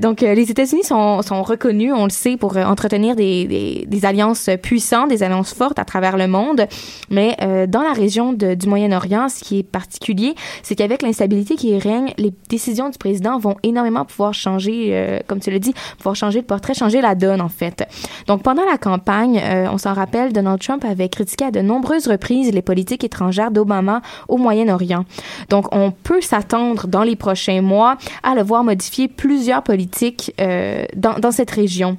donc, 0.00 0.20
les 0.20 0.50
États-Unis 0.50 0.84
sont, 0.84 1.42
reconnus, 1.42 1.92
on 1.94 2.04
le 2.04 2.10
sait, 2.10 2.36
pour 2.36 2.56
entretenir 2.56 3.16
des, 3.16 3.86
alliances 4.02 4.50
puissantes, 4.62 5.08
des 5.08 5.22
annonces 5.22 5.54
fortes 5.54 5.78
à 5.78 5.84
travers 5.84 6.16
le 6.16 6.26
monde. 6.26 6.66
Mais 7.10 7.36
euh, 7.42 7.66
dans 7.66 7.82
la 7.82 7.92
région 7.92 8.32
du 8.32 8.66
Moyen-Orient, 8.66 9.28
ce 9.28 9.42
qui 9.42 9.60
est 9.60 9.62
particulier, 9.62 10.34
c'est 10.62 10.74
qu'avec 10.74 11.02
l'instabilité 11.02 11.54
qui 11.54 11.78
règne, 11.78 12.12
les 12.18 12.32
décisions 12.48 12.88
du 12.88 12.98
président 12.98 13.38
vont 13.38 13.56
énormément 13.62 14.04
pouvoir 14.04 14.34
changer, 14.34 14.90
euh, 14.92 15.20
comme 15.26 15.40
tu 15.40 15.50
l'as 15.50 15.58
dit, 15.58 15.74
pouvoir 15.98 16.16
changer 16.16 16.40
le 16.40 16.46
portrait, 16.46 16.74
changer 16.74 17.00
la 17.00 17.14
donne 17.14 17.40
en 17.40 17.48
fait. 17.48 17.86
Donc 18.26 18.42
pendant 18.42 18.64
la 18.64 18.78
campagne, 18.78 19.40
euh, 19.42 19.66
on 19.70 19.78
s'en 19.78 19.94
rappelle, 19.94 20.32
Donald 20.32 20.60
Trump 20.60 20.84
avait 20.84 21.08
critiqué 21.08 21.46
à 21.46 21.50
de 21.50 21.60
nombreuses 21.60 22.08
reprises 22.08 22.52
les 22.52 22.62
politiques 22.62 23.04
étrangères 23.04 23.50
d'Obama 23.50 24.02
au 24.28 24.36
Moyen-Orient. 24.36 25.04
Donc 25.48 25.66
on 25.72 25.90
peut 25.90 26.20
s'attendre 26.20 26.86
dans 26.86 27.02
les 27.02 27.16
prochains 27.16 27.62
mois 27.62 27.75
à 27.82 28.34
le 28.34 28.42
voir 28.42 28.64
modifier 28.64 29.08
plusieurs 29.08 29.62
politiques 29.62 30.32
euh, 30.40 30.84
dans, 30.94 31.30
cette 31.30 31.50
région. 31.50 31.96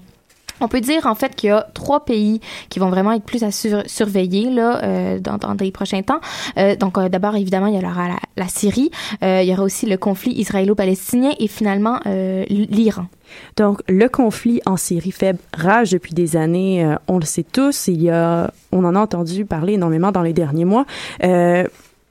On 0.60 0.68
peut 0.68 0.82
dire 0.82 1.06
en 1.06 1.14
fait 1.14 1.36
qu'il 1.36 1.50
y 1.50 1.52
a 1.52 1.68
trois 1.76 2.04
pays 2.04 2.42
qui 2.70 2.80
vont 2.80 2.90
vraiment 2.90 3.12
être 3.12 3.24
plus 3.24 3.44
à 3.44 3.52
sur 3.52 3.84
surveiller 3.86 4.50
là 4.50 4.84
euh, 4.84 5.20
dans, 5.20 5.38
les 5.60 5.72
prochains 5.72 6.02
temps. 6.02 6.20
Euh, 6.58 6.76
donc 6.76 6.98
d'abord 6.98 7.36
évidemment 7.36 7.68
il 7.68 7.76
y 7.76 7.78
aura 7.78 8.08
la, 8.36 8.48
Syrie, 8.48 8.90
il 9.22 9.44
y 9.44 9.54
aura 9.54 9.64
aussi 9.64 9.86
le 9.86 9.98
conflit 9.98 10.32
israélo-palestinien 10.32 11.34
et 11.40 11.48
finalement 11.48 12.00
l'Iran. 12.06 13.06
Donc, 13.58 13.82
le 13.90 14.08
conflit 14.08 14.62
en 14.66 14.78
Syrie 14.78 15.12
faible 15.12 15.40
rage 15.54 15.92
depuis 15.92 16.14
des 16.14 16.38
années. 16.38 16.96
on 17.08 17.20
le 17.20 17.26
sait 17.26 17.44
tous. 17.44 17.88
Il 17.88 18.02
y 18.02 18.10
a, 18.10 18.52
on 18.72 18.86
en 18.86 18.96
a 18.96 19.00
entendu 19.00 19.44
parler 19.44 19.74
énormément 19.74 20.14
dans 20.14 20.22
les 20.22 20.34
derniers 20.34 20.66
mois. 20.66 20.86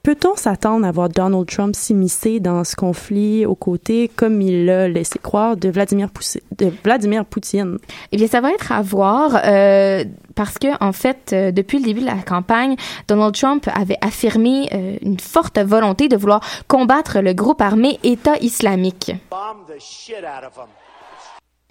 Peut-on 0.07 0.37
s'attendre 0.37 0.87
à 0.87 0.91
voir 0.93 1.09
Donald 1.09 1.45
Trump 1.47 1.75
s'immiscer 1.75 2.39
dans 2.39 2.63
ce 2.63 2.77
conflit 2.77 3.45
aux 3.45 3.55
côtés, 3.55 4.09
comme 4.15 4.41
il 4.41 4.65
l'a 4.65 4.87
laissé 4.87 5.19
croire, 5.19 5.57
de 5.57 5.67
Vladimir, 5.67 6.09
Poutine, 6.09 6.39
de 6.57 6.71
Vladimir 6.81 7.25
Poutine? 7.25 7.77
Eh 8.13 8.15
bien, 8.15 8.27
ça 8.27 8.39
va 8.39 8.53
être 8.53 8.71
à 8.71 8.81
voir. 8.81 9.41
Euh, 9.43 10.05
parce 10.33 10.57
que 10.59 10.81
en 10.81 10.93
fait, 10.93 11.33
euh, 11.33 11.51
depuis 11.51 11.79
le 11.79 11.83
début 11.83 11.99
de 11.99 12.05
la 12.05 12.21
campagne, 12.21 12.77
Donald 13.09 13.35
Trump 13.35 13.67
avait 13.75 13.97
affirmé 13.99 14.69
euh, 14.73 14.95
une 15.01 15.19
forte 15.19 15.59
volonté 15.59 16.07
de 16.07 16.15
vouloir 16.15 16.39
combattre 16.69 17.19
le 17.19 17.33
groupe 17.33 17.59
armé 17.59 17.99
État 18.03 18.37
islamique. 18.39 19.11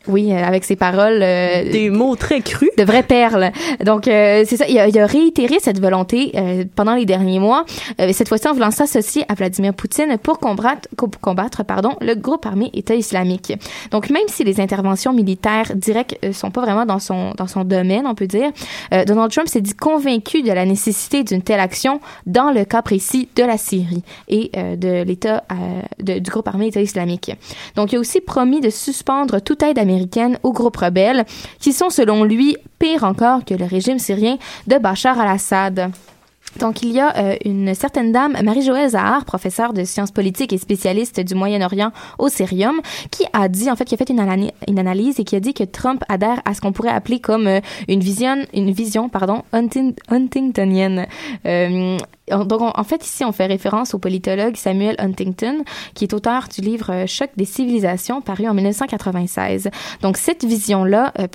Oui, 0.08 0.32
euh, 0.32 0.36
avec 0.36 0.64
ses 0.64 0.76
paroles. 0.76 1.20
euh, 1.22 1.70
Des 1.70 1.90
mots 1.90 2.16
très 2.16 2.40
crus. 2.40 2.70
de 2.78 2.84
vraies 2.84 3.02
perles. 3.02 3.50
Donc, 3.84 4.06
euh, 4.08 4.44
c'est 4.46 4.56
ça. 4.56 4.66
Il 4.68 4.78
a, 4.78 4.86
il 4.88 4.98
a 4.98 5.06
réitéré 5.06 5.56
cette 5.60 5.80
volonté 5.80 6.32
euh, 6.36 6.64
pendant 6.76 6.94
les 6.94 7.04
derniers 7.06 7.38
mois, 7.38 7.64
euh, 8.00 8.10
cette 8.12 8.28
fois-ci 8.28 8.46
en 8.48 8.52
voulant 8.52 8.70
s'associer 8.70 9.24
à 9.28 9.34
Vladimir 9.34 9.74
Poutine 9.74 10.16
pour 10.22 10.38
combattre, 10.38 10.88
co- 10.96 11.10
combattre 11.20 11.64
pardon, 11.64 11.94
le 12.00 12.14
groupe 12.14 12.46
armé 12.46 12.70
État 12.74 12.94
islamique. 12.94 13.52
Donc, 13.90 14.10
même 14.10 14.22
si 14.28 14.44
les 14.44 14.60
interventions 14.60 15.12
militaires 15.12 15.72
directes 15.74 16.16
euh, 16.24 16.32
sont 16.32 16.50
pas 16.50 16.60
vraiment 16.60 16.86
dans 16.86 16.98
son, 17.00 17.32
dans 17.36 17.46
son 17.48 17.64
domaine, 17.64 18.06
on 18.06 18.14
peut 18.14 18.26
dire, 18.28 18.50
euh, 18.94 19.04
Donald 19.04 19.32
Trump 19.32 19.48
s'est 19.48 19.60
dit 19.60 19.74
convaincu 19.74 20.42
de 20.42 20.52
la 20.52 20.64
nécessité 20.64 21.24
d'une 21.24 21.42
telle 21.42 21.60
action 21.60 22.00
dans 22.26 22.50
le 22.52 22.64
cas 22.64 22.82
précis 22.82 23.28
de 23.34 23.42
la 23.42 23.58
Syrie 23.58 24.02
et 24.28 24.50
euh, 24.56 24.76
de 24.76 25.02
l'État, 25.02 25.42
euh, 25.50 26.12
du 26.20 26.30
groupe 26.30 26.46
armé 26.46 26.68
État 26.68 26.80
islamique. 26.80 27.32
Donc, 27.74 27.92
il 27.92 27.96
a 27.96 27.98
aussi 28.00 28.20
promis 28.20 28.60
de 28.60 28.70
suspendre 28.70 29.40
toute 29.40 29.62
aide 29.62 29.78
américaine 29.78 29.95
aux 30.42 30.52
groupes 30.52 30.76
rebelles 30.76 31.24
qui 31.60 31.72
sont, 31.72 31.90
selon 31.90 32.24
lui, 32.24 32.56
pire 32.78 33.04
encore 33.04 33.44
que 33.44 33.54
le 33.54 33.64
régime 33.64 33.98
syrien 33.98 34.38
de 34.66 34.78
Bachar 34.78 35.18
al-Assad. 35.18 35.90
Donc, 36.58 36.82
il 36.82 36.92
y 36.92 37.00
a 37.00 37.14
euh, 37.18 37.36
une 37.44 37.74
certaine 37.74 38.12
dame, 38.12 38.36
Marie-Joëlle 38.42 38.90
Zahar, 38.90 39.24
professeure 39.24 39.72
de 39.72 39.84
sciences 39.84 40.10
politiques 40.10 40.52
et 40.52 40.58
spécialiste 40.58 41.20
du 41.20 41.34
Moyen-Orient 41.34 41.92
au 42.18 42.28
Syrium, 42.28 42.80
qui 43.10 43.24
a 43.32 43.48
dit, 43.48 43.70
en 43.70 43.76
fait, 43.76 43.84
qui 43.84 43.94
a 43.94 43.98
fait 43.98 44.08
une, 44.08 44.20
analyse 44.78 45.20
et 45.20 45.24
qui 45.24 45.36
a 45.36 45.40
dit 45.40 45.52
que 45.52 45.64
Trump 45.64 46.02
adhère 46.08 46.40
à 46.44 46.54
ce 46.54 46.60
qu'on 46.60 46.72
pourrait 46.72 46.90
appeler 46.90 47.20
comme 47.20 47.46
euh, 47.46 47.60
une 47.88 48.00
vision, 48.00 48.36
une 48.54 48.70
vision, 48.70 49.08
pardon, 49.08 49.42
Hunting- 49.52 49.96
Huntingtonienne. 50.08 51.06
Euh, 51.44 51.98
donc, 52.28 52.60
on- 52.60 52.72
en 52.74 52.84
fait, 52.84 53.04
ici, 53.04 53.24
on 53.24 53.32
fait 53.32 53.46
référence 53.46 53.94
au 53.94 53.98
politologue 53.98 54.56
Samuel 54.56 54.96
Huntington, 54.98 55.58
qui 55.94 56.04
est 56.04 56.12
auteur 56.12 56.48
du 56.52 56.60
livre 56.60 56.90
euh, 56.92 57.06
Choc 57.06 57.30
des 57.36 57.44
civilisations, 57.44 58.20
paru 58.20 58.48
en 58.48 58.54
1996. 58.54 59.68
Donc, 60.02 60.16
cette 60.16 60.44
vision-là 60.44 61.12
euh, 61.20 61.26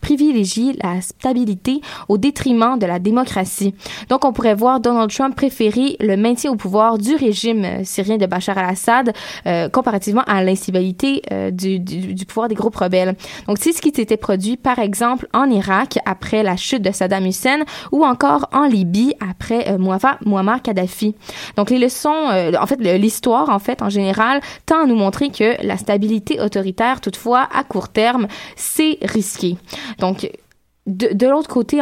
privilégie 0.00 0.76
la 0.82 1.00
stabilité 1.00 1.80
au 2.08 2.18
détriment 2.18 2.78
de 2.78 2.86
la 2.86 2.98
démocratie. 2.98 3.74
Donc, 4.08 4.24
on 4.24 4.32
pourrait 4.32 4.54
voir 4.54 4.80
Donald 4.80 5.10
Trump 5.10 5.34
préférer 5.34 5.96
le 6.00 6.16
maintien 6.16 6.50
au 6.52 6.56
pouvoir 6.56 6.98
du 6.98 7.14
régime 7.14 7.64
euh, 7.64 7.84
syrien 7.84 8.16
de 8.16 8.26
Bachar 8.26 8.58
al-Assad 8.58 9.12
euh, 9.46 9.68
comparativement 9.68 10.22
à 10.26 10.42
l'instabilité 10.42 11.22
euh, 11.32 11.50
du, 11.50 11.78
du, 11.80 12.14
du 12.14 12.26
pouvoir 12.26 12.48
des 12.48 12.54
groupes 12.54 12.76
rebelles. 12.76 13.14
Donc, 13.46 13.58
c'est 13.58 13.72
ce 13.72 13.80
qui 13.80 13.92
s'était 13.94 14.16
produit, 14.16 14.56
par 14.56 14.78
exemple, 14.78 15.26
en 15.32 15.50
Irak 15.50 15.98
après 16.06 16.42
la 16.42 16.56
chute 16.56 16.82
de 16.82 16.90
Saddam 16.92 17.26
Hussein 17.26 17.60
ou 17.92 18.04
encore 18.04 18.48
en 18.52 18.66
Libye 18.66 19.14
après 19.28 19.70
euh, 19.70 19.78
Muammar 20.24 20.62
Kadhafi. 20.62 21.14
Donc, 21.56 21.70
les 21.70 21.78
leçons, 21.78 22.30
euh, 22.30 22.52
en 22.60 22.66
fait, 22.66 22.76
l'histoire, 22.76 23.50
en 23.50 23.58
fait, 23.58 23.82
en 23.82 23.88
général, 23.88 24.40
tend 24.66 24.84
à 24.84 24.86
nous 24.86 24.96
montrer 24.96 25.30
que 25.30 25.64
la 25.64 25.76
stabilité 25.76 26.40
autoritaire, 26.40 27.00
toutefois, 27.00 27.48
à 27.52 27.64
court 27.64 27.88
terme, 27.88 28.28
c'est 28.56 28.98
risqué. 29.02 29.56
Donc, 29.98 30.30
de, 30.88 31.26
l'autre 31.26 31.48
côté, 31.48 31.80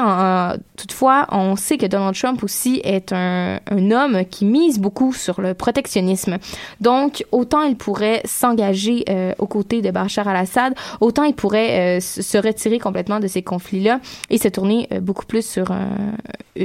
toutefois, 0.77 1.27
on 1.31 1.55
sait 1.55 1.79
que 1.79 1.87
Donald 1.87 2.17
Trump 2.17 2.43
aussi 2.43 2.81
est 2.83 3.13
un, 3.13 3.61
homme 3.71 4.25
qui 4.29 4.45
mise 4.45 4.81
beaucoup 4.81 5.13
sur 5.13 5.41
le 5.41 5.55
protectionnisme. 5.55 6.39
Donc, 6.81 7.25
autant 7.31 7.63
il 7.63 7.77
pourrait 7.77 8.21
s'engager 8.25 9.05
euh, 9.09 9.33
aux 9.39 9.47
côtés 9.47 9.81
de 9.81 9.91
Bachar 9.93 10.27
al-Assad, 10.27 10.75
autant 11.01 11.23
il 11.23 11.35
pourrait 11.35 11.99
euh, 11.99 12.01
se 12.01 12.37
retirer 12.39 12.79
complètement 12.79 13.21
de 13.21 13.29
ces 13.29 13.43
conflits-là 13.43 14.01
et 14.29 14.39
se 14.39 14.49
tourner 14.49 14.89
euh, 14.93 15.01
beaucoup 15.01 15.27
plus 15.27 15.47
sur 15.47 15.71
un- 15.71 16.17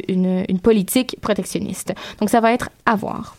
une, 0.07 0.43
une 0.49 0.59
politique 0.59 1.17
protectionniste. 1.21 1.93
Donc, 2.19 2.29
ça 2.29 2.39
va 2.39 2.53
être 2.53 2.69
à 2.85 2.95
voir. 2.95 3.35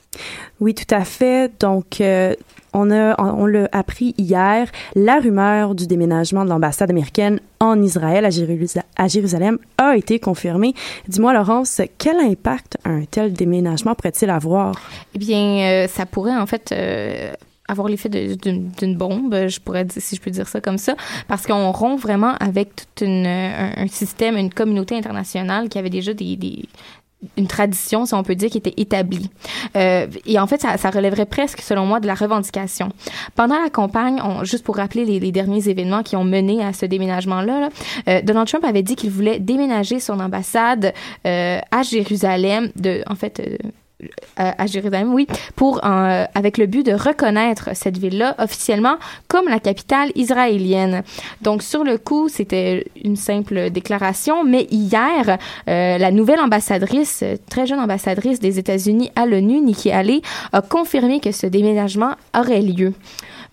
Oui, 0.61 0.75
tout 0.75 0.95
à 0.95 1.05
fait. 1.05 1.51
Donc, 1.61 2.01
euh, 2.01 2.35
on 2.73 2.91
a, 2.91 3.21
on 3.21 3.47
l'a 3.47 3.69
appris 3.73 4.15
hier, 4.17 4.69
la 4.95 5.19
rumeur 5.19 5.75
du 5.75 5.87
déménagement 5.87 6.45
de 6.45 6.51
l'ambassade 6.51 6.91
américaine 6.91 7.41
en 7.61 7.83
Israël 7.83 8.25
à, 8.25 8.31
Jérusa- 8.31 8.85
à 8.97 9.09
Jérusalem 9.09 9.59
a 9.79 9.97
été 9.97 10.19
confirmée. 10.19 10.75
Dis-moi, 11.09 11.35
Laurence, 11.35 11.81
quel 11.99 12.19
impact 12.19 12.79
un 12.85 13.05
tel 13.05 13.33
déménagement 13.33 13.95
pourrait-il 13.95 14.31
avoir? 14.31 14.75
Eh 15.15 15.19
bien, 15.19 15.39
euh, 15.39 15.89
ça 15.89 16.07
pourrait 16.07 16.37
en 16.37 16.47
fait 16.47 16.73
euh, 16.73 17.33
avoir 17.69 17.89
l'effet 17.89 18.09
d'une 18.09 18.97
bombe, 18.97 19.49
je 19.49 19.61
pourrais 19.61 19.85
dire, 19.85 20.01
si 20.03 20.17
je 20.17 20.21
peux 20.21 20.31
dire 20.31 20.49
ça 20.49 20.61
comme 20.61 20.79
ça, 20.79 20.95
parce 21.29 21.47
qu'on 21.47 21.73
rompt 21.73 22.01
vraiment 22.01 22.35
avec 22.41 22.71
tout 22.95 23.05
un, 23.05 23.87
système, 23.89 24.37
une 24.37 24.53
communauté 24.53 24.97
internationale 24.97 25.69
qui 25.69 25.79
avait 25.79 25.91
déjà 25.91 26.15
des 26.15 26.37
une 27.37 27.47
tradition, 27.47 28.07
si 28.07 28.15
on 28.15 28.23
peut 28.23 28.35
dire, 28.35 28.51
qui 28.51 28.59
était 28.59 28.75
établie. 28.77 29.31
Euh, 29.77 30.07
et 30.27 30.39
en 30.39 30.47
fait, 30.47 30.61
ça, 30.61 30.91
relèverait 30.91 31.27
presque, 31.27 31.61
selon 31.61 31.87
moi, 31.87 32.01
de 32.01 32.07
la 32.07 32.15
revendication. 32.15 32.93
Pendant 33.35 33.61
la 33.61 33.71
campagne, 33.71 34.21
on, 34.23 34.45
juste 34.45 34.65
pour 34.65 34.77
rappeler 34.77 35.05
les, 35.05 35.21
les 35.21 35.33
derniers 35.33 35.69
événements 35.69 36.03
qui 36.03 36.17
ont 36.17 36.25
mené 36.25 36.65
à 36.65 36.73
ce 36.73 36.87
déménagement-là, 36.87 37.61
là, 37.61 37.69
euh, 38.09 38.23
Donald 38.23 38.49
Trump 38.49 38.65
avait 38.65 38.83
dit 38.83 38.97
qu'il 38.97 39.11
voulait 39.11 39.39
déménager 39.39 40.01
son 40.01 40.21
ambassade 40.21 40.93
euh, 41.27 41.59
à 41.71 41.83
Jérusalem, 41.83 42.71
de, 42.77 43.03
en 43.07 43.15
fait, 43.15 43.41
euh, 43.41 43.57
à, 44.37 44.63
à 44.63 44.67
Jérusalem, 44.67 45.13
oui, 45.15 45.27
pour 45.57 45.85
euh, 45.85 46.25
avec 46.35 46.59
le 46.59 46.67
but 46.67 46.85
de 46.85 46.93
reconnaître 46.93 47.71
cette 47.75 47.99
ville-là 47.99 48.35
officiellement 48.39 48.97
comme 49.29 49.49
la 49.49 49.61
capitale 49.61 50.11
israélienne. 50.15 51.03
Donc 51.41 51.63
sur 51.63 51.85
le 51.85 51.99
coup, 51.99 52.29
c'était 52.29 52.87
une 53.03 53.17
simple 53.17 53.71
déclaration, 53.71 54.45
mais 54.45 54.67
hier, 54.71 55.39
euh, 55.69 55.99
la 55.99 56.11
nouvelle 56.11 56.41
ambassadrice, 56.41 57.21
euh, 57.23 57.37
très 57.49 57.67
jeune 57.67 57.81
ambassadrice 57.81 58.41
des 58.41 58.59
États-Unis 58.59 59.11
à 59.17 59.27
l'ONU, 59.27 59.61
Nikki 59.61 59.91
Haley, 59.91 60.23
a 60.53 60.63
confirmé 60.63 61.21
que 61.21 61.33
ce 61.33 61.47
déménagement 61.47 62.13
aurait 62.35 62.63
lieu. 62.63 62.93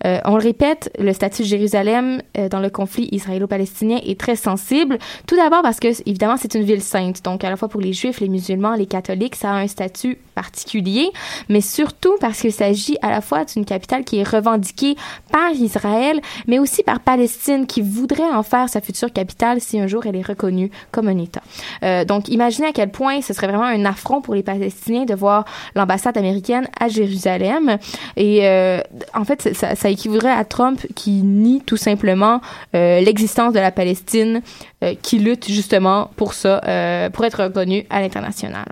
Euh, 0.06 0.18
on 0.24 0.36
le 0.36 0.42
répète, 0.42 0.90
le 0.98 1.12
statut 1.12 1.42
de 1.42 1.46
Jérusalem 1.46 2.22
euh, 2.38 2.48
dans 2.48 2.60
le 2.60 2.70
conflit 2.70 3.08
israélo-palestinien 3.12 3.98
est 4.04 4.18
très 4.18 4.36
sensible. 4.36 4.98
Tout 5.26 5.36
d'abord 5.36 5.62
parce 5.62 5.80
que, 5.80 5.88
évidemment, 6.08 6.36
c'est 6.36 6.54
une 6.54 6.62
ville 6.62 6.82
sainte. 6.82 7.22
Donc, 7.24 7.44
à 7.44 7.50
la 7.50 7.56
fois 7.56 7.68
pour 7.68 7.80
les 7.80 7.92
Juifs, 7.92 8.20
les 8.20 8.28
musulmans, 8.28 8.74
les 8.74 8.86
catholiques, 8.86 9.36
ça 9.36 9.50
a 9.50 9.54
un 9.54 9.66
statut 9.66 10.18
particulier. 10.34 11.10
Mais 11.48 11.60
surtout 11.60 12.14
parce 12.20 12.40
qu'il 12.40 12.52
s'agit 12.52 12.96
à 13.02 13.10
la 13.10 13.20
fois 13.20 13.44
d'une 13.44 13.64
capitale 13.64 14.04
qui 14.04 14.18
est 14.18 14.28
revendiquée 14.28 14.96
par 15.30 15.50
Israël, 15.52 16.20
mais 16.46 16.58
aussi 16.58 16.82
par 16.82 17.00
Palestine, 17.00 17.66
qui 17.66 17.82
voudrait 17.82 18.30
en 18.30 18.42
faire 18.42 18.68
sa 18.68 18.80
future 18.80 19.12
capitale 19.12 19.60
si 19.60 19.78
un 19.78 19.86
jour 19.86 20.06
elle 20.06 20.16
est 20.16 20.26
reconnue 20.26 20.70
comme 20.90 21.08
un 21.08 21.18
État. 21.18 21.42
Euh, 21.82 22.04
donc, 22.04 22.28
imaginez 22.28 22.68
à 22.68 22.72
quel 22.72 22.90
point 22.90 23.20
ce 23.20 23.34
serait 23.34 23.48
vraiment 23.48 23.64
un 23.64 23.84
affront 23.84 24.22
pour 24.22 24.34
les 24.34 24.42
Palestiniens 24.42 25.04
de 25.04 25.14
voir 25.14 25.44
l'ambassade 25.74 26.16
américaine 26.16 26.68
à 26.78 26.88
Jérusalem. 26.88 27.76
Et 28.16 28.46
euh, 28.46 28.80
en 29.14 29.24
fait, 29.24 29.54
ça, 29.54 29.74
ça 29.74 29.89
équivaudrait 29.90 30.32
à 30.32 30.44
Trump 30.44 30.80
qui 30.94 31.22
nie 31.22 31.60
tout 31.60 31.76
simplement 31.76 32.40
euh, 32.74 33.00
l'existence 33.00 33.52
de 33.52 33.58
la 33.58 33.70
Palestine, 33.70 34.42
euh, 34.82 34.94
qui 35.00 35.18
lutte 35.18 35.48
justement 35.48 36.10
pour 36.16 36.34
ça, 36.34 36.60
euh, 36.66 37.10
pour 37.10 37.24
être 37.24 37.42
reconnu 37.42 37.86
à 37.90 38.00
l'international. 38.00 38.66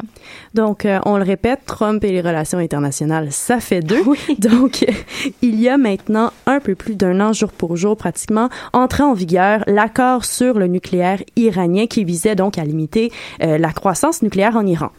Donc, 0.55 0.87
on 1.05 1.17
le 1.17 1.25
répète, 1.25 1.61
Trump 1.67 2.03
et 2.05 2.11
les 2.11 2.21
relations 2.21 2.59
internationales, 2.59 3.29
ça 3.31 3.61
fait 3.61 3.81
deux. 3.81 4.03
Donc, 4.39 4.85
il 5.43 5.61
y 5.61 5.69
a 5.69 5.77
maintenant 5.77 6.33
un 6.47 6.61
peu 6.61 6.75
plus 6.75 6.97
d'un 6.97 7.21
an, 7.21 7.33
jour 7.33 7.53
pour 7.53 7.77
jour, 7.77 7.97
pratiquement, 7.97 8.49
entré 8.73 9.03
en 9.03 9.15
vigueur 9.15 9.63
l'accord 9.67 10.25
sur 10.25 10.59
le 10.59 10.67
nucléaire 10.67 11.23
iranien 11.37 11.87
qui 11.87 12.05
visait 12.05 12.35
donc 12.35 12.59
à 12.59 12.65
limiter 12.65 13.13
la 13.41 13.73
croissance 13.73 14.23
nucléaire 14.23 14.57
en 14.57 14.67
Iran. 14.67 14.91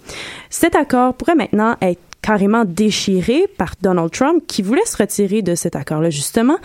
Cet 0.50 0.76
accord 0.76 1.14
pourrait 1.14 1.36
maintenant 1.36 1.76
être 1.82 2.00
carrément 2.22 2.66
déchiré 2.66 3.46
par 3.58 3.74
Donald 3.82 4.12
Trump 4.12 4.44
qui 4.48 4.62
voulait 4.62 4.86
se 4.86 4.98
retirer 4.98 5.42
de 5.42 5.56
cet 5.56 5.76
accord-là, 5.76 6.10
justement. 6.10 6.58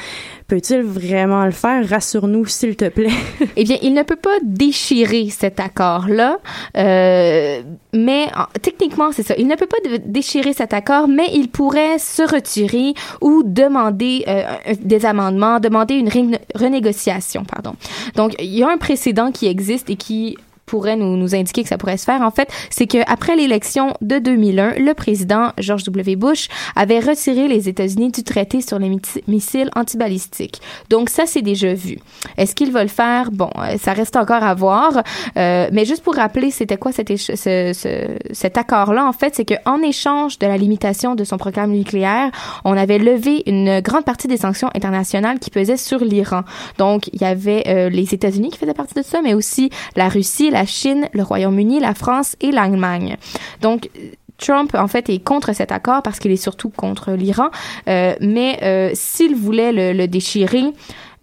Peut-il 0.49 0.83
vraiment 0.83 1.45
le 1.45 1.53
faire? 1.53 1.89
Rassure-nous, 1.89 2.47
s'il 2.47 2.77
te 2.77 2.89
plaît. 2.89 3.11
Eh 3.57 3.65
bien, 3.65 3.77
il 3.83 3.95
ne 3.95 4.03
peut 4.03 4.17
pas 4.17 4.37
déchirer 4.43 5.31
cet 5.31 5.61
accord-là, 5.61 6.39
euh, 6.77 7.63
mais 7.93 8.27
en- 8.37 8.47
techniquement, 8.61 9.13
c'est 9.13 9.23
ça. 9.23 9.35
Il 9.39 9.47
ne 9.47 9.55
peut 9.55 9.67
pas 9.67 9.77
déchirer 10.05 10.53
cet 10.53 10.75
accord, 10.75 11.07
mais 11.09 11.29
il 11.33 11.49
pourrait 11.49 11.99
se 11.99 12.23
retirer 12.23 12.95
ou 13.21 13.43
demander 13.45 14.25
euh, 14.27 14.43
des 14.81 15.07
amendements, 15.07 15.61
demander 15.61 15.95
une 15.95 16.11
renégociation, 16.55 17.45
pardon. 17.45 17.75
Donc, 18.17 18.35
il 18.41 18.47
y 18.55 18.63
a 18.65 18.69
un 18.69 18.79
précédent 18.79 19.31
qui 19.31 19.47
existe 19.47 19.89
et 19.89 19.97
qui 19.97 20.37
pourrait 20.67 20.97
nous, 20.97 21.17
nous 21.17 21.35
indiquer 21.35 21.63
que 21.63 21.69
ça 21.69 21.79
pourrait 21.79 21.97
se 21.97 22.05
faire, 22.05 22.23
en 22.23 22.31
fait, 22.31 22.49
c'est 22.71 22.87
que 22.87 22.99
après 23.07 23.37
l'élection 23.37 23.95
de 24.01 24.19
2001, 24.19 24.79
le 24.79 24.95
président 24.95 25.53
George 25.59 25.85
W. 25.85 26.17
Bush 26.17 26.49
avait 26.77 27.01
retiré 27.01 27.49
les 27.49 27.69
États-Unis 27.69 28.11
du 28.11 28.23
traité 28.23 28.61
sur 28.61 28.79
les 28.79 28.91
missiles 29.29 29.71
antibalistiques. 29.77 30.61
Donc 30.91 31.11
ça, 31.11 31.25
c'est 31.27 31.43
déjà 31.43 31.75
vu. 31.75 31.99
Est-ce 32.37 32.55
qu'il 32.55 32.73
va 32.73 32.83
le 32.83 32.89
faire? 32.89 33.31
Bon, 33.31 33.51
euh, 33.59 33.77
ça 33.79 33.93
reste 33.93 34.17
encore 34.17 34.43
à 34.43 34.55
voir. 34.55 35.03
Euh, 35.37 35.69
mais 35.73 35.85
juste 35.85 36.03
pour 36.03 36.15
rappeler, 36.15 36.51
c'était 36.51 36.77
quoi 36.77 36.93
cet 36.93 38.59
accord-là, 38.59 39.07
en 39.07 39.13
fait, 39.13 39.35
c'est 39.35 39.45
qu'en 39.45 39.83
échange 39.83 40.39
de 40.39 40.47
la 40.47 40.57
limitation 40.57 41.15
de 41.15 41.25
son 41.25 41.37
programme 41.37 41.73
nucléaire, 41.73 42.31
on 42.65 42.77
avait 42.77 42.99
levé 42.99 43.43
une 43.47 43.81
grande 43.81 44.05
partie 44.05 44.29
des 44.29 44.37
sanctions 44.37 44.71
internationales 44.75 45.39
qui 45.39 45.51
pesaient 45.51 45.77
sur 45.77 45.99
l'Iran. 46.05 46.43
Donc, 46.79 47.09
il 47.13 47.21
y 47.21 47.25
avait 47.25 47.65
euh, 47.67 47.89
les 47.89 48.15
États-Unis 48.15 48.51
qui 48.51 48.59
faisaient 48.59 48.75
partie 48.75 48.95
de 48.95 49.03
ça, 49.03 49.21
mais 49.23 49.35
aussi 49.35 49.71
la 49.97 50.09
Russie, 50.09 50.51
la 50.55 50.65
Chine, 50.65 51.09
le 51.13 51.23
Royaume-Uni, 51.23 51.81
la 51.81 51.95
France 51.95 52.37
et 52.41 52.53
l'Allemagne. 52.53 53.17
Donc, 53.61 53.91
Trump, 54.39 54.75
en 54.75 54.89
fait, 54.89 55.09
est 55.11 55.19
contre 55.23 55.53
cet 55.53 55.73
accord 55.73 56.03
parce 56.03 56.19
qu'il 56.19 56.31
est 56.31 56.37
surtout 56.37 56.71
contre 56.71 57.13
l'Iran. 57.13 57.49
Euh, 57.89 58.15
mais 58.21 58.59
euh, 58.63 58.91
s'il 58.95 59.35
voulait 59.35 59.93
le, 59.93 60.07
déchirer, 60.07 60.65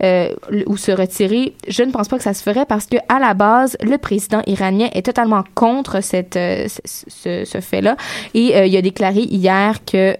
euh, 0.03 0.34
ou 0.65 0.77
se 0.77 0.91
retirer, 0.91 1.53
je 1.67 1.84
ne 1.84 1.91
pense 1.91 2.07
pas 2.07 2.17
que 2.17 2.23
ça 2.23 2.34
se 2.34 2.41
ferait 2.41 2.65
parce 2.65 2.88
que 2.88 2.97
à 3.07 3.19
la 3.19 3.34
base, 3.34 3.77
le 3.82 3.97
président 3.97 4.41
iranien 4.47 4.89
est 4.93 5.05
totalement 5.05 5.43
contre 5.53 6.01
ce, 6.01 6.67
ce 6.86 7.61
fait-là 7.61 7.95
et 8.34 8.67
il 8.67 8.75
a 8.75 8.82
déclaré 8.82 9.19
hier 9.19 9.86
que 9.86 10.15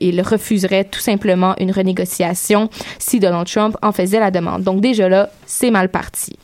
il 0.00 0.22
refuserait 0.22 0.84
tout 0.84 1.00
simplement 1.00 1.56
une 1.58 1.72
renégociation 1.72 2.70
si 3.00 3.18
Donald 3.18 3.48
Trump 3.48 3.76
en 3.82 3.90
faisait 3.90 4.20
la 4.20 4.30
demande. 4.30 4.62
Donc 4.62 4.80
déjà 4.80 5.08
là, 5.08 5.30
c'est 5.46 5.72
mal 5.72 5.88
parti. 5.88 6.38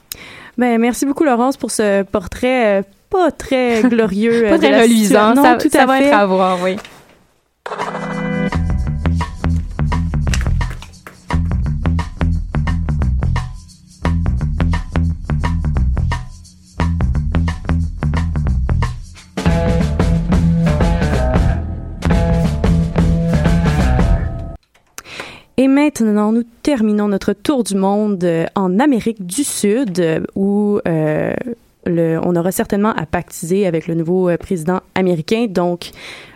Ben, 0.61 0.79
merci 0.79 1.07
beaucoup, 1.07 1.25
Laurence, 1.25 1.57
pour 1.57 1.71
ce 1.71 2.03
portrait 2.03 2.81
euh, 2.81 2.83
pas 3.09 3.31
très 3.31 3.81
glorieux. 3.83 4.45
euh, 4.45 4.51
Pas 4.51 4.59
très 4.59 4.83
reluisant. 4.83 5.35
Non, 5.35 5.43
ça, 5.43 5.57
tout 5.57 5.71
ça 5.71 5.85
à 5.85 5.87
va 5.87 5.97
fait. 5.97 6.05
être 6.09 6.15
à 6.15 6.27
voir, 6.27 6.59
oui. 6.63 6.77
Et 25.61 25.69
maintenant, 25.69 26.33
nous 26.33 26.45
terminons 26.63 27.09
notre 27.09 27.35
tour 27.35 27.65
du 27.65 27.75
monde 27.75 28.25
euh, 28.25 28.47
en 28.55 28.79
Amérique 28.79 29.27
du 29.27 29.45
Sud, 29.45 30.01
euh, 30.01 30.21
où 30.35 30.81
euh, 30.89 31.35
on 31.85 32.35
aura 32.35 32.51
certainement 32.51 32.95
à 32.95 33.05
pactiser 33.05 33.67
avec 33.67 33.87
le 33.87 33.95
nouveau 33.95 34.35
président 34.39 34.81
américain. 34.95 35.49
Donc, 35.51 35.91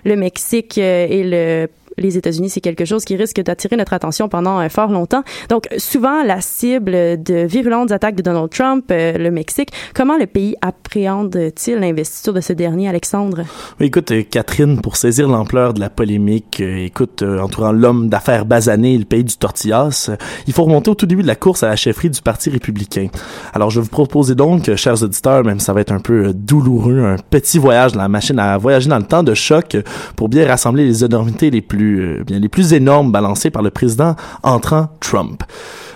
le 0.05 0.17
Mexique 0.17 0.77
et 0.77 1.25
le 1.25 1.69
les 1.99 2.17
États-Unis, 2.17 2.51
c'est 2.51 2.61
quelque 2.61 2.85
chose 2.85 3.05
qui 3.05 3.17
risque 3.17 3.41
d'attirer 3.41 3.77
notre 3.77 3.93
attention 3.93 4.29
pendant 4.29 4.61
euh, 4.61 4.69
fort 4.69 4.91
longtemps. 4.91 5.23
Donc, 5.49 5.69
souvent, 5.79 6.23
la 6.23 6.41
cible 6.41 7.23
de 7.23 7.47
virulentes 7.47 7.93
attaques 7.93 8.17
de 8.17 8.23
Donald 8.23 8.51
Trump, 8.51 8.87
euh, 8.91 9.17
le 9.19 9.31
Mexique, 9.31 9.71
comment 9.95 10.17
le 10.17 10.27
pays 10.27 10.57
appréhende-t-il 10.61 11.79
l'investiture 11.79 12.33
de 12.33 12.41
ce 12.41 12.53
dernier, 12.53 12.89
Alexandre? 12.89 13.43
Écoute, 13.81 14.11
euh, 14.11 14.23
Catherine, 14.29 14.81
pour 14.81 14.97
saisir 14.97 15.29
l'ampleur 15.29 15.75
de 15.75 15.81
la 15.81 15.91
polémique, 15.91 16.61
écoute, 16.61 17.23
entourant 17.23 17.73
l'homme 17.73 18.09
d'affaires 18.09 18.47
basané 18.47 18.95
et 18.95 18.99
le 18.99 19.05
pays 19.05 19.25
du 19.25 19.37
tortillas, 19.37 20.11
il 20.47 20.53
faut 20.53 20.65
remonter 20.65 20.91
au 20.91 20.95
tout 20.95 21.07
début 21.07 21.23
de 21.23 21.27
la 21.27 21.37
course 21.37 21.63
à 21.63 21.69
la 21.69 21.77
chefferie 21.77 22.11
du 22.11 22.21
Parti 22.21 22.51
républicain. 22.51 23.09
Alors, 23.53 23.71
je 23.71 23.81
vais 23.81 23.85
vous 23.85 23.91
proposer 23.91 24.35
donc, 24.35 24.75
chers 24.77 25.03
auditeurs, 25.03 25.45
même 25.45 25.59
si 25.59 25.67
ça 25.67 25.73
va 25.73 25.81
être 25.81 25.93
un 25.93 26.01
peu 26.01 26.33
douloureux, 26.33 27.05
un 27.05 27.17
petit 27.31 27.59
voyage 27.59 27.93
dans 27.93 28.01
la 28.01 28.09
machine 28.09 28.39
à 28.39 28.57
voyager 28.59 28.89
dans 28.89 28.99
le 28.99 29.05
temps 29.05 29.23
de 29.23 29.35
choc 29.35 29.77
pour 30.17 30.29
bien 30.29 30.47
rassembler 30.47 30.85
les 30.85 31.05
énormités 31.05 31.51
les 31.51 31.61
plus, 31.61 31.84
euh, 31.85 32.25
bien, 32.25 32.39
les 32.39 32.49
plus 32.49 32.73
énormes 32.73 33.13
balancées 33.13 33.51
par 33.51 33.63
le 33.63 33.71
président 33.71 34.17
entrant 34.43 34.89
Trump. 35.01 35.43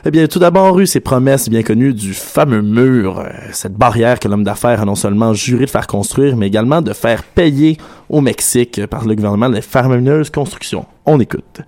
Eh 0.04 0.10
bien, 0.10 0.26
tout 0.26 0.38
d'abord, 0.38 0.78
eu 0.78 0.86
ces 0.86 1.00
promesses 1.00 1.48
bien 1.48 1.62
connues 1.62 1.92
du 1.92 2.14
fameux 2.14 2.62
mur, 2.62 3.18
euh, 3.18 3.28
cette 3.52 3.74
barrière 3.74 4.20
que 4.20 4.28
l'homme 4.28 4.44
d'affaires 4.44 4.80
a 4.82 4.84
non 4.84 4.94
seulement 4.94 5.34
juré 5.34 5.64
de 5.64 5.70
faire 5.70 5.86
construire, 5.86 6.36
mais 6.36 6.46
également 6.46 6.80
de 6.82 6.92
faire 6.92 7.22
payer 7.24 7.78
au 8.08 8.20
Mexique 8.20 8.86
par 8.86 9.04
le 9.04 9.14
gouvernement 9.14 9.48
les 9.48 9.62
faramineuses 9.62 10.30
constructions. 10.30 10.86
On 11.04 11.18
écoute. 11.20 11.60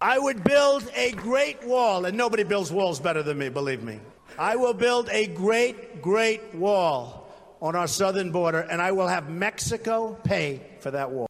I 0.00 0.18
would 0.18 0.44
build 0.44 0.84
a 0.96 1.12
great 1.12 1.56
wall, 1.66 2.04
and 2.06 2.16
nobody 2.16 2.44
builds 2.44 2.70
walls 2.70 3.00
better 3.00 3.22
than 3.22 3.38
me, 3.38 3.48
believe 3.48 3.82
me. 3.82 3.98
I 4.38 4.56
will 4.56 4.74
build 4.74 5.08
a 5.10 5.26
great, 5.26 6.02
great 6.02 6.40
wall 6.54 7.24
on 7.62 7.74
our 7.74 7.86
southern 7.86 8.30
border, 8.30 8.66
and 8.70 8.82
I 8.82 8.92
will 8.92 9.08
have 9.08 9.30
Mexico 9.30 10.16
pay 10.24 10.60
for 10.80 10.90
that 10.90 11.10
wall. 11.10 11.28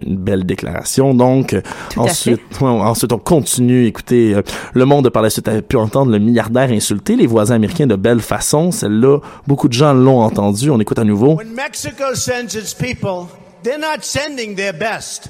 Une 0.00 0.16
belle 0.16 0.44
déclaration. 0.44 1.14
Donc, 1.14 1.54
à 1.54 2.00
ensuite, 2.00 2.40
ouais, 2.60 2.68
ensuite, 2.68 3.12
on 3.12 3.18
continue. 3.18 3.86
Écoutez, 3.86 4.34
euh, 4.34 4.42
le 4.72 4.84
monde 4.84 5.10
par 5.10 5.22
la 5.22 5.30
suite 5.30 5.48
a 5.48 5.60
pu 5.60 5.76
entendre 5.76 6.10
le 6.10 6.18
milliardaire 6.18 6.70
insulter 6.70 7.16
les 7.16 7.26
voisins 7.26 7.56
américains 7.56 7.86
de 7.86 7.96
belle 7.96 8.20
façon. 8.20 8.70
Celle-là, 8.70 9.18
beaucoup 9.46 9.68
de 9.68 9.74
gens 9.74 9.92
l'ont 9.92 10.20
entendu. 10.20 10.70
On 10.70 10.80
écoute 10.80 10.98
à 10.98 11.04
nouveau. 11.04 11.36
When 11.36 11.52
Mexico 11.54 12.14
sends 12.14 12.54
its 12.54 12.74
people, 12.74 13.28
they're 13.62 13.78
not 13.78 14.02
sending 14.02 14.56
their 14.56 14.72
best. 14.72 15.28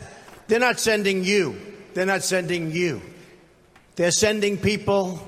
They're 0.48 0.60
not 0.60 0.78
sending 0.78 1.24
you. 1.24 1.54
They're 1.94 2.06
not 2.06 2.20
sending 2.20 2.70
you. 2.70 3.00
They're 3.96 4.10
sending 4.10 4.56
people 4.56 5.18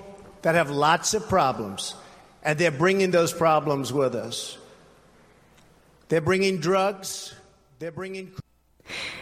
that 0.43 0.55
have 0.55 0.71
lots 0.71 1.15
of 1.15 1.29
problems, 1.29 1.95
and 2.43 2.59
they're 2.59 2.71
bringing 2.71 3.11
those 3.11 3.33
problems 3.33 3.93
with 3.93 4.15
us. 4.15 4.59
They're 6.09 6.21
bringing 6.21 6.59
drugs. 6.59 7.35
They're 7.79 7.93
bringing. 7.93 8.33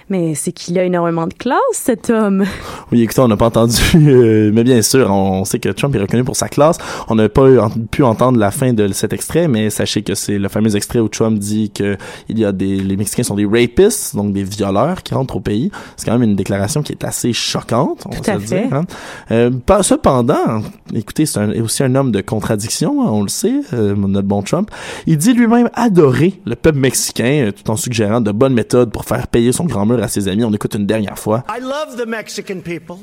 Mais 0.08 0.34
c'est 0.34 0.52
qu'il 0.52 0.78
a 0.78 0.84
énormément 0.84 1.26
de 1.26 1.32
classe, 1.34 1.58
cet 1.72 2.10
homme. 2.10 2.44
Oui, 2.92 3.00
écoutez, 3.00 3.22
on 3.22 3.28
n'a 3.28 3.38
pas 3.38 3.46
entendu, 3.46 3.72
euh, 3.94 4.50
mais 4.52 4.64
bien 4.64 4.82
sûr, 4.82 5.10
on 5.10 5.46
sait 5.46 5.58
que 5.58 5.70
Trump 5.70 5.94
est 5.94 5.98
reconnu 5.98 6.24
pour 6.24 6.36
sa 6.36 6.48
classe. 6.50 6.76
On 7.08 7.14
n'a 7.14 7.30
pas 7.30 7.46
pu 7.90 8.02
entendre 8.02 8.38
la 8.38 8.50
fin 8.50 8.74
de 8.74 8.86
cet 8.92 9.14
extrait, 9.14 9.48
mais 9.48 9.70
sachez 9.70 10.02
que 10.02 10.14
c'est 10.14 10.38
le 10.38 10.48
fameux 10.50 10.76
extrait 10.76 10.98
où 10.98 11.08
Trump 11.08 11.38
dit 11.38 11.70
que 11.70 11.96
il 12.28 12.38
y 12.38 12.44
a 12.44 12.52
des, 12.52 12.76
les 12.76 12.96
Mexicains 12.98 13.22
sont 13.22 13.34
des 13.36 13.46
rapists, 13.46 14.14
donc 14.14 14.34
des 14.34 14.42
violeurs 14.42 15.02
qui 15.02 15.14
rentrent 15.14 15.36
au 15.36 15.40
pays. 15.40 15.70
C'est 15.96 16.04
quand 16.04 16.12
même 16.18 16.28
une 16.28 16.36
déclaration 16.36 16.82
qui 16.82 16.92
est 16.92 17.02
assez 17.04 17.32
choquante, 17.32 18.02
on 18.04 18.10
Tout 18.10 18.22
va 18.26 18.32
à 18.34 18.40
se 18.40 18.44
fait. 18.46 18.66
dire. 18.66 18.74
hein. 18.74 18.84
Euh, 19.30 19.50
pas- 19.64 19.82
cependant, 19.82 20.60
écoutez, 20.92 21.24
c'est 21.24 21.60
aussi 21.60 21.82
un 21.82 21.94
homme 21.94 22.12
de 22.12 22.20
contradiction, 22.20 23.00
hein, 23.02 23.10
on 23.10 23.22
le 23.22 23.28
sait, 23.28 23.60
euh, 23.72 23.94
notre 23.96 24.28
bon 24.28 24.42
Trump. 24.42 24.70
Il 25.06 25.16
dit 25.16 25.32
lui-même 25.32 25.70
adorer 25.72 26.34
le 26.44 26.56
peuple 26.56 26.78
mexicain, 26.78 27.50
tout 27.56 27.70
en 27.70 27.76
suggérant 27.76 28.20
de 28.20 28.32
bonnes 28.32 28.52
méthodes 28.54 28.90
pour 28.90 29.06
faire 29.06 29.26
payer 29.28 29.51
son 29.53 29.64
grand 29.64 29.86
mur 29.86 30.03
à 30.03 30.09
ses 30.09 30.28
amis. 30.28 30.44
On 30.44 30.53
écoute 30.53 30.74
une 30.74 30.86
dernière 30.86 31.18
fois. 31.18 31.44
I 31.48 31.61
love 31.61 31.96
the 31.96 32.07
Mexican 32.07 32.61
people. 32.61 32.98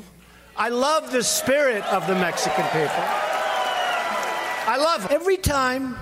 I 0.58 0.68
love 0.70 1.10
the 1.12 1.22
spirit 1.22 1.82
of 1.92 2.06
the 2.06 2.14
Mexican 2.14 2.64
people. 2.72 3.04
I 4.66 4.76
love 4.76 5.10
every 5.10 5.38
time 5.38 5.96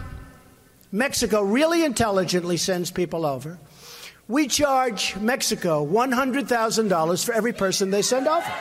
Mexico 0.90 1.42
really 1.42 1.84
intelligently 1.84 2.56
sends 2.56 2.90
people 2.90 3.24
over, 3.24 3.58
we 4.26 4.46
charge 4.46 5.16
Mexico 5.16 5.86
$100,000 5.86 7.24
for 7.24 7.32
every 7.32 7.52
person 7.52 7.90
they 7.90 8.02
send 8.02 8.26
over. 8.26 8.52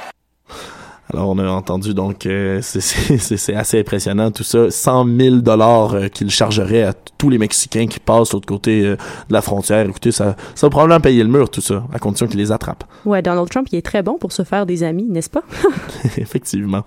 Alors, 1.14 1.30
on 1.30 1.38
a 1.40 1.48
entendu, 1.48 1.94
donc, 1.94 2.26
euh, 2.26 2.60
c'est- 2.62 2.82
c'est 2.82 3.18
c'est- 3.18 3.38
c'est 3.38 3.56
assez 3.56 3.80
impressionnant, 3.80 4.30
tout 4.30 4.44
ça. 4.44 4.70
100 4.70 5.06
000 5.06 5.38
dollars 5.38 5.94
euh, 5.94 6.08
qu'il 6.10 6.30
chargerait 6.30 6.84
à 6.84 6.94
tous 7.18 7.30
les 7.30 7.38
Mexicains 7.38 7.88
qui 7.88 8.00
passent 8.00 8.30
de 8.30 8.34
l'autre 8.36 8.46
côté 8.48 8.86
euh, 8.86 8.96
de 9.30 9.34
la 9.34 9.42
frontière. 9.42 9.88
Écoutez, 9.88 10.12
ça, 10.12 10.36
ça 10.54 10.68
va 10.68 10.70
probablement 10.70 11.00
payer 11.00 11.24
le 11.24 11.30
mur, 11.30 11.50
tout 11.50 11.62
ça, 11.62 11.84
à 11.94 12.00
condition 12.00 12.28
qu'il 12.28 12.40
les 12.40 12.52
attrape. 12.52 12.84
Ouais, 13.06 13.22
Donald 13.22 13.50
Trump, 13.50 13.68
il 13.72 13.78
est 13.78 13.82
très 13.86 14.04
bon 14.04 14.18
pour 14.18 14.34
se 14.34 14.44
faire 14.44 14.66
des 14.66 14.84
amis, 14.84 15.06
n'est-ce 15.10 15.30
pas? 15.30 15.44
Effectivement. 16.18 16.84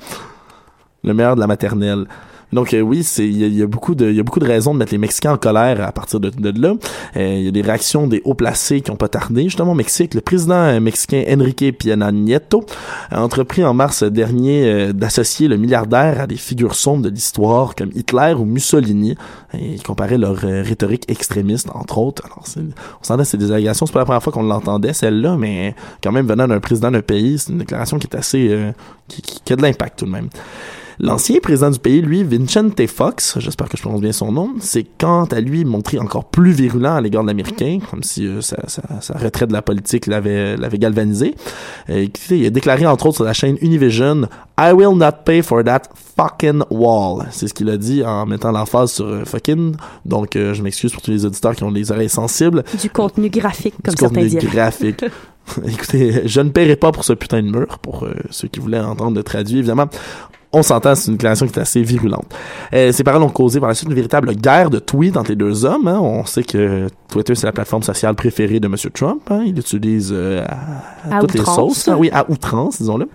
Le 1.03 1.15
meilleur 1.15 1.35
de 1.35 1.41
la 1.41 1.47
maternelle. 1.47 2.05
Donc 2.53 2.75
euh, 2.75 2.81
oui, 2.81 3.05
c'est 3.05 3.27
il 3.29 3.57
y, 3.57 3.63
a- 3.63 3.67
beaucoup 3.67 3.95
de 3.95 4.09
il 4.11 4.17
y 4.17 4.21
a 4.21 4.23
beaucoup 4.23 4.41
de 4.41 4.47
raisons 4.47 4.75
de 4.75 4.79
mettre 4.79 4.93
les 4.93 4.99
Mexicains 4.99 5.33
en 5.33 5.37
colère 5.39 5.81
à 5.87 5.93
partir 5.93 6.19
de, 6.21 6.31
de 6.31 6.61
là. 6.61 6.75
Euh, 7.17 7.35
il 7.39 7.45
y 7.45 7.49
a 7.49 7.51
des 7.51 7.63
réactions 7.63 8.07
des 8.07 8.23
hauts 8.25 8.35
placés 8.35 8.81
qui 8.81 8.91
ont 8.91 8.97
pas 8.97 9.09
tardé. 9.09 9.45
Justement 9.45 9.73
au 9.73 9.75
Mexique, 9.75 10.15
le 10.15 10.21
président 10.21 10.55
euh, 10.55 10.81
mexicain 10.81 11.23
Enrique 11.29 11.65
Peña 11.79 12.11
Nieto 12.11 12.65
a 13.11 13.23
entrepris 13.23 13.65
en 13.65 13.73
mars 13.75 14.03
dernier 14.03 14.65
euh, 14.65 14.93
d'associer 14.93 15.47
le 15.49 15.57
milliardaire 15.57 16.21
à 16.21 16.27
des 16.27 16.37
figures 16.37 16.75
sombres 16.75 17.03
de 17.05 17.09
l'histoire 17.11 17.75
comme 17.77 17.91
Hitler 17.95 18.35
ou 18.37 18.45
Mussolini. 18.45 19.15
Et 19.55 19.75
il 19.75 19.83
comparait 19.83 20.19
leur 20.19 20.37
rhétorique 20.37 21.05
extrémiste 21.09 21.69
entre 21.75 21.99
autres. 21.99 22.25
Alors 22.27 22.45
on 23.01 23.05
s'entend 23.05 23.25
c'est 23.25 23.37
des 23.37 23.47
c'est 23.75 23.93
pas 23.93 23.99
la 24.01 24.05
première 24.05 24.23
fois 24.23 24.33
qu'on 24.33 24.43
l'entendait 24.43 24.93
celle-là, 24.93 25.37
mais 25.37 25.75
quand 26.03 26.13
même 26.13 26.27
venant 26.27 26.49
d'un 26.49 26.61
président 26.61 26.91
d'un 26.91 27.03
pays, 27.03 27.39
c'est 27.39 27.53
une 27.53 27.59
déclaration 27.59 27.99
qui 27.99 28.07
est 28.07 28.17
assez 28.17 28.49
euh, 28.51 28.73
qui, 29.09 29.23
qui- 29.23 29.41
qui 29.45 29.53
a 29.53 29.57
de 29.57 29.63
l'impact 29.63 29.99
tout 30.01 30.07
de 30.07 30.11
même. 30.11 30.29
L'ancien 31.03 31.39
président 31.43 31.71
du 31.71 31.79
pays, 31.79 32.03
lui, 32.03 32.23
Vincente 32.25 32.87
Fox, 32.87 33.39
j'espère 33.39 33.69
que 33.69 33.77
je 33.77 33.83
prononce 33.83 34.03
bien 34.03 34.13
son 34.13 34.33
nom, 34.33 34.51
c'est 34.61 34.85
quant 34.99 35.25
à 35.25 35.41
lui 35.41 35.65
montré 35.65 35.99
encore 35.99 36.27
plus 36.27 36.53
virulent 36.53 36.95
à 36.97 37.01
l'égard 37.01 37.23
de 37.23 37.29
l'Américain, 37.29 37.79
comme 37.91 38.03
si 38.03 38.27
euh, 38.27 38.43
sa, 38.43 38.57
sa, 38.69 38.83
sa 39.01 39.15
retraite 39.15 39.49
de 39.49 39.55
la 39.55 39.63
politique 39.63 40.07
l'avait 40.07 40.57
l'avait 40.59 40.79
galvanisé. 40.79 41.35
Euh, 41.89 42.03
écoutez, 42.03 42.39
il 42.39 42.47
a 42.47 42.51
déclaré 42.51 42.87
entre 42.87 43.07
autres 43.07 43.17
sur 43.17 43.25
la 43.25 43.33
chaîne 43.33 43.57
Univision 43.63 44.29
I 44.59 44.73
will 44.75 44.95
not 44.95 45.25
pay 45.25 45.41
for 45.41 45.65
that 45.65 45.83
fucking 46.17 46.63
wall. 46.71 47.27
C'est 47.31 47.49
ce 47.49 47.55
qu'il 47.55 47.71
a 47.71 47.79
dit 47.79 48.05
en 48.05 48.27
mettant 48.27 48.53
l'emphase 48.53 48.93
sur 48.93 49.07
euh, 49.07 49.25
fucking. 49.25 49.75
Donc, 50.05 50.37
euh, 50.37 50.53
je 50.53 50.63
m'excuse 50.63 50.93
pour 50.93 51.01
tous 51.01 51.11
les 51.13 51.25
auditeurs 51.25 51.57
qui 51.57 51.65
ont 51.65 51.71
les 51.71 51.91
oreilles 51.91 52.11
sensibles. 52.11 52.63
Du 52.79 52.91
contenu 52.91 53.31
graphique, 53.31 53.75
comme 53.83 53.95
Du 53.95 54.01
certains 54.01 54.17
contenu 54.17 54.29
diraient. 54.39 54.47
graphique. 54.55 55.05
Écoutez, 55.67 56.29
je 56.29 56.41
ne 56.43 56.51
paierai 56.51 56.77
pas 56.77 56.93
pour 56.93 57.05
ce 57.05 57.15
putain 57.15 57.43
de 57.43 57.49
mur, 57.49 57.79
pour 57.79 58.05
euh, 58.05 58.13
ceux 58.29 58.49
qui 58.49 58.61
voulaient 58.61 58.81
entendre 58.81 59.17
de 59.17 59.23
traduit, 59.23 59.59
évidemment. 59.61 59.89
On 60.53 60.63
s'entend, 60.63 60.95
c'est 60.97 61.07
une 61.09 61.15
déclaration 61.17 61.47
qui 61.47 61.57
est 61.59 61.63
assez 61.63 61.83
virulente. 61.83 62.27
Euh, 62.73 62.91
ces 62.91 63.05
paroles 63.05 63.23
ont 63.23 63.29
causé 63.31 63.61
par 63.61 63.69
la 63.69 63.75
suite 63.75 63.89
une 63.89 63.95
véritable 63.95 64.35
guerre 64.35 64.69
de 64.69 64.81
tweets 64.81 65.17
entre 65.17 65.31
les 65.31 65.37
deux 65.37 65.65
hommes. 65.65 65.87
hein. 65.87 66.01
On 66.01 66.25
sait 66.27 66.43
que 66.43 66.89
Twitter, 67.11 67.35
c'est 67.35 67.47
la 67.47 67.53
plateforme 67.53 67.83
sociale 67.83 68.15
préférée 68.15 68.61
de 68.61 68.67
M. 68.67 68.75
Trump. 68.95 69.21
hein. 69.31 69.43
Il 69.45 69.55
l'utilise 69.55 70.11
euh, 70.13 70.45
à, 70.47 71.15
à 71.15 71.17
À 71.17 71.21
toutes 71.21 71.35
les 71.35 71.41
outrance. 71.41 71.57
sauces. 71.57 71.89
hein. 71.89 71.97
Oui, 71.99 72.09
à 72.13 72.31
outrance, 72.31 72.79
disons-le. 72.79 73.09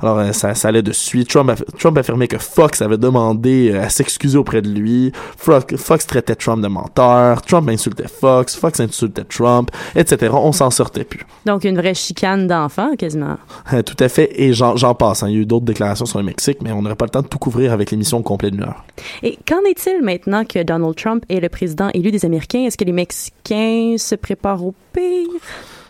Alors, 0.00 0.18
euh, 0.18 0.32
ça, 0.32 0.54
ça 0.54 0.68
allait 0.68 0.82
de 0.82 0.92
suite. 0.92 1.28
Trump, 1.28 1.50
a, 1.50 1.54
Trump 1.78 1.96
affirmait 1.98 2.28
que 2.28 2.38
Fox 2.38 2.82
avait 2.82 2.96
demandé 2.98 3.70
euh, 3.72 3.82
à 3.84 3.88
s'excuser 3.88 4.38
auprès 4.38 4.62
de 4.62 4.68
lui. 4.68 5.12
Fox, 5.36 6.06
traitait 6.06 6.34
Trump 6.34 6.62
de 6.62 6.68
menteur. 6.68 7.42
Trump 7.42 7.68
insultait 7.68 8.08
Fox. 8.08 8.56
Fox 8.56 8.80
insultait 8.80 9.24
Trump, 9.24 9.70
etc. 9.94 10.32
On 10.34 10.52
s'en 10.52 10.70
sortait 10.70 11.04
plus. 11.04 11.20
Donc, 11.46 11.64
une 11.64 11.76
vraie 11.76 11.94
chicane 11.94 12.46
d'enfants, 12.46 12.94
quasiment. 12.96 13.36
Tout 13.84 13.96
à 14.00 14.08
fait. 14.08 14.30
Et 14.40 14.52
j'en 14.54 14.94
passe. 14.94 15.22
hein. 15.22 15.28
Il 15.28 15.34
y 15.34 15.38
a 15.38 15.40
eu 15.40 15.46
d'autres 15.46 15.66
déclarations 15.66 16.06
sur 16.06 16.18
le 16.18 16.24
Mexique, 16.24 16.58
mais 16.62 16.72
on 16.72 16.82
n'aurait 16.82 16.94
pas 16.96 17.04
le 17.06 17.10
temps 17.10 17.22
de 17.22 17.26
tout 17.28 17.38
couvrir 17.38 17.72
avec 17.72 17.90
l'émission 17.90 18.18
au 18.18 18.22
complet 18.22 18.50
d'une 18.50 18.62
heure. 18.62 18.84
Et 19.22 19.38
qu'en 19.48 19.60
est-il 19.68 20.02
maintenant 20.02 20.44
que 20.44 20.62
Donald 20.62 20.94
Trump 20.96 21.24
est 21.28 21.40
le 21.40 21.48
président 21.48 21.88
élu 21.94 22.10
des 22.10 22.24
Américains? 22.24 22.60
Est-ce 22.60 22.76
que 22.76 22.84
les 22.84 22.92
Mexicains 22.92 23.32
se 23.46 24.14
préparent 24.14 24.64
au 24.64 24.74
pire? 24.92 25.28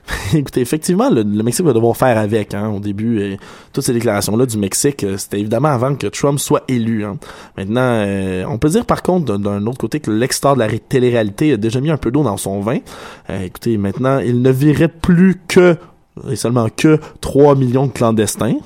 Écoutez, 0.34 0.60
effectivement, 0.60 1.08
le, 1.10 1.22
Mexique 1.24 1.64
va 1.64 1.72
devoir 1.72 1.96
faire 1.96 2.18
avec. 2.18 2.54
Hein, 2.54 2.70
au 2.70 2.80
début, 2.80 3.36
toutes 3.72 3.84
ces 3.84 3.92
déclarations-là 3.92 4.46
du 4.46 4.58
Mexique, 4.58 5.04
euh, 5.04 5.16
c'était 5.16 5.38
évidemment 5.38 5.68
avant 5.68 5.94
que 5.94 6.08
Trump 6.08 6.40
soit 6.40 6.64
élu. 6.66 7.04
hein. 7.04 7.18
Maintenant, 7.56 7.80
euh, 8.04 8.44
on 8.48 8.58
peut 8.58 8.68
dire 8.68 8.84
par 8.84 9.02
contre 9.02 9.38
d'un- 9.38 9.64
autre 9.66 9.78
côté 9.78 10.00
que 10.00 10.10
l'ex-star 10.10 10.54
de 10.54 10.58
la 10.60 10.66
ré- 10.66 10.80
télé-réalité 10.80 11.52
a 11.52 11.56
déjà 11.56 11.80
mis 11.80 11.90
un 11.90 11.96
peu 11.98 12.10
d'eau 12.10 12.24
dans 12.24 12.36
son 12.36 12.60
vin. 12.60 12.78
Euh, 13.30 13.42
écoutez, 13.44 13.76
maintenant, 13.78 14.18
il 14.18 14.42
ne 14.42 14.50
virait 14.50 14.88
plus 14.88 15.40
que 15.46 15.76
et 16.30 16.36
seulement 16.36 16.68
que 16.76 16.98
3 17.20 17.54
millions 17.54 17.86
de 17.86 17.92
clandestins 17.92 18.56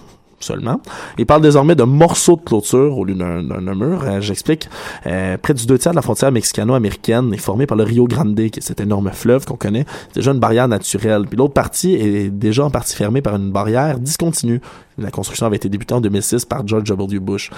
Il 1.18 1.26
parle 1.26 1.42
désormais 1.42 1.74
de 1.74 1.82
morceaux 1.82 2.36
de 2.36 2.42
clôture 2.42 2.98
au 2.98 3.04
lieu 3.04 3.14
d'un 3.14 3.74
mur. 3.74 4.02
Euh, 4.04 4.20
J'explique. 4.20 4.68
Euh, 5.06 5.36
près 5.38 5.54
du 5.54 5.66
deux 5.66 5.78
tiers 5.78 5.92
de 5.92 5.96
la 5.96 6.02
frontière 6.02 6.32
mexicano-américaine 6.32 7.32
est 7.32 7.38
formée 7.38 7.66
par 7.66 7.76
le 7.76 7.84
Rio 7.84 8.06
Grande, 8.06 8.34
qui 8.34 8.58
est 8.58 8.62
cet 8.62 8.80
énorme 8.80 9.10
fleuve 9.12 9.44
qu'on 9.44 9.56
connaît. 9.56 9.84
C'est 10.08 10.16
déjà 10.16 10.32
une 10.32 10.40
barrière 10.40 10.68
naturelle. 10.68 11.24
Puis 11.28 11.36
l'autre 11.36 11.54
partie 11.54 11.94
est 11.94 12.30
déjà 12.30 12.64
en 12.64 12.70
partie 12.70 12.96
fermée 12.96 13.22
par 13.22 13.36
une 13.36 13.50
barrière 13.50 13.98
discontinue. 13.98 14.60
La 14.98 15.10
construction 15.10 15.46
avait 15.46 15.56
été 15.56 15.68
débutée 15.68 15.94
en 15.94 16.00
2006 16.00 16.44
par 16.46 16.66
George 16.66 16.84
W. 16.84 17.18
Bush. 17.18 17.50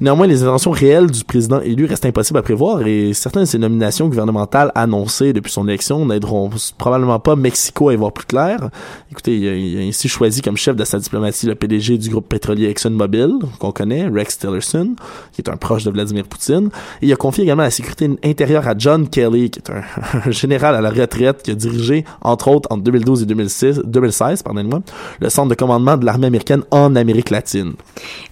Néanmoins, 0.00 0.28
les 0.28 0.44
intentions 0.44 0.70
réelles 0.70 1.10
du 1.10 1.24
président 1.24 1.60
élu 1.60 1.84
restent 1.84 2.06
impossibles 2.06 2.38
à 2.38 2.42
prévoir 2.42 2.86
et 2.86 3.12
certaines 3.14 3.42
de 3.42 3.48
ses 3.48 3.58
nominations 3.58 4.06
gouvernementales 4.06 4.70
annoncées 4.76 5.32
depuis 5.32 5.50
son 5.50 5.66
élection 5.66 6.06
n'aideront 6.06 6.50
probablement 6.78 7.18
pas 7.18 7.34
Mexico 7.34 7.88
à 7.88 7.94
y 7.94 7.96
voir 7.96 8.12
plus 8.12 8.26
clair. 8.26 8.70
Écoutez, 9.10 9.36
il 9.36 9.76
a, 9.76 9.80
ainsi 9.88 10.08
choisi 10.08 10.40
comme 10.40 10.56
chef 10.56 10.76
de 10.76 10.84
sa 10.84 11.00
diplomatie 11.00 11.46
le 11.46 11.56
PDG 11.56 11.98
du 11.98 12.10
groupe 12.10 12.28
pétrolier 12.28 12.68
ExxonMobil, 12.68 13.38
qu'on 13.58 13.72
connaît, 13.72 14.06
Rex 14.06 14.38
Tillerson, 14.38 14.94
qui 15.32 15.42
est 15.42 15.50
un 15.50 15.56
proche 15.56 15.82
de 15.82 15.90
Vladimir 15.90 16.24
Poutine. 16.24 16.70
Il 17.02 17.12
a 17.12 17.16
confié 17.16 17.42
également 17.42 17.64
la 17.64 17.72
sécurité 17.72 18.08
intérieure 18.24 18.68
à 18.68 18.74
John 18.78 19.08
Kelly, 19.08 19.50
qui 19.50 19.58
est 19.58 19.70
un, 19.70 19.82
un 20.26 20.30
général 20.30 20.76
à 20.76 20.80
la 20.80 20.90
retraite 20.90 21.42
qui 21.42 21.50
a 21.50 21.54
dirigé, 21.54 22.04
entre 22.22 22.46
autres, 22.46 22.68
entre 22.70 22.84
2012 22.84 23.22
et 23.22 23.26
2006, 23.26 23.80
2016, 23.84 24.44
pardonnez-moi, 24.44 24.80
le 25.18 25.28
centre 25.28 25.48
de 25.48 25.56
commandement 25.56 25.96
de 25.96 26.06
l'armée 26.06 26.28
américaine 26.28 26.62
en 26.70 26.96
Amérique 26.96 27.30
latine. 27.30 27.72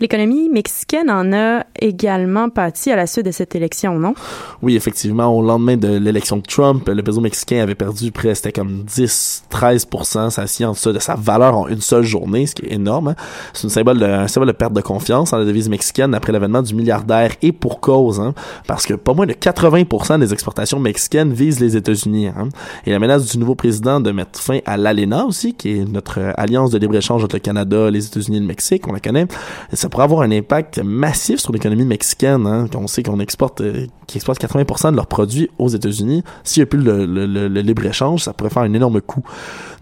L'économie 0.01 0.49
mexicaine 0.49 1.11
en 1.11 1.33
a 1.33 1.65
également 1.81 2.49
pâti 2.49 2.91
à 2.91 2.97
la 2.97 3.07
suite 3.07 3.27
de 3.27 3.31
cette 3.31 3.55
élection, 3.55 3.99
non? 3.99 4.15
Oui, 4.63 4.77
effectivement, 4.77 5.27
au 5.35 5.43
lendemain 5.43 5.77
de 5.77 5.97
l'élection 5.99 6.37
de 6.37 6.43
Trump, 6.43 6.89
le 6.89 7.03
peso 7.03 7.21
mexicain 7.21 7.63
avait 7.63 7.75
perdu 7.75 8.11
près, 8.13 8.35
c'était 8.35 8.53
comme 8.53 8.85
10, 8.85 9.45
13%, 9.51 10.31
ça 10.31 10.43
en 10.67 10.73
deçà 10.73 10.93
de 10.93 10.99
sa 10.99 11.15
valeur 11.15 11.57
en 11.57 11.69
une 11.69 11.81
seule 11.81 12.05
journée, 12.05 12.47
ce 12.47 12.55
qui 12.55 12.67
est 12.67 12.73
énorme. 12.73 13.09
hein. 13.09 13.17
C'est 13.53 13.65
une 13.65 13.71
symbole 13.71 13.99
de, 13.99 14.05
un 14.05 14.29
symbole 14.29 14.49
de 14.49 14.53
perte 14.53 14.73
de 14.73 14.81
confiance 14.81 15.33
en 15.33 15.39
la 15.39 15.45
devise 15.45 15.69
mexicaine 15.69 16.15
après 16.15 16.33
l'avènement 16.33 16.63
du 16.63 16.75
milliardaire 16.75 17.33
et 17.43 17.53
pour 17.53 17.81
cause, 17.81 18.21
hein, 18.21 18.35
parce 18.67 18.87
que 18.87 18.95
pas 18.95 19.15
moins 19.15 19.27
de 19.27 19.33
80% 19.33 20.19
des 20.21 20.33
exportations 20.33 20.79
mexicaines 20.81 21.33
visent 21.33 21.61
les 21.61 21.77
États-Unis. 21.77 22.29
hein. 22.29 22.49
Et 22.87 22.91
la 22.91 22.99
menace 22.99 23.31
du 23.31 23.39
nouveau 23.39 23.55
président 23.55 24.01
de 24.01 24.11
mettre 24.11 24.41
fin 24.41 24.61
à 24.67 24.77
l'ALENA 24.77 25.25
aussi, 25.27 25.55
qui 25.55 25.79
est 25.79 25.85
notre 25.85 26.21
alliance 26.37 26.71
de 26.71 26.79
libre-échange 26.79 27.23
entre 27.25 27.37
le 27.37 27.41
Canada, 27.41 27.91
les 27.91 28.07
États-Unis 28.27 28.45
et 28.45 28.49
Mexique, 28.49 28.87
on 28.89 28.93
la 28.93 29.01
connaît, 29.01 29.27
ça 29.73 29.89
pourrait 29.89 30.05
avoir 30.05 30.23
un 30.23 30.31
impact 30.31 30.79
massif 30.79 31.41
sur 31.41 31.53
l'économie 31.53 31.85
mexicaine. 31.85 32.47
Hein, 32.47 32.67
on 32.75 32.87
sait 32.87 33.03
qu'on 33.03 33.21
exporte, 33.21 33.61
euh, 33.61 33.87
qu'ils 34.07 34.19
exportent 34.19 34.41
80% 34.41 34.93
de 34.93 34.97
leurs 34.97 35.07
produits 35.07 35.51
aux 35.59 35.69
États-Unis. 35.69 36.23
S'il 36.45 36.61
n'y 36.61 36.65
a 36.65 36.67
plus 36.67 36.81
le, 36.81 37.49
libre-échange, 37.61 38.23
ça 38.23 38.33
pourrait 38.33 38.51
faire 38.51 38.63
un 38.63 38.73
énorme 38.73 39.01
coût. 39.01 39.23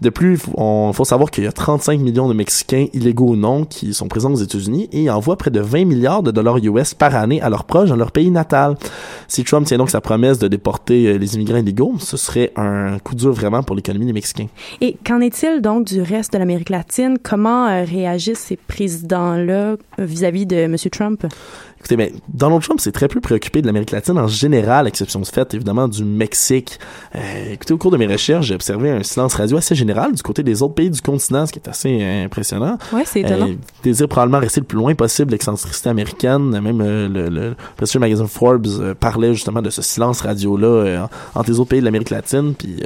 De 0.01 0.09
plus, 0.09 0.33
il 0.33 0.37
faut- 0.37 1.05
savoir 1.05 1.29
qu'il 1.29 1.43
y 1.43 1.47
a 1.47 1.51
35 1.51 1.99
millions 1.99 2.27
de 2.27 2.33
Mexicains 2.33 2.87
illégaux 2.93 3.29
ou 3.29 3.35
non 3.35 3.63
qui 3.63 3.93
sont 3.93 4.07
présents 4.07 4.31
aux 4.31 4.37
États-Unis 4.37 4.89
et 4.91 5.09
envoient 5.09 5.37
près 5.37 5.51
de 5.51 5.59
20 5.59 5.85
milliards 5.85 6.23
de 6.23 6.31
dollars 6.31 6.57
US 6.57 6.95
par 6.95 7.15
année 7.15 7.41
à 7.41 7.49
leurs 7.49 7.63
proches 7.63 7.89
dans 7.89 7.95
leur 7.95 8.11
pays 8.11 8.31
natal. 8.31 8.75
Si 9.27 9.43
Trump 9.43 9.67
tient 9.67 9.77
donc 9.77 9.91
sa 9.91 10.01
promesse 10.01 10.39
de 10.39 10.47
déporter 10.47 11.07
euh, 11.07 11.17
les 11.17 11.35
immigrants 11.35 11.57
illégaux, 11.57 11.93
ce 11.99 12.17
serait 12.17 12.51
un 12.55 12.97
coup 12.99 13.13
dur 13.15 13.33
vraiment 13.33 13.61
pour 13.61 13.75
l'économie 13.75 14.05
des 14.07 14.13
Mexicains. 14.13 14.47
Et 14.81 14.97
qu'en 15.05 15.21
est-il 15.21 15.61
donc 15.61 15.85
du 15.85 16.01
reste 16.01 16.33
de 16.33 16.39
l'Amérique 16.39 16.69
latine? 16.69 17.17
Comment 17.21 17.67
euh, 17.67 17.83
réagissent 17.83 18.34
ces 18.35 18.55
présidents-là 18.57 19.75
vis-à-vis 19.97 20.45
de 20.45 20.55
M. 20.55 20.75
Trump? 20.91 21.25
Écoutez, 21.79 21.97
mais 21.97 22.13
Donald 22.33 22.63
Trump 22.63 22.79
s'est 22.79 22.91
très 22.91 23.07
peu 23.07 23.19
préoccupé 23.21 23.61
de 23.61 23.67
l'Amérique 23.67 23.91
latine 23.91 24.17
en 24.17 24.27
général, 24.27 24.87
exception 24.87 25.19
de 25.19 25.25
fait, 25.25 25.53
évidemment, 25.53 25.87
du 25.87 26.03
Mexique. 26.03 26.79
Euh, 27.15 27.19
écoutez, 27.53 27.73
au 27.73 27.77
cours 27.77 27.91
de 27.91 27.97
mes 27.97 28.07
recherches, 28.07 28.47
j'ai 28.47 28.55
observé 28.55 28.89
un 28.89 29.03
silence 29.03 29.35
radio 29.35 29.57
assez 29.57 29.75
général 29.75 30.13
du 30.13 30.21
côté 30.23 30.41
des 30.41 30.63
autres 30.63 30.73
pays 30.73 30.89
du 30.89 30.99
continent, 31.01 31.45
ce 31.45 31.51
qui 31.53 31.59
est 31.59 31.67
assez 31.69 31.99
euh, 32.01 32.25
impressionnant. 32.25 32.77
Ouais, 32.91 33.03
c'est 33.05 33.21
étonnant. 33.21 33.49
Euh, 33.49 33.55
désire 33.83 34.07
probablement 34.07 34.39
rester 34.39 34.61
le 34.61 34.65
plus 34.65 34.77
loin 34.77 34.95
possible 34.95 35.27
de 35.27 35.31
l'excentricité 35.33 35.89
américaine. 35.89 36.59
Même 36.59 36.81
euh, 36.81 37.07
le, 37.07 37.29
le, 37.29 37.49
le 37.49 37.55
prestigieux 37.77 37.99
magazine 37.99 38.27
Forbes 38.27 38.65
euh, 38.79 38.95
parlait 38.95 39.33
justement 39.35 39.61
de 39.61 39.69
ce 39.69 39.83
silence 39.83 40.21
radio-là 40.21 41.05
en- 41.35 41.39
entre 41.39 41.51
les 41.51 41.59
autres 41.59 41.69
pays 41.69 41.81
de 41.81 41.85
l'Amérique 41.85 42.09
latine. 42.09 42.55
Puis, 42.57 42.77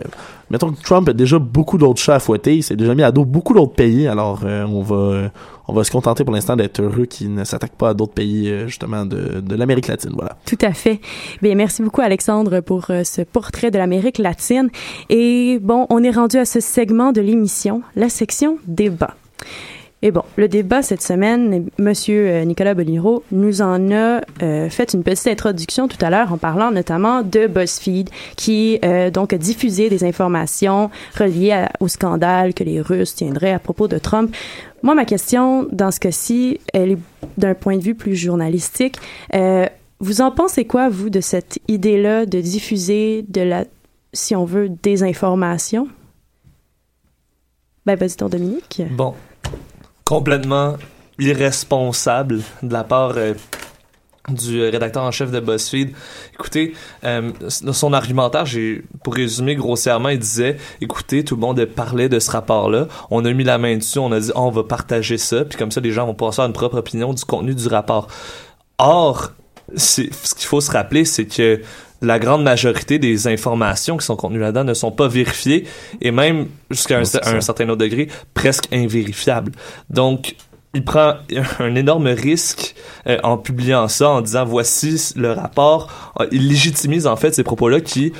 mettons 0.49 0.71
que 0.71 0.81
Trump 0.81 1.07
a 1.09 1.13
déjà 1.13 1.39
beaucoup 1.39 1.77
d'autres 1.77 2.01
chats 2.01 2.15
à 2.15 2.19
fouetter. 2.19 2.57
Il 2.57 2.63
s'est 2.63 2.75
déjà 2.75 2.95
mis 2.95 3.03
à 3.03 3.11
dos 3.11 3.25
beaucoup 3.25 3.53
d'autres 3.53 3.73
pays. 3.73 4.07
Alors, 4.07 4.41
euh, 4.43 4.65
on 4.65 4.81
va 4.81 5.31
on 5.69 5.73
va 5.73 5.83
se 5.83 5.91
contenter 5.91 6.23
pour 6.23 6.33
l'instant 6.33 6.55
d'être 6.55 6.81
heureux 6.81 7.05
qu'il 7.05 7.31
ne 7.33 7.43
s'attaque 7.43 7.73
pas 7.73 7.89
à 7.89 7.93
d'autres 7.93 8.13
pays 8.13 8.49
euh, 8.49 8.65
justement 8.65 9.05
de, 9.05 9.39
de 9.39 9.55
l'Amérique 9.55 9.87
latine. 9.87 10.11
Voilà. 10.15 10.35
Tout 10.45 10.57
à 10.61 10.73
fait. 10.73 10.99
Bien, 11.43 11.53
merci 11.53 11.83
beaucoup, 11.83 12.01
Alexandre, 12.01 12.61
pour 12.61 12.85
euh, 12.89 13.03
ce 13.03 13.21
portrait 13.21 13.69
de 13.69 13.77
l'Amérique 13.77 14.17
latine. 14.17 14.69
Et 15.09 15.59
bon, 15.61 15.85
on 15.91 16.03
est 16.03 16.09
rendu 16.11 16.37
à 16.37 16.45
ce 16.45 16.59
segment 16.59 17.11
de 17.11 17.21
l'émission, 17.21 17.83
la 17.95 18.09
section 18.09 18.57
débat. 18.65 19.15
Et 20.01 20.11
bon, 20.11 20.23
le 20.37 20.47
débat 20.47 20.81
cette 20.81 21.01
semaine, 21.01 21.67
Monsieur 21.77 22.43
Nicolas 22.43 22.73
Boliro 22.73 23.23
nous 23.33 23.61
en 23.61 23.91
a 23.91 24.21
euh, 24.41 24.69
fait 24.69 24.93
une 24.93 25.03
petite 25.03 25.27
introduction 25.27 25.89
tout 25.89 25.97
à 25.99 26.09
l'heure 26.09 26.31
en 26.31 26.37
parlant 26.37 26.71
notamment 26.71 27.21
de 27.21 27.47
BuzzFeed 27.47 28.09
qui 28.37 28.79
euh, 28.85 29.11
donc 29.11 29.33
a 29.33 29.37
diffusé 29.37 29.89
des 29.89 30.05
informations 30.05 30.89
reliées 31.17 31.65
au 31.81 31.89
scandale 31.89 32.53
que 32.53 32.63
les 32.63 32.79
Russes 32.79 33.15
tiendraient 33.15 33.51
à 33.51 33.59
propos 33.59 33.89
de 33.89 33.97
Trump. 33.97 34.33
Moi, 34.83 34.95
ma 34.95 35.03
question 35.03 35.67
dans 35.71 35.91
ce 35.91 35.99
cas-ci, 35.99 36.61
elle 36.73 36.91
est 36.91 36.97
d'un 37.37 37.53
point 37.53 37.75
de 37.75 37.83
vue 37.83 37.95
plus 37.95 38.15
journalistique. 38.15 38.95
Euh, 39.33 39.65
vous 39.99 40.21
en 40.21 40.31
pensez 40.31 40.63
quoi, 40.63 40.87
vous, 40.87 41.09
de 41.09 41.19
cette 41.19 41.59
idée-là 41.67 42.25
de 42.25 42.39
diffuser 42.39 43.25
de 43.27 43.41
la, 43.41 43.65
si 44.13 44.33
on 44.33 44.45
veut, 44.45 44.69
désinformation? 44.69 45.89
Ben, 47.85 47.95
vas-y, 47.95 48.15
ton 48.15 48.29
Dominique. 48.29 48.81
Bon, 48.91 49.13
complètement 50.09 50.75
irresponsable 51.19 52.39
de 52.63 52.73
la 52.73 52.83
part 52.83 53.13
euh, 53.15 53.35
du 54.27 54.59
rédacteur 54.59 55.03
en 55.03 55.11
chef 55.11 55.29
de 55.29 55.39
BuzzFeed. 55.39 55.91
Écoutez, 56.33 56.73
euh, 57.03 57.31
son 57.49 57.93
argumentaire, 57.93 58.47
j'ai, 58.47 58.81
pour 59.03 59.13
résumer 59.13 59.53
grossièrement, 59.53 60.09
il 60.09 60.17
disait, 60.17 60.57
écoutez, 60.81 61.23
tout 61.23 61.35
le 61.35 61.41
monde 61.41 61.63
parlait 61.63 62.09
de 62.09 62.17
ce 62.17 62.31
rapport-là, 62.31 62.87
on 63.11 63.23
a 63.23 63.31
mis 63.33 63.43
la 63.43 63.59
main 63.59 63.77
dessus, 63.77 63.99
on 63.99 64.11
a 64.11 64.19
dit, 64.19 64.31
Ah, 64.33 64.41
on 64.41 64.49
va 64.49 64.63
partager 64.63 65.19
ça, 65.19 65.45
puis 65.45 65.59
comme 65.59 65.69
ça, 65.69 65.79
les 65.79 65.91
gens 65.91 66.07
vont 66.07 66.15
pouvoir 66.15 66.33
faire 66.33 66.45
une 66.45 66.53
propre 66.53 66.79
opinion 66.79 67.13
du 67.13 67.23
contenu 67.23 67.53
du 67.53 67.67
rapport. 67.67 68.07
Or, 68.79 69.33
ce 69.75 70.01
qu'il 70.01 70.47
faut 70.47 70.61
se 70.61 70.71
rappeler, 70.71 71.05
c'est 71.05 71.27
que 71.27 71.61
la 72.01 72.19
grande 72.19 72.43
majorité 72.43 72.97
des 72.99 73.27
informations 73.27 73.97
qui 73.97 74.05
sont 74.05 74.15
contenues 74.15 74.39
là-dedans 74.39 74.63
ne 74.63 74.73
sont 74.73 74.91
pas 74.91 75.07
vérifiées 75.07 75.65
et 76.01 76.11
même 76.11 76.47
jusqu'à 76.71 76.97
un, 76.99 77.03
certain 77.05 77.67
autre 77.69 77.77
degré 77.77 78.07
presque 78.33 78.65
invérifiables. 78.71 79.51
Donc 79.89 80.35
il 80.73 80.83
prend 80.85 81.15
un 81.59 81.75
énorme 81.75 82.07
risque 82.07 82.75
euh, 83.07 83.17
en 83.23 83.37
publiant 83.37 83.87
ça, 83.87 84.09
en 84.09 84.21
disant 84.21 84.45
voici 84.45 85.13
le 85.15 85.31
rapport. 85.31 86.13
Euh, 86.19 86.27
Il 86.31 86.47
légitimise 86.47 87.07
en 87.07 87.15
fait 87.15 87.33
ces 87.35 87.43
propos-là 87.43 87.81
qui 87.81 88.13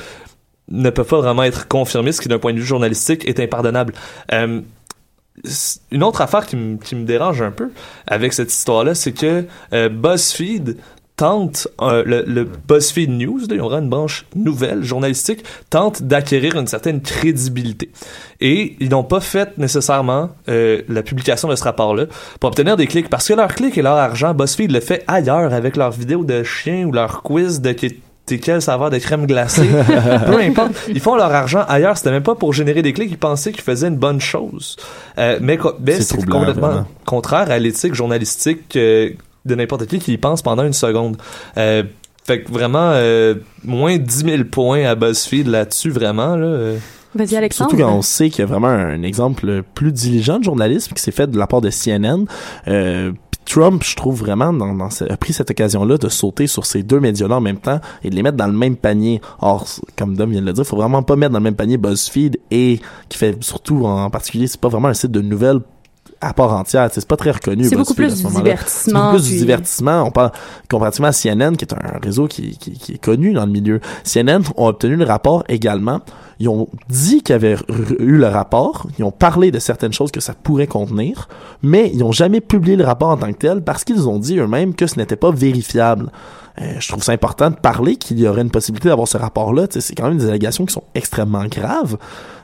ne 0.72 0.90
peuvent 0.90 1.08
pas 1.08 1.22
vraiment 1.22 1.44
être 1.44 1.68
confirmés, 1.68 2.12
ce 2.12 2.22
qui 2.22 2.28
d'un 2.28 2.40
point 2.40 2.54
de 2.54 2.60
vue 2.60 2.66
journalistique 2.66 3.28
est 3.28 3.40
impardonnable. 3.40 3.94
Euh, 4.34 4.62
une 5.92 6.04
autre 6.04 6.22
affaire 6.22 6.46
qui, 6.46 6.56
me- 6.58 6.78
qui 6.78 6.96
me 6.96 7.06
dérange 7.06 7.42
un 7.42 7.52
peu 7.52 7.70
avec 8.08 8.34
cette 8.34 8.52
histoire-là, 8.52 8.94
c'est 8.94 9.14
que 9.14 9.46
euh, 9.74 9.88
BuzzFeed 9.90 10.78
tente, 11.20 11.68
euh, 11.82 12.02
le, 12.06 12.24
le 12.26 12.46
BuzzFeed 12.46 13.10
News, 13.10 13.40
là, 13.40 13.48
il 13.50 13.58
y 13.58 13.60
aura 13.60 13.80
une 13.80 13.90
branche 13.90 14.26
nouvelle, 14.38 14.84
journalistique, 14.84 15.44
tente 15.70 16.02
d'acquérir 16.02 16.56
une 16.56 16.66
certaine 16.66 17.02
crédibilité. 17.02 17.92
Et 18.40 18.78
ils 18.80 18.88
n'ont 18.88 19.04
pas 19.04 19.20
fait 19.20 19.58
nécessairement 19.58 20.30
euh, 20.48 20.82
la 20.88 21.04
publication 21.04 21.50
de 21.50 21.58
ce 21.58 21.64
rapport-là 21.66 22.06
pour 22.40 22.48
obtenir 22.48 22.78
des 22.78 22.88
clics, 22.88 23.10
parce 23.10 23.28
que 23.28 23.34
leur 23.34 23.54
clic 23.54 23.78
et 23.78 23.82
leur 23.82 23.98
argent, 23.98 24.34
BuzzFeed 24.34 24.72
le 24.72 24.80
fait 24.80 25.04
ailleurs 25.10 25.54
avec 25.54 25.76
leurs 25.76 25.92
vidéos 25.92 26.24
de 26.24 26.42
chiens 26.44 26.86
ou 26.86 26.94
leurs 26.94 27.22
quiz 27.22 27.60
de 27.60 27.74
quelle 27.74 28.62
saveur 28.62 28.90
de 28.90 28.98
crème 28.98 29.26
glacée. 29.26 29.68
Peu 30.26 30.40
importe. 30.42 30.72
Ils 30.88 31.02
font 31.02 31.16
leur 31.18 31.34
argent 31.34 31.66
ailleurs. 31.68 31.98
C'était 31.98 32.12
même 32.12 32.24
pas 32.24 32.36
pour 32.36 32.54
générer 32.54 32.82
des 32.82 32.94
clics. 32.94 33.12
Ils 33.12 33.18
pensaient 33.18 33.52
qu'ils 33.52 33.64
faisaient 33.64 33.90
une 33.90 33.98
bonne 33.98 34.22
chose. 34.22 34.78
Euh, 35.18 35.38
mais 35.42 35.58
mais 35.86 36.00
C'est 36.00 36.16
complètement 36.26 36.68
vraiment. 36.68 36.88
contraire 37.06 37.52
à 37.52 37.60
l'éthique 37.60 37.94
journalistique 37.94 38.78
euh, 38.78 39.10
de 39.46 39.56
n'importe 39.56 39.86
qui 39.88 40.00
qui 40.00 40.14
y 40.14 40.18
pense 40.18 40.42
pendant 40.42 40.64
une 40.66 40.74
seconde. 40.74 41.18
Euh, 41.58 41.84
fait 42.26 42.44
que 42.44 42.52
vraiment, 42.52 42.92
euh, 42.94 43.36
moins 43.64 43.98
10 43.98 44.26
000 44.26 44.44
points 44.52 44.86
à 44.86 44.96
BuzzFeed 44.96 45.48
là-dessus, 45.48 45.90
vraiment. 45.90 46.36
Là, 46.36 46.46
euh. 46.46 46.78
Vas-y, 47.16 47.36
Alexandre. 47.36 47.72
Surtout 47.72 47.84
quand 47.84 47.92
on 47.92 48.04
sait 48.04 48.30
qu'il 48.30 48.40
y 48.40 48.44
a 48.44 48.46
vraiment 48.46 48.68
un 48.68 49.02
exemple 49.02 49.64
plus 49.74 49.92
diligent 49.92 50.38
de 50.38 50.44
journalisme 50.44 50.94
qui 50.94 51.02
s'est 51.02 51.12
fait 51.12 51.26
de 51.26 51.40
la 51.40 51.48
part 51.48 51.62
de 51.62 51.72
CNN. 51.72 52.26
Euh, 52.68 53.12
puis 53.32 53.42
Trump, 53.56 53.82
je 53.84 53.96
trouve 53.96 54.20
vraiment, 54.20 54.54
dans, 54.54 54.76
dans 54.76 54.92
ce- 54.92 55.06
a 55.12 55.18
pris 55.18 55.34
cette 55.34 55.50
occasion-là 55.50 55.98
de 55.98 56.08
sauter 56.08 56.46
sur 56.46 56.68
ces 56.68 56.84
deux 56.84 57.00
médias-là 57.00 57.38
en 57.38 57.42
même 57.42 57.58
temps 57.58 57.80
et 58.04 58.12
de 58.12 58.16
les 58.16 58.22
mettre 58.22 58.38
dans 58.38 58.46
le 58.46 58.54
même 58.54 58.76
panier. 58.76 59.22
Or, 59.40 59.66
comme 59.98 60.16
Dom 60.16 60.30
vient 60.30 60.42
de 60.42 60.46
le 60.46 60.54
dire, 60.54 60.64
faut 60.66 60.78
vraiment 60.78 61.02
pas 61.02 61.16
mettre 61.16 61.32
dans 61.32 61.40
le 61.40 61.44
même 61.46 61.56
panier 61.56 61.78
BuzzFeed 61.78 62.38
et 62.52 62.80
qui 63.08 63.18
fait 63.18 63.44
surtout 63.44 63.88
en 63.88 64.12
particulier, 64.12 64.46
c'est 64.46 64.62
pas 64.62 64.68
vraiment 64.70 64.90
un 64.90 64.94
site 64.94 65.10
de 65.12 65.22
nouvelles 65.22 65.62
à 66.22 66.34
part 66.34 66.53
entière. 66.53 66.88
tu 66.89 66.95
sais, 66.95 67.01
C'est 67.01 67.07
pas 67.07 67.18
très 67.18 67.32
reconnu. 67.32 67.64
C'est 67.66 67.76
beaucoup 67.76 67.93
BuzzFeed, 67.93 68.05
à 68.05 68.07
plus 68.07 68.12
ce 68.12 68.18
du 68.18 68.24
moment-là. 68.24 68.43
C'est 68.43 68.43
divertissement. 68.43 68.99
beaucoup 69.12 69.18
plus 69.24 69.30
du 69.30 69.38
divertissement. 69.38 70.03
On 70.03 70.12
parle 70.12 70.32
comparativement 70.70 71.07
à 71.07 71.14
CNN, 71.14 71.55
qui 71.55 71.66
est 71.66 71.74
un 71.74 71.99
réseau 72.01 72.28
qui, 72.28 72.57
qui, 72.57 72.72
qui 72.72 72.93
est 72.93 72.97
connu 73.03 73.34
dans 73.34 73.45
le 73.45 73.51
milieu. 73.51 73.80
CNN 74.03 74.41
ont 74.57 74.68
obtenu 74.68 74.95
le 74.95 75.05
rapport 75.05 75.43
également. 75.49 76.01
Ils 76.40 76.48
ont 76.50 76.68
dit 76.88 77.22
qu'ils 77.22 77.36
avaient 77.36 77.56
r- 77.56 77.96
eu 78.00 78.18
le 78.18 78.28
rapport. 78.28 78.88
Ils 78.98 79.04
ont 79.04 79.12
parlé 79.12 79.52
de 79.52 79.60
certaines 79.60 79.94
choses 79.94 80.12
que 80.12 80.22
ça 80.22 80.34
pourrait 80.34 80.68
contenir, 80.68 81.28
mais 81.62 81.90
ils 81.94 82.00
n'ont 82.00 82.12
jamais 82.14 82.40
publié 82.42 82.78
le 82.78 82.86
rapport 82.86 83.10
en 83.10 83.18
tant 83.18 83.32
que 83.34 83.38
tel 83.38 83.62
parce 83.62 83.84
qu'ils 83.84 84.08
ont 84.08 84.20
dit 84.20 84.38
eux-mêmes 84.40 84.74
que 84.74 84.88
ce 84.88 84.98
n'était 84.98 85.18
pas 85.18 85.32
vérifiable. 85.32 86.12
Euh, 86.62 86.74
je 86.80 86.88
trouve 86.90 87.04
ça 87.04 87.12
important 87.14 87.50
de 87.50 87.56
parler 87.56 87.96
qu'il 87.96 88.20
y 88.20 88.28
aurait 88.28 88.42
une 88.42 88.52
possibilité 88.52 88.90
d'avoir 88.90 89.08
ce 89.08 89.18
rapport-là. 89.18 89.68
C'est 89.70 89.96
quand 89.96 90.08
même 90.10 90.18
des 90.18 90.28
allégations 90.28 90.66
qui 90.66 90.74
sont 90.74 90.84
extrêmement 90.96 91.46
graves, 91.46 91.98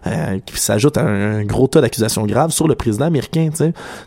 euh, 0.08 0.40
qui 0.46 0.58
s'ajoutent 0.58 0.98
à 0.98 1.02
un, 1.06 1.44
gros 1.44 1.68
tas 1.68 1.82
d'accusations 1.82 2.26
graves 2.26 2.52
sur 2.52 2.68
le 2.68 2.76
président 2.76 3.06
américain. 3.06 3.50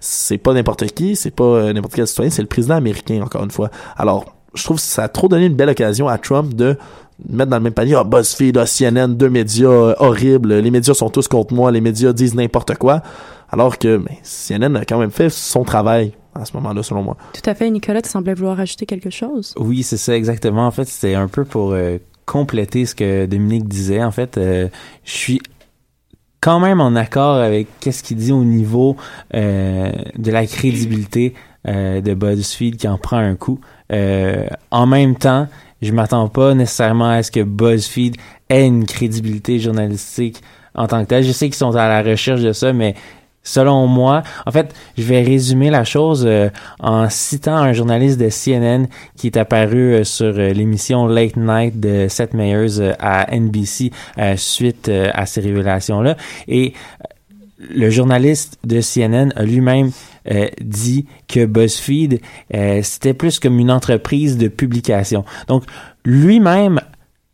C'est 0.00 0.38
pas 0.38 0.54
n'importe 0.54 0.86
qui, 0.92 1.14
c'est 1.16 1.30
pas 1.30 1.44
euh, 1.44 1.72
n'importe 1.72 1.94
quel 1.94 2.06
citoyen, 2.06 2.30
c'est 2.30 2.42
le 2.42 2.48
président 2.48 2.76
américain, 2.76 3.20
encore 3.22 3.44
une 3.44 3.50
fois. 3.50 3.70
Alors, 3.96 4.24
je 4.54 4.64
trouve 4.64 4.76
que 4.78 4.82
ça 4.82 5.04
a 5.04 5.08
trop 5.08 5.28
donné 5.28 5.44
une 5.46 5.54
belle 5.54 5.68
occasion 5.68 6.08
à 6.08 6.16
Trump 6.16 6.54
de 6.54 6.78
mettre 7.28 7.50
dans 7.50 7.56
le 7.56 7.62
même 7.62 7.72
panier, 7.72 7.94
ah, 7.94 8.04
BuzzFeed, 8.04 8.58
ah, 8.58 8.66
CNN, 8.66 9.08
deux 9.08 9.30
médias 9.30 9.68
euh, 9.68 9.94
horribles, 9.98 10.54
les 10.54 10.70
médias 10.70 10.94
sont 10.94 11.10
tous 11.10 11.28
contre 11.28 11.54
moi, 11.54 11.70
les 11.72 11.80
médias 11.80 12.12
disent 12.12 12.34
n'importe 12.34 12.76
quoi. 12.76 13.02
Alors 13.50 13.78
que 13.78 13.96
ben, 13.96 14.14
CNN 14.22 14.76
a 14.76 14.84
quand 14.84 14.98
même 14.98 15.10
fait 15.10 15.30
son 15.30 15.64
travail 15.64 16.12
à 16.34 16.44
ce 16.44 16.52
moment-là, 16.56 16.82
selon 16.82 17.02
moi. 17.02 17.16
Tout 17.32 17.48
à 17.48 17.54
fait. 17.54 17.70
Nicolas, 17.70 18.02
tu 18.02 18.10
semblais 18.10 18.34
vouloir 18.34 18.60
ajouter 18.60 18.86
quelque 18.86 19.10
chose? 19.10 19.54
Oui, 19.58 19.82
c'est 19.82 19.96
ça 19.96 20.14
exactement. 20.14 20.66
En 20.66 20.70
fait, 20.70 20.84
c'était 20.84 21.14
un 21.14 21.28
peu 21.28 21.44
pour 21.44 21.72
euh, 21.72 21.98
compléter 22.26 22.86
ce 22.86 22.94
que 22.94 23.26
Dominique 23.26 23.66
disait. 23.66 24.02
En 24.02 24.10
fait, 24.10 24.36
euh, 24.36 24.68
je 25.04 25.12
suis 25.12 25.40
quand 26.40 26.60
même 26.60 26.80
en 26.80 26.94
accord 26.94 27.36
avec 27.36 27.68
qu'est-ce 27.80 28.02
qu'il 28.02 28.18
dit 28.18 28.32
au 28.32 28.44
niveau 28.44 28.96
euh, 29.34 29.90
de 30.16 30.30
la 30.30 30.46
crédibilité 30.46 31.34
euh, 31.66 32.00
de 32.00 32.14
BuzzFeed 32.14 32.76
qui 32.76 32.86
en 32.86 32.98
prend 32.98 33.18
un 33.18 33.34
coup. 33.34 33.60
Euh, 33.92 34.46
en 34.70 34.86
même 34.86 35.16
temps, 35.16 35.48
je 35.82 35.92
m'attends 35.92 36.28
pas 36.28 36.54
nécessairement 36.54 37.10
à 37.10 37.22
ce 37.22 37.30
que 37.30 37.42
BuzzFeed 37.42 38.16
ait 38.48 38.66
une 38.66 38.86
crédibilité 38.86 39.58
journalistique 39.58 40.42
en 40.74 40.86
tant 40.86 41.02
que 41.02 41.08
telle. 41.08 41.24
Je 41.24 41.32
sais 41.32 41.46
qu'ils 41.46 41.54
sont 41.54 41.74
à 41.76 41.88
la 41.88 42.02
recherche 42.02 42.40
de 42.40 42.52
ça, 42.52 42.72
mais 42.72 42.94
selon 43.42 43.86
moi, 43.86 44.22
en 44.46 44.50
fait, 44.50 44.74
je 44.96 45.02
vais 45.04 45.22
résumer 45.22 45.70
la 45.70 45.84
chose 45.84 46.24
euh, 46.26 46.50
en 46.80 47.08
citant 47.08 47.56
un 47.56 47.72
journaliste 47.72 48.18
de 48.18 48.28
CNN 48.28 48.86
qui 49.16 49.28
est 49.28 49.36
apparu 49.36 49.94
euh, 49.94 50.04
sur 50.04 50.38
euh, 50.38 50.50
l'émission 50.50 51.06
Late 51.06 51.36
Night 51.36 51.80
de 51.80 52.06
Seth 52.08 52.34
Meyers 52.34 52.94
à 52.98 53.34
NBC 53.34 53.90
suite 54.36 54.90
à 54.90 55.26
ces 55.26 55.40
révélations-là. 55.40 56.16
Et 56.46 56.74
le 57.58 57.90
journaliste 57.90 58.58
de 58.64 58.80
CNN 58.80 59.32
a 59.36 59.42
lui-même 59.42 59.90
euh, 60.30 60.48
dit 60.60 61.06
que 61.26 61.44
BuzzFeed, 61.44 62.20
euh, 62.54 62.80
c'était 62.82 63.14
plus 63.14 63.38
comme 63.40 63.58
une 63.58 63.70
entreprise 63.70 64.38
de 64.38 64.48
publication. 64.48 65.24
Donc, 65.48 65.64
lui-même, 66.04 66.80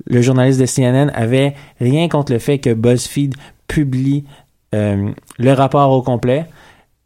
le 0.06 0.22
journaliste 0.22 0.60
de 0.60 0.66
CNN, 0.66 1.10
avait 1.14 1.54
rien 1.80 2.08
contre 2.08 2.32
le 2.32 2.38
fait 2.38 2.58
que 2.58 2.72
BuzzFeed 2.72 3.34
publie 3.68 4.24
euh, 4.74 5.10
le 5.38 5.52
rapport 5.52 5.90
au 5.90 6.02
complet. 6.02 6.46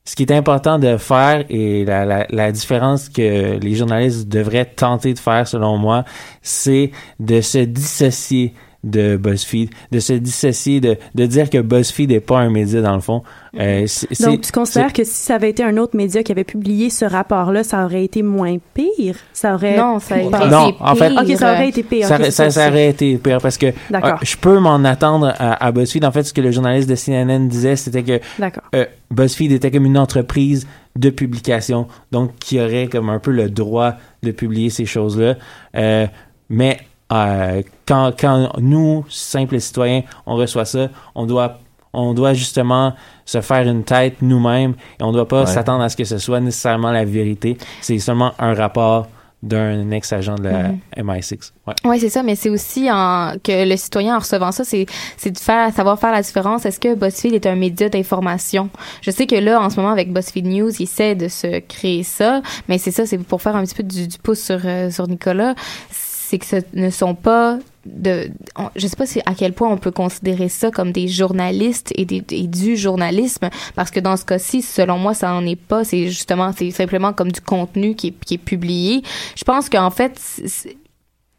Ce 0.05 0.17
qui 0.17 0.23
est 0.23 0.33
important 0.33 0.79
de 0.79 0.97
faire 0.97 1.45
et 1.51 1.85
la, 1.85 2.07
la, 2.07 2.27
la 2.31 2.51
différence 2.51 3.11
que 3.11 3.59
les 3.59 3.75
journalistes 3.75 4.27
devraient 4.27 4.65
tenter 4.65 5.13
de 5.13 5.19
faire, 5.19 5.47
selon 5.47 5.77
moi, 5.77 6.05
c'est 6.41 6.93
de 7.21 7.43
se 7.43 7.59
dissocier 7.59 8.55
de 8.91 9.17
BuzzFeed, 9.17 9.71
de 9.93 9.99
se 10.01 10.13
dissocier, 10.15 10.81
de, 10.81 10.97
de 11.15 11.27
dire 11.27 11.51
que 11.51 11.59
BuzzFeed 11.59 12.11
n'est 12.11 12.21
pas 12.21 12.39
un 12.39 12.51
média 12.51 12.81
dans 12.81 12.95
le 12.95 13.01
fond. 13.01 13.23
Euh, 13.59 13.85
c'est- 13.87 14.23
Donc, 14.25 14.43
tu 14.43 14.53
considères 14.53 14.93
que 14.93 15.05
si 15.05 15.15
ça 15.15 15.35
avait 15.37 15.51
été 15.51 15.63
un 15.65 15.77
autre 15.79 15.97
média 15.97 16.23
qui 16.23 16.33
avait 16.33 16.45
publié 16.45 16.91
ce 16.91 17.05
rapport-là, 17.05 17.65
ça 17.65 17.85
aurait 17.85 18.05
été 18.05 18.23
moins 18.23 18.57
pire? 18.75 19.17
Ça 19.33 19.55
aurait... 19.55 19.77
Non, 19.77 19.99
ça 19.99 20.17
a 20.17 20.19
été 20.19 20.31
Non, 20.49 20.75
en 20.81 20.95
fait- 20.95 21.13
Ok, 21.13 21.37
ça 21.37 21.53
aurait 21.55 21.69
été 21.69 21.83
pire. 21.83 22.07
ça, 22.07 22.15
aurait- 22.17 22.25
c'est 22.31 22.31
ça, 22.31 22.51
ça 22.51 22.69
aurait 22.69 22.89
été 22.91 23.17
pire 23.19 23.39
parce 23.41 23.57
que 23.59 23.73
D'accord. 23.91 24.11
euh, 24.15 24.17
je 24.25 24.37
peux 24.37 24.59
m'en 24.59 24.83
attendre 24.85 25.35
à, 25.39 25.65
à 25.65 25.73
BuzzFeed. 25.73 26.05
En 26.05 26.13
fait, 26.13 26.23
ce 26.25 26.33
que 26.33 26.41
le 26.41 26.51
journaliste 26.51 26.89
de 26.89 26.95
CNN 26.95 27.49
disait, 27.49 27.77
c'était 27.77 28.03
que 28.03 28.21
D'accord. 28.39 28.65
euh, 28.75 28.85
BuzzFeed 29.11 29.53
était 29.53 29.71
comme 29.71 29.87
une 29.87 29.99
entreprise 29.99 30.67
de 30.97 31.11
publication, 31.11 31.87
donc 32.13 32.33
qui 32.41 32.61
aurait 32.61 32.89
comme 32.89 33.09
un 33.09 33.19
peu 33.21 33.31
le 33.31 33.49
droit 33.49 33.95
de 34.23 34.31
publier 34.33 34.69
ces 34.71 34.85
choses-là. 34.85 35.37
Euh, 35.77 36.07
mais 36.51 36.79
euh, 37.13 37.63
quand, 37.87 38.13
quand 38.19 38.51
nous, 38.59 39.05
simples 39.09 39.61
citoyens, 39.61 40.03
on 40.27 40.37
reçoit 40.37 40.65
ça, 40.65 40.89
on 41.15 41.27
doit, 41.27 41.59
on 41.93 42.13
doit 42.15 42.35
justement 42.35 42.95
se 43.25 43.41
faire 43.41 43.67
une 43.67 43.85
tête 43.85 44.17
nous-mêmes 44.23 44.75
et 45.01 45.03
on 45.03 45.09
ne 45.09 45.13
doit 45.15 45.29
pas 45.29 45.41
Ouais. 45.41 45.47
s'attendre 45.47 45.83
à 45.83 45.89
ce 45.89 45.97
que 45.97 46.05
ce 46.05 46.19
soit 46.19 46.41
nécessairement 46.41 46.91
la 46.91 47.05
vérité. 47.05 47.57
C'est 47.81 47.99
seulement 47.99 48.33
un 48.39 48.55
rapport 48.55 49.07
d'un 49.41 49.93
ex-agent 49.93 50.35
de 50.35 50.43
la 50.49 50.71
MI6. 50.97 51.53
Ouais. 51.69 51.75
Oui, 51.85 52.01
c'est 52.01 52.09
ça, 52.09 52.25
mais 52.25 52.35
c'est 52.35 52.51
aussi 52.51 52.91
en, 52.91 53.35
que 53.43 53.69
le 53.69 53.77
citoyen, 53.77 54.17
en 54.17 54.19
recevant 54.19 54.51
ça, 54.51 54.65
c'est, 54.65 54.87
c'est 55.17 55.31
de 55.31 55.39
faire, 55.39 55.73
savoir 55.73 55.97
faire 56.01 56.11
la 56.11 56.23
différence. 56.23 56.67
Est-ce 56.67 56.81
que 56.81 56.97
BuzzFeed 56.97 57.35
est 57.35 57.47
un 57.47 57.55
média 57.55 57.89
d'information? 57.89 58.69
Je 59.01 59.13
sais 59.13 59.29
que 59.29 59.37
là, 59.37 59.61
en 59.61 59.71
ce 59.71 59.77
moment, 59.77 59.93
avec 59.93 60.13
BuzzFeed 60.13 60.45
News, 60.45 60.71
ils 60.81 60.83
essaient 60.83 61.15
de 61.15 61.29
se 61.29 61.61
créer 61.61 62.03
ça, 62.03 62.43
mais 62.69 62.79
c'est 62.79 62.91
ça, 62.91 63.07
c'est 63.07 63.17
pour 63.19 63.41
faire 63.41 63.55
un 63.55 63.63
petit 63.63 63.77
peu 63.77 63.85
du, 63.85 64.09
du 64.09 64.19
pouce 64.19 64.41
sur, 64.41 64.59
euh, 64.65 64.91
sur 64.91 65.07
Nicolas. 65.07 65.55
C'est 65.89 66.08
que 66.37 66.45
ce 66.45 66.57
ne 66.75 66.91
sont 66.91 67.15
pas 67.15 67.59
de, 67.87 68.29
on- 68.55 68.69
je 68.77 68.87
sais 68.87 68.97
pas 68.97 69.07
si 69.07 69.21
à 69.25 69.35
quel 69.35 69.55
point 69.55 69.71
on 69.71 69.79
peut 69.79 69.91
considérer 69.91 70.51
ça 70.51 70.71
comme 70.71 70.93
des 70.93 71.09
journalistes 71.09 71.91
et, 71.97 72.05
des, 72.05 72.21
du 72.21 72.77
journalisme, 72.77 73.49
parce 73.75 73.91
que 73.91 74.01
dans 74.01 74.19
ce 74.19 74.27
cas-ci, 74.27 74.61
selon 74.61 74.99
moi, 74.99 75.15
ça 75.15 75.33
en 75.33 75.47
est 75.47 75.57
pas. 75.57 75.85
C'est 75.85 76.09
justement, 76.09 76.53
c'est 76.55 76.71
simplement 76.71 77.15
comme 77.15 77.33
du 77.33 77.41
contenu 77.41 77.95
qui 77.95 78.09
est, 78.09 78.25
qui 78.27 78.35
est 78.35 78.39
publié. 78.39 79.03
Je 79.37 79.45
pense 79.45 79.71
qu'en 79.71 79.89
fait, 79.91 80.13
c'est- 80.19 80.49
c'est- 80.49 80.77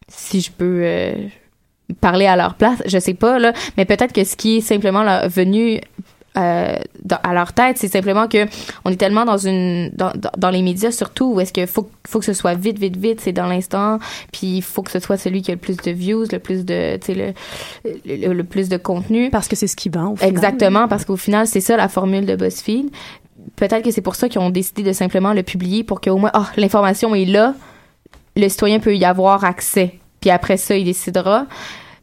si 0.08 0.42
je 0.42 0.50
peux 0.52 0.82
euh, 0.84 1.14
parler 2.02 2.26
à 2.26 2.36
leur 2.36 2.56
place, 2.56 2.82
je 2.88 2.98
sais 2.98 3.14
pas 3.14 3.38
là, 3.38 3.54
mais 3.78 3.86
peut-être 3.86 4.14
que 4.14 4.24
ce 4.24 4.36
qui 4.36 4.58
est 4.58 4.62
simplement 4.62 5.04
là, 5.04 5.28
venu 5.28 5.80
euh, 6.38 6.78
dans- 7.04 7.20
à 7.24 7.34
leur 7.34 7.54
tête, 7.54 7.78
c'est 7.78 7.88
simplement 7.88 8.28
que 8.28 8.46
on 8.86 8.92
est 8.92 8.96
tellement 8.98 9.26
dans 9.26 9.38
une 9.38 9.92
dans, 9.94 10.50
les 10.50 10.62
médias 10.62 10.92
surtout 10.92 11.34
où 11.34 11.40
est-ce 11.40 11.52
que 11.54 11.66
faut 11.66 11.90
faut 12.08 12.20
que 12.20 12.26
ce 12.26 12.34
soit 12.34 12.54
vite 12.54 12.78
vite 12.80 12.98
vite, 12.98 13.20
c'est 13.22 13.32
dans 13.34 13.48
l'instant, 13.48 14.00
puis 14.32 14.58
il 14.58 14.62
faut 14.62 14.84
que 14.84 14.92
ce 14.92 15.00
soit 15.00 15.18
celui 15.18 15.42
qui 15.42 15.52
a 15.52 15.56
le 15.56 15.60
plus 15.60 15.78
de 15.78 15.92
views, 15.92 16.26
le 16.32 16.40
plus 16.40 16.66
de 16.66 16.98
tu 16.98 17.14
sais 17.14 17.14
le, 17.16 17.34
le 18.06 18.34
le 18.34 18.44
plus 18.44 18.70
de 18.70 18.78
contenu. 18.78 19.30
Parce 19.30 19.48
que 19.48 19.56
c'est 19.56 19.68
ce 19.68 19.76
qui 19.76 19.90
vend, 19.90 20.12
au 20.12 20.16
final. 20.16 20.30
Exactement, 20.32 20.88
parce 20.88 21.06
qu'au 21.06 21.18
final, 21.18 21.48
c'est 21.48 21.62
ça 21.62 21.78
la 21.78 21.88
formule 21.88 22.26
de 22.26 22.36
BuzzFeed. 22.36 22.90
Peut-être 23.56 23.84
que 23.84 23.92
c'est 23.92 24.02
pour 24.02 24.16
ça 24.16 24.30
qu'ils 24.30 24.42
ont 24.42 24.50
décidé 24.50 24.84
de 24.84 24.94
simplement 24.94 25.34
le 25.34 25.44
publier 25.44 25.84
pour 25.84 26.00
qu'au 26.02 26.18
moins, 26.18 26.32
ah, 26.34 26.50
l'information 26.58 27.16
est 27.16 27.26
là, 27.26 27.54
le 28.36 28.48
citoyen 28.50 28.80
peut 28.80 28.96
y 28.96 29.06
avoir 29.06 29.44
accès. 29.44 29.96
Puis 30.22 30.30
après 30.30 30.58
ça, 30.58 30.76
il 30.76 30.86
décidera. 30.86 31.46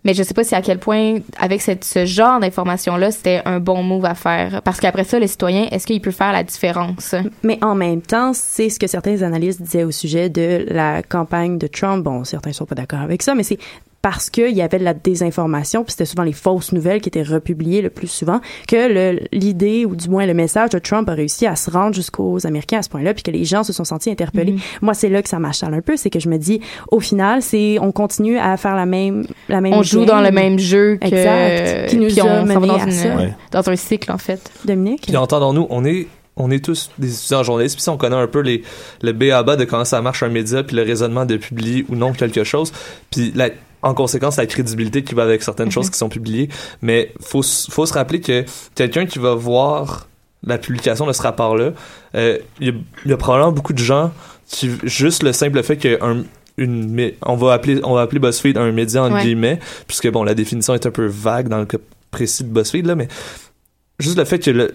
Mais 0.07 0.14
je 0.14 0.22
sais 0.22 0.34
pas 0.34 0.44
si 0.44 0.54
à 0.54 0.62
quel 0.62 0.78
point, 0.78 1.16
avec 1.36 1.61
cette, 1.61 1.82
ce 1.82 2.07
genre 2.07 2.38
d'information-là, 2.38 3.11
c'était 3.11 3.42
un 3.44 3.59
bon 3.59 3.82
move 3.82 4.04
à 4.04 4.14
faire. 4.14 4.62
Parce 4.62 4.78
qu'après 4.78 5.02
ça, 5.02 5.18
le 5.18 5.26
citoyen, 5.26 5.66
est-ce 5.72 5.84
qu'il 5.84 6.00
peut 6.00 6.12
faire 6.12 6.30
la 6.30 6.44
différence? 6.44 7.16
Mais 7.42 7.59
en 7.61 7.74
même 7.74 8.00
temps, 8.00 8.30
c'est 8.32 8.68
ce 8.68 8.78
que 8.78 8.86
certains 8.86 9.22
analystes 9.22 9.61
disaient 9.61 9.82
au 9.82 9.90
sujet 9.90 10.28
de 10.30 10.64
la 10.68 11.02
campagne 11.02 11.59
de 11.59 11.66
Trump. 11.66 12.04
Bon, 12.04 12.22
certains 12.22 12.52
sont 12.52 12.66
pas 12.66 12.76
d'accord 12.76 13.00
avec 13.00 13.20
ça, 13.20 13.34
mais 13.34 13.42
c'est 13.42 13.59
parce 14.03 14.30
qu'il 14.30 14.53
y 14.53 14.62
avait 14.62 14.78
de 14.78 14.84
la 14.84 14.94
désinformation, 14.94 15.82
puis 15.82 15.90
c'était 15.92 16.05
souvent 16.05 16.22
les 16.22 16.32
fausses 16.32 16.70
nouvelles 16.72 17.01
qui 17.01 17.09
étaient 17.09 17.22
republiées 17.24 17.82
le 17.82 17.90
plus 17.90 18.07
souvent, 18.07 18.40
que 18.68 19.18
l'idée, 19.32 19.84
ou 19.84 19.97
du 19.97 20.09
moins 20.09 20.26
le 20.26 20.34
message 20.34 20.70
de 20.70 20.78
Trump 20.78 21.09
a 21.09 21.14
réussi 21.14 21.44
à 21.47 21.57
se 21.57 21.70
rendre 21.70 21.94
jusqu'aux 21.94 22.47
Américains 22.47 22.78
à 22.78 22.82
ce 22.82 22.88
point-là, 22.88 23.14
puis 23.14 23.24
que 23.24 23.32
les 23.32 23.44
gens 23.44 23.64
se 23.64 23.72
sont 23.72 23.84
sentis 23.84 24.11
interpellés. 24.11 24.53
Mhm. 24.53 24.61
Moi, 24.82 24.94
c'est 24.94 25.09
là 25.09 25.22
que 25.22 25.28
ça 25.28 25.38
m'achale 25.40 25.74
un 25.74 25.80
peu, 25.80 25.97
c'est 25.97 26.11
que 26.11 26.20
je 26.20 26.28
me 26.28 26.36
dis, 26.38 26.61
au 26.92 27.01
final, 27.01 27.42
c'est 27.42 27.78
on 27.80 27.90
continue 27.90 28.38
à 28.38 28.57
faire 28.57 28.76
la 28.76 28.86
même 28.86 29.26
la 29.49 29.61
même 29.61 29.72
On 29.72 29.82
joue 29.82 30.01
game. 30.05 30.09
dans 30.09 30.20
le 30.20 30.30
même 30.30 30.59
jeu 30.59 30.99
que... 31.01 31.07
Exact. 31.07 31.88
Qui 31.88 31.97
nous 31.97 32.07
puis 32.07 32.20
a 32.20 32.24
on 32.26 32.44
mené 32.47 32.66
dans, 32.68 32.76
à 32.76 32.84
une- 32.84 32.90
ça. 32.92 33.16
Ouais. 33.16 33.34
dans 33.51 33.68
un 33.68 33.76
cycle, 33.76 34.12
en 34.12 34.18
fait. 34.18 34.51
Dominique? 34.64 35.03
Puis 35.07 35.16
entendons-nous, 35.16 35.66
on 35.70 35.84
est 35.84 36.07
on 36.38 36.51
est 36.51 36.62
tous 36.62 36.90
des 36.99 37.14
étudiants 37.14 37.38
en 37.38 37.42
journalisme, 37.44 37.76
puis 37.76 37.82
si 37.82 37.88
on 37.88 37.97
connaît 37.97 38.14
un 38.14 38.26
peu 38.26 38.40
les 38.40 38.62
le 39.01 39.12
B 39.12 39.30
à 39.32 39.42
bas 39.42 39.57
de 39.57 39.64
comment 39.64 39.86
ça 39.86 40.03
marche 40.03 40.22
un 40.22 40.28
média, 40.28 40.62
puis 40.62 40.76
le 40.76 40.82
raisonnement 40.82 41.24
de 41.24 41.38
publier 41.38 41.86
ou 41.88 41.97
non 41.97 42.12
quelque 42.12 42.44
chose. 42.44 42.72
Puis 43.11 43.32
la- 43.34 43.49
en 43.87 43.95
conséquence 43.95 44.37
la 44.37 44.47
crédibilité 44.47 45.03
qui 45.05 45.14
va 45.14 45.22
avec 45.22 45.43
certaines 45.43 45.70
choses 45.70 45.89
qui 45.91 45.99
sont 45.99 46.09
publiées. 46.09 46.49
Mais 46.82 47.12
faut 47.20 47.43
faut 47.43 47.87
se 47.87 47.93
rappeler 47.95 48.20
que 48.20 48.45
quelqu'un 48.74 49.07
qui 49.07 49.18
va 49.18 49.34
voir 49.34 50.09
la 50.43 50.59
publication 50.59 51.07
de 51.07 51.12
ce 51.12 51.22
rapport-là, 51.22 51.70
euh, 52.14 52.39
il 52.61 52.66
y, 52.66 52.70
a- 52.70 52.74
il 53.05 53.11
y 53.11 53.14
a 53.14 53.16
probablement 53.16 53.53
beaucoup 53.53 53.72
de 53.72 53.78
gens 53.78 54.12
qui 54.47 54.70
juste 54.84 55.22
le 55.22 55.32
simple 55.32 55.62
fait 55.62 55.76
que 55.76 55.99
un 56.03 56.24
une 56.59 56.95
mé- 56.95 57.14
on 57.22 57.37
va 57.37 57.53
appeler 57.53 57.80
on 57.84 57.95
va 57.95 58.01
appeler 58.03 58.18
BuzzFeed 58.20 58.57
un 58.57 58.72
média 58.72 59.03
entre 59.03 59.16
Ouais. 59.16 59.22
guillemets 59.22 59.59
puisque 59.87 60.11
bon 60.11 60.22
la 60.24 60.34
définition 60.34 60.72
est 60.74 60.87
un 60.87 60.91
peu 60.91 61.05
vague 61.07 61.49
dans 61.49 61.59
le 61.59 61.66
cas 61.66 61.76
précis 62.11 62.45
de 62.45 62.49
BuzzFeed 62.49 62.87
là 62.87 62.95
mais 62.95 63.09
juste 63.99 64.16
le 64.16 64.24
fait 64.24 64.39
que 64.39 64.51
le 64.51 64.74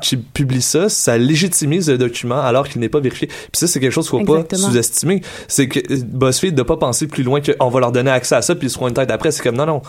tu 0.00 0.16
publies 0.18 0.62
ça, 0.62 0.88
ça 0.88 1.18
légitimise 1.18 1.90
le 1.90 1.98
document 1.98 2.40
alors 2.40 2.68
qu'il 2.68 2.80
n'est 2.80 2.88
pas 2.88 3.00
vérifié. 3.00 3.26
Puis 3.28 3.48
ça, 3.54 3.66
c'est 3.66 3.80
quelque 3.80 3.92
chose 3.92 4.08
qu'il 4.08 4.24
faut 4.24 4.42
pas 4.42 4.56
sous-estimer. 4.56 5.20
C'est 5.48 5.68
que 5.68 5.80
euh, 5.80 6.02
BuzzFeed 6.04 6.56
ne 6.56 6.62
pas 6.62 6.76
penser 6.76 7.06
plus 7.06 7.22
loin 7.22 7.40
qu'on 7.40 7.68
va 7.68 7.80
leur 7.80 7.92
donner 7.92 8.10
accès 8.10 8.34
à 8.34 8.42
ça 8.42 8.54
puis 8.54 8.68
ils 8.68 8.70
seront 8.70 8.88
une 8.88 8.94
tête 8.94 9.10
après. 9.10 9.30
C'est 9.32 9.42
comme 9.42 9.56
non, 9.56 9.66
non. 9.66 9.82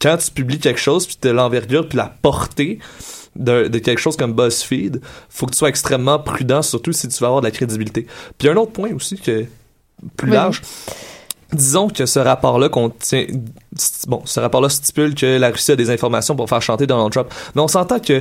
Quand 0.00 0.16
tu 0.18 0.30
publies 0.30 0.58
quelque 0.58 0.80
chose 0.80 1.06
puis 1.06 1.16
t'as 1.20 1.32
l'envergure 1.32 1.88
puis 1.88 1.96
la 1.96 2.12
portée 2.22 2.78
de, 3.34 3.68
de 3.68 3.78
quelque 3.78 3.98
chose 3.98 4.16
comme 4.16 4.32
BuzzFeed, 4.32 5.00
faut 5.28 5.46
que 5.46 5.52
tu 5.52 5.58
sois 5.58 5.68
extrêmement 5.68 6.18
prudent, 6.18 6.62
surtout 6.62 6.92
si 6.92 7.08
tu 7.08 7.18
veux 7.20 7.26
avoir 7.26 7.40
de 7.42 7.46
la 7.46 7.50
crédibilité. 7.50 8.06
Puis 8.38 8.48
un 8.48 8.56
autre 8.56 8.72
point 8.72 8.90
aussi 8.94 9.16
que 9.18 9.44
plus 10.16 10.28
Oui. 10.30 10.34
large. 10.36 10.62
Disons 11.52 11.88
que 11.88 12.06
ce 12.06 12.18
rapport-là 12.18 12.68
contient, 12.68 13.24
bon, 14.08 14.20
ce 14.24 14.40
rapport-là 14.40 14.68
stipule 14.68 15.14
que 15.14 15.38
la 15.38 15.50
Russie 15.50 15.70
a 15.70 15.76
des 15.76 15.90
informations 15.90 16.34
pour 16.34 16.48
faire 16.48 16.60
chanter 16.60 16.88
Donald 16.88 17.12
Trump. 17.12 17.28
Mais 17.54 17.62
on 17.62 17.68
s'entend 17.68 18.00
que 18.00 18.20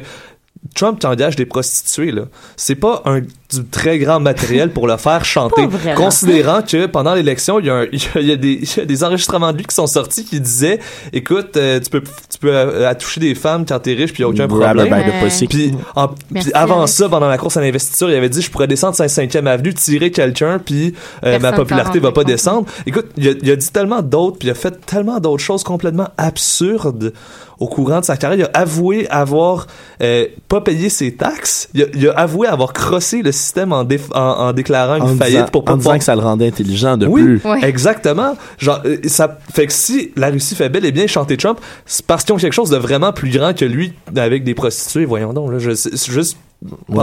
Trump 0.73 0.99
qui 0.99 1.07
engage 1.07 1.35
des 1.35 1.45
prostituées, 1.45 2.11
là, 2.11 2.23
c'est 2.57 2.75
pas 2.75 3.01
un 3.05 3.21
du 3.21 3.63
très 3.71 3.99
grand 3.99 4.19
matériel 4.19 4.71
pour 4.71 4.87
le 4.87 4.97
faire 4.97 5.23
chanter. 5.23 5.67
Considérant 5.95 6.61
que 6.63 6.87
pendant 6.87 7.13
l'élection, 7.13 7.59
il 7.59 7.67
y, 7.67 7.69
a 7.69 7.75
un- 7.75 7.85
il 7.91 7.99
y 8.01 8.05
a- 8.15 8.19
il 8.21 8.27
y 8.27 8.31
a 8.31 8.35
des, 8.35 8.53
il 8.61 8.77
y 8.77 8.79
a 8.81 8.85
des 8.85 9.03
enregistrements 9.03 9.51
de 9.53 9.57
lui 9.57 9.65
qui 9.65 9.75
sont 9.75 9.85
sortis 9.85 10.25
qui 10.25 10.41
disaient, 10.41 10.79
écoute, 11.13 11.55
euh, 11.55 11.79
tu 11.79 11.89
peux, 11.91 12.01
tu 12.01 12.39
peux 12.39 12.49
euh, 12.51 12.91
toucher 12.95 13.19
des 13.19 13.35
femmes 13.35 13.65
quand 13.67 13.79
t'es 13.79 13.93
riche 13.93 14.11
puis 14.13 14.21
y 14.21 14.23
a 14.23 14.27
aucun 14.29 14.47
problème. 14.47 14.91
Ouais. 14.91 15.19
Puis, 15.47 15.71
en- 15.95 16.09
Merci, 16.31 16.49
puis 16.49 16.57
avant 16.59 16.79
Alex. 16.79 16.93
ça, 16.93 17.07
pendant 17.07 17.27
la 17.27 17.37
course 17.37 17.55
à 17.57 17.61
l'investiture, 17.61 18.09
il 18.09 18.15
avait 18.15 18.29
dit 18.29 18.41
je 18.41 18.49
pourrais 18.49 18.67
descendre 18.67 18.95
5e 18.95 19.45
avenue, 19.47 19.73
tirer 19.75 20.09
quelqu'un, 20.11 20.57
puis 20.57 20.95
euh, 21.23 21.39
ma 21.39 21.51
popularité 21.53 21.99
va 21.99 22.11
pas 22.11 22.23
descendre. 22.23 22.65
Écoute, 22.87 23.05
il 23.17 23.27
a, 23.29 23.31
il 23.41 23.51
a 23.51 23.55
dit 23.55 23.69
tellement 23.71 24.01
d'autres, 24.01 24.39
puis 24.39 24.47
il 24.47 24.51
a 24.51 24.55
fait 24.55 24.83
tellement 24.85 25.19
d'autres 25.19 25.43
choses 25.43 25.63
complètement 25.63 26.07
absurdes 26.17 27.13
au 27.59 27.67
courant 27.67 27.99
de 27.99 28.05
sa 28.05 28.17
carrière. 28.17 28.47
Il 28.51 28.57
a 28.57 28.61
avoué 28.61 29.07
avoir 29.09 29.67
euh, 30.01 30.27
pas 30.47 30.61
payé 30.61 30.89
ses 30.89 31.13
taxes. 31.15 31.69
Il 31.73 31.83
a, 31.83 31.85
il 31.93 32.07
a 32.09 32.11
avoué 32.13 32.47
avoir 32.47 32.73
crossé 32.73 33.21
le 33.21 33.31
système 33.31 33.71
en, 33.71 33.83
déf- 33.83 34.11
en, 34.13 34.47
en 34.47 34.53
déclarant 34.53 34.95
une 34.97 35.03
en 35.03 35.15
faillite 35.15 35.37
disant, 35.37 35.49
pour 35.51 35.63
pas 35.65 35.73
en 35.73 35.77
disant 35.77 35.97
que 35.97 36.03
ça 36.03 36.15
le 36.15 36.21
rendait 36.21 36.47
intelligent 36.47 36.97
de 36.97 37.07
oui, 37.07 37.23
plus. 37.23 37.41
Ouais. 37.45 37.63
exactement. 37.63 38.35
Genre, 38.57 38.81
euh, 38.85 38.97
ça 39.05 39.37
fait 39.53 39.67
que 39.67 39.73
si 39.73 40.11
la 40.15 40.29
Russie 40.29 40.55
fait 40.55 40.69
bel 40.69 40.85
et 40.85 40.91
bien 40.91 41.07
chanter 41.07 41.37
Trump, 41.37 41.59
c'est 41.85 42.05
parce 42.05 42.23
qu'ils 42.23 42.33
ont 42.35 42.37
quelque 42.37 42.53
chose 42.53 42.69
de 42.69 42.77
vraiment 42.77 43.13
plus 43.13 43.29
grand 43.29 43.53
que 43.55 43.65
lui 43.65 43.93
avec 44.15 44.43
des 44.43 44.53
prostituées. 44.53 45.05
Voyons 45.05 45.33
donc, 45.33 45.51
là, 45.51 45.59
je, 45.59 45.71
juste 45.71 46.37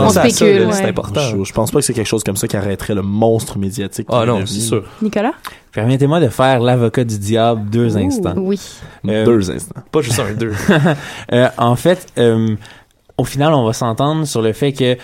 Spécule, 0.09 0.65
ouais. 0.65 0.73
c'est 0.73 0.85
important. 0.85 1.21
Je, 1.21 1.43
je 1.43 1.53
pense 1.53 1.71
pas 1.71 1.79
que 1.79 1.85
c'est 1.85 1.93
quelque 1.93 2.07
chose 2.07 2.23
comme 2.23 2.35
ça 2.35 2.47
qui 2.47 2.57
arrêterait 2.57 2.95
le 2.95 3.01
monstre 3.01 3.57
médiatique. 3.57 4.07
Ah 4.09 4.25
non, 4.25 4.45
c'est 4.45 4.59
sûr. 4.59 4.83
Nicolas? 5.01 5.33
Permettez-moi 5.71 6.19
de 6.19 6.27
faire 6.27 6.59
l'avocat 6.59 7.03
du 7.03 7.17
diable 7.17 7.69
deux 7.69 7.97
instants. 7.97 8.33
Oui. 8.37 8.59
Euh, 9.07 9.25
Deux 9.25 9.49
instants. 9.51 9.81
Pas 9.91 10.01
juste 10.01 10.19
un 10.19 10.33
deux. 10.33 10.53
Euh, 11.31 11.47
en 11.57 11.75
fait, 11.75 12.07
euh, 12.17 12.55
au 13.17 13.23
final, 13.23 13.53
on 13.53 13.65
va 13.65 13.73
s'entendre 13.73 14.25
sur 14.25 14.41
le 14.41 14.53
fait 14.53 14.73
que 14.73 14.97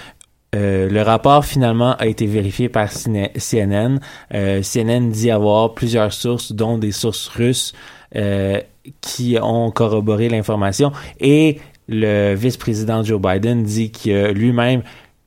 euh, 0.56 0.89
le 0.89 1.02
rapport 1.02 1.45
finalement 1.45 1.95
a 1.97 2.08
été 2.08 2.26
vérifié 2.26 2.70
par 2.70 2.89
CNN. 2.91 4.00
Euh, 4.34 4.62
CNN 4.62 5.10
dit 5.10 5.30
avoir 5.32 5.74
plusieurs 5.74 6.12
sources, 6.12 6.52
dont 6.52 6.78
des 6.78 6.91
sources 6.91 7.28
russes, 7.28 7.74
euh, 8.16 8.60
qui 9.02 9.38
ont 9.41 9.70
corroboré 9.72 10.30
l'information. 10.30 10.91
Et 11.20 11.60
le 11.89 12.35
vice-président 12.35 13.03
Joe 13.03 13.19
Biden 13.19 13.63
dit 13.63 13.91
qu'il 13.91 14.15
a 14.15 14.31
lui-même 14.31 14.83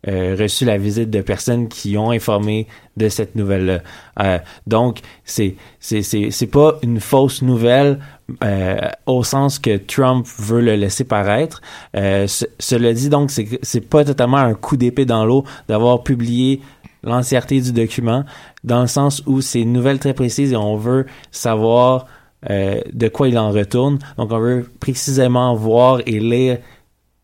euh, 0.09 0.35
reçu 0.39 0.65
la 0.65 0.79
visite 0.79 1.11
de 1.11 1.21
personnes 1.21 1.69
qui 1.69 1.97
ont 1.97 2.11
informé 2.11 2.67
de 2.97 3.09
cette 3.09 3.37
nouvelle-là. 3.37 3.81
Euh, 4.21 4.39
donc, 4.67 4.99
c'est 5.25 5.55
c'est 5.81 6.51
pas 6.51 6.79
une 6.83 6.99
fausse 6.99 7.43
nouvelle 7.43 7.99
euh, 8.43 8.79
au 9.07 9.23
sens 9.23 9.59
que 9.61 9.77
Trump 9.77 10.27
veut 10.39 10.61
le 10.61 10.75
laisser 10.75 11.05
paraître. 11.05 11.61
Euh, 11.97 12.27
ce- 12.27 12.47
cela 12.59 12.93
dit, 12.93 13.09
donc, 13.11 13.31
c'est 13.31 13.89
pas 13.89 14.05
totalement 14.05 14.39
un 14.39 14.55
coup 14.55 14.77
d'épée 14.77 15.05
dans 15.05 15.25
l'eau 15.25 15.45
d'avoir 15.69 16.03
publié 16.03 16.61
l'entièreté 17.05 17.61
du 17.61 17.73
document, 17.73 18.25
dans 18.65 18.81
le 18.83 18.87
sens 18.89 19.23
où 19.27 19.41
c'est 19.41 19.61
une 19.61 19.73
nouvelle 19.73 19.99
très 20.01 20.15
précise 20.15 20.53
et 20.53 20.57
on 20.57 20.77
veut 20.77 21.07
savoir 21.33 22.07
euh, 22.51 22.81
de 22.93 23.09
quoi 23.09 23.29
il 23.29 23.39
en 23.39 23.51
retourne. 23.51 23.99
Donc, 24.17 24.33
on 24.33 24.39
veut 24.39 24.71
précisément 24.81 25.55
voir 25.55 26.01
et 26.07 26.19
lire 26.21 26.59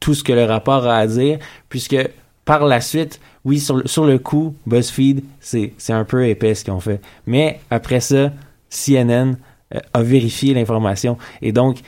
tout 0.00 0.14
ce 0.14 0.22
que 0.22 0.32
le 0.32 0.44
rapport 0.44 0.86
a 0.86 0.96
à 0.96 1.06
dire, 1.06 1.38
puisque 1.68 1.96
par 2.44 2.64
la 2.64 2.80
suite, 2.80 3.20
oui, 3.44 3.60
sur 3.60 3.76
le, 3.76 3.86
sur 3.86 4.04
le 4.04 4.18
coup, 4.18 4.54
BuzzFeed, 4.66 5.22
c'est 5.40 5.72
un 5.90 6.04
peu 6.04 6.26
épais 6.26 6.54
ce 6.54 6.64
qu'ils 6.64 6.72
ont 6.72 6.80
fait. 6.80 7.00
Mais 7.26 7.60
après 7.70 8.00
ça, 8.00 8.32
CNN 8.70 9.36
euh, 9.74 9.80
a 9.92 10.02
vérifié 10.02 10.54
l'information. 10.54 11.18
Et 11.42 11.52
donc, 11.52 11.80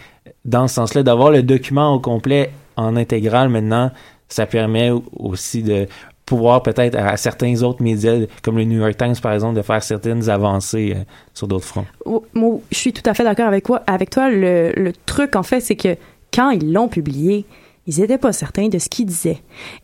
dans 0.44 0.68
ce 0.68 0.74
sens-là, 0.74 1.02
d'avoir 1.02 1.30
le 1.30 1.42
document 1.42 1.94
au 1.94 2.00
complet 2.00 2.50
en 2.76 2.96
intégral 2.96 3.48
maintenant, 3.48 3.90
ça 4.28 4.46
permet 4.46 4.90
aussi 5.16 5.62
de 5.62 5.86
pouvoir 6.30 6.62
peut-être 6.62 6.96
à 6.96 7.16
certains 7.16 7.60
autres 7.64 7.82
médias, 7.82 8.16
comme 8.42 8.56
le 8.56 8.62
New 8.64 8.78
York 8.78 8.96
Times 8.96 9.16
par 9.20 9.32
exemple, 9.32 9.56
de 9.56 9.62
faire 9.62 9.82
certaines 9.82 10.30
avancées 10.30 10.94
euh, 10.96 11.02
sur 11.34 11.48
d'autres 11.48 11.66
fronts. 11.66 11.86
Moi, 12.34 12.60
je 12.70 12.76
suis 12.76 12.92
tout 12.92 13.02
à 13.10 13.14
fait 13.14 13.24
d'accord 13.24 13.48
avec 13.48 13.64
toi. 13.64 13.82
Avec 13.88 14.10
toi, 14.10 14.30
le, 14.30 14.72
le 14.76 14.92
truc, 15.06 15.34
en 15.34 15.42
fait, 15.42 15.60
c'est 15.60 15.74
que 15.74 15.96
quand 16.32 16.50
ils 16.50 16.72
l'ont 16.72 16.86
publié, 16.86 17.46
ils 17.88 17.98
n'étaient 17.98 18.16
pas 18.16 18.32
certains 18.32 18.68
de 18.68 18.78
ce 18.78 18.88
qu'ils 18.88 19.06
disaient. 19.06 19.42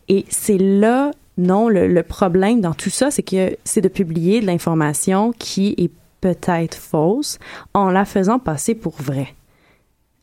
Et 0.09 0.24
c'est 0.28 0.59
là, 0.59 1.11
non, 1.36 1.68
le, 1.68 1.88
le 1.88 2.03
problème 2.05 2.61
dans 2.61 2.74
tout 2.74 2.90
ça, 2.90 3.11
c'est 3.11 3.24
que 3.24 3.57
c'est 3.64 3.80
de 3.80 3.88
publier 3.88 4.40
de 4.40 4.47
l'information 4.47 5.32
qui 5.36 5.74
est 5.78 5.90
peut-être 6.20 6.76
fausse 6.76 7.40
en 7.74 7.90
la 7.90 8.05
faisant 8.05 8.38
passer 8.38 8.76
pour 8.76 8.94
vraie. 9.01 9.34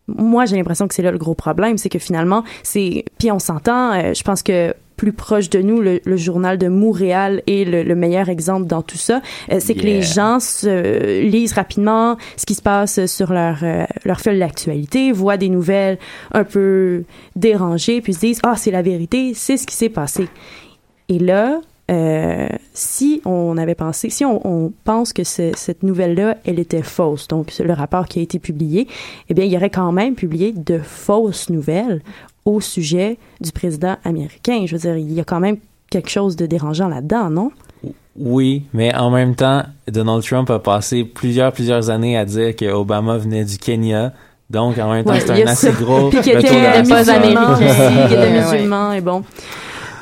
Moi, 0.07 0.45
j'ai 0.45 0.55
l'impression 0.55 0.87
que 0.87 0.93
c'est 0.93 1.01
là 1.01 1.11
le 1.11 1.17
gros 1.17 1.35
problème, 1.35 1.77
c'est 1.77 1.89
que 1.89 1.99
finalement, 1.99 2.43
c'est. 2.61 3.03
Puis 3.17 3.29
on 3.31 3.39
s'entend, 3.39 3.93
euh, 3.93 4.13
je 4.13 4.23
pense 4.23 4.41
que 4.41 4.73
plus 5.03 5.11
proche 5.11 5.49
de 5.49 5.59
nous, 5.61 5.81
le, 5.81 5.99
le 6.05 6.15
journal 6.15 6.57
de 6.57 6.69
Montréal 6.69 7.41
est 7.45 7.69
le, 7.69 7.83
le 7.83 7.93
meilleur 7.93 8.29
exemple 8.29 8.67
dans 8.67 8.81
tout 8.81 8.97
ça. 8.97 9.21
Euh, 9.51 9.57
c'est 9.59 9.73
que 9.75 9.81
les 9.81 10.01
gens 10.01 10.39
se, 10.39 11.21
lisent 11.23 11.51
rapidement 11.51 12.15
ce 12.37 12.45
qui 12.45 12.55
se 12.55 12.61
passe 12.61 13.05
sur 13.07 13.33
leur, 13.33 13.57
euh, 13.63 13.83
leur 14.05 14.21
fil 14.21 14.39
d'actualité, 14.39 15.11
voient 15.11 15.35
des 15.35 15.49
nouvelles 15.49 15.97
un 16.33 16.45
peu 16.45 17.03
dérangées, 17.35 17.99
puis 17.99 18.13
se 18.13 18.19
disent 18.21 18.39
Ah, 18.43 18.55
c'est 18.55 18.71
la 18.71 18.81
vérité, 18.81 19.33
c'est 19.35 19.57
ce 19.57 19.67
qui 19.67 19.75
s'est 19.75 19.89
passé. 19.89 20.29
Et 21.09 21.19
là, 21.19 21.59
euh, 21.91 22.47
si 22.73 23.21
on 23.25 23.57
avait 23.57 23.75
pensé, 23.75 24.09
si 24.09 24.23
on, 24.23 24.39
on 24.47 24.71
pense 24.85 25.11
que 25.11 25.25
ce- 25.25 25.51
cette 25.57 25.83
nouvelle-là, 25.83 26.37
elle 26.45 26.59
était 26.59 26.81
fausse, 26.81 27.27
donc 27.27 27.51
le 27.59 27.73
rapport 27.73 28.07
qui 28.07 28.19
a 28.19 28.21
été 28.21 28.39
publié, 28.39 28.87
eh 29.27 29.33
bien, 29.33 29.43
il 29.43 29.51
y 29.51 29.57
aurait 29.57 29.69
quand 29.69 29.91
même 29.91 30.15
publié 30.15 30.53
de 30.53 30.79
fausses 30.79 31.49
nouvelles 31.49 32.01
au 32.45 32.59
sujet 32.61 33.17
du 33.41 33.51
président 33.51 33.95
américain. 34.03 34.63
Je 34.65 34.75
veux 34.75 34.81
dire, 34.81 34.97
il 34.97 35.13
y 35.13 35.19
a 35.19 35.23
quand 35.23 35.39
même 35.39 35.57
quelque 35.89 36.09
chose 36.09 36.35
de 36.35 36.45
dérangeant 36.45 36.87
là-dedans, 36.87 37.29
non? 37.29 37.51
Oui, 38.15 38.63
mais 38.73 38.93
en 38.95 39.09
même 39.09 39.35
temps, 39.35 39.63
Donald 39.87 40.23
Trump 40.23 40.49
a 40.51 40.59
passé 40.59 41.03
plusieurs, 41.03 41.51
plusieurs 41.51 41.89
années 41.89 42.15
à 42.17 42.25
dire 42.25 42.55
que 42.55 42.65
Obama 42.71 43.17
venait 43.17 43.43
du 43.43 43.57
Kenya. 43.57 44.13
Donc, 44.49 44.77
en 44.77 44.91
même 44.91 45.03
temps, 45.03 45.13
Ouais, 45.13 45.19
c'est 45.19 45.31
un 45.43 45.47
assez 45.47 45.71
ça. 45.71 45.81
gros 45.81 46.09
Puis 46.09 46.21
qu'il 46.21 46.33
était 46.37 46.47
pas 46.47 47.09
américain. 47.09 47.19
musulman 47.19 47.53
aussi, 47.53 48.07
qu'il 48.07 48.17
était 48.17 48.41
musulman, 48.51 48.93
et 48.93 49.01
bon. 49.01 49.23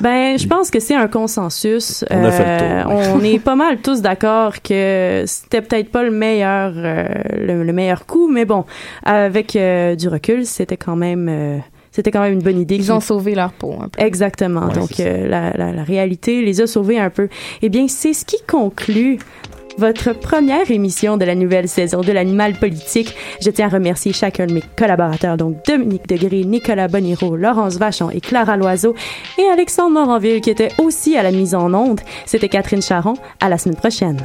Ben, 0.00 0.36
je 0.36 0.46
pense 0.48 0.70
que 0.70 0.80
c'est 0.80 0.96
un 0.96 1.06
consensus. 1.06 2.04
On 2.10 2.24
a 2.24 2.30
fait 2.32 2.44
le 2.44 2.82
tour, 2.82 2.92
Euh, 3.00 3.14
on 3.14 3.20
est 3.24 3.38
pas 3.38 3.54
mal 3.54 3.78
tous 3.78 4.02
d'accord 4.02 4.60
que 4.60 5.22
c'était 5.26 5.62
peut-être 5.62 5.90
pas 5.90 6.02
le 6.02 6.10
meilleur, 6.10 6.72
euh, 6.74 7.04
le, 7.38 7.62
le 7.62 7.72
meilleur 7.72 8.04
coup, 8.04 8.28
mais 8.28 8.44
bon, 8.44 8.64
avec 9.04 9.54
euh, 9.56 9.94
du 9.94 10.08
recul, 10.08 10.44
c'était 10.44 10.76
quand 10.76 10.96
même, 10.96 11.28
euh, 11.30 11.58
c'était 11.92 12.10
quand 12.10 12.20
même 12.22 12.32
une 12.32 12.42
bonne 12.42 12.58
idée. 12.60 12.74
Ils 12.76 12.84
qui- 12.84 12.90
ont 12.90 13.00
sauvé 13.00 13.34
leur 13.36 13.52
peau 13.52 13.74
un 13.80 13.88
peu. 13.88 14.02
Exactement. 14.02 14.66
Ouais, 14.66 14.74
Donc, 14.74 14.98
euh, 14.98 15.28
la, 15.28 15.52
la, 15.56 15.72
la 15.72 15.84
réalité 15.84 16.42
les 16.42 16.60
a 16.60 16.66
sauvés 16.66 16.98
un 16.98 17.10
peu. 17.10 17.28
Eh 17.62 17.68
bien, 17.68 17.86
c'est 17.86 18.12
ce 18.14 18.24
qui 18.24 18.36
conclut 18.48 19.18
votre 19.78 20.12
première 20.12 20.70
émission 20.70 21.16
de 21.16 21.24
la 21.24 21.34
nouvelle 21.34 21.66
saison 21.66 22.02
de 22.02 22.12
l'animal 22.12 22.52
politique. 22.54 23.14
Je 23.40 23.48
tiens 23.48 23.66
à 23.66 23.70
remercier 23.70 24.12
chacun 24.12 24.44
de 24.46 24.52
mes 24.52 24.62
collaborateurs, 24.76 25.38
donc 25.38 25.64
Dominique 25.66 26.06
Degré, 26.06 26.44
Nicolas 26.44 26.88
Boniro, 26.88 27.36
Laurence 27.36 27.76
Vachon 27.78 28.10
et 28.10 28.20
Clara 28.20 28.58
Loiseau, 28.58 28.94
et 29.38 29.44
Alexandre 29.50 29.92
Moranville 29.92 30.42
qui 30.42 30.50
était 30.50 30.72
aussi 30.76 31.16
à 31.16 31.22
la 31.22 31.30
mise 31.30 31.54
en 31.54 31.72
onde. 31.72 32.00
C'était 32.26 32.50
Catherine 32.50 32.82
Charon. 32.82 33.14
À 33.40 33.48
la 33.48 33.56
semaine 33.56 33.76
prochaine. 33.78 34.18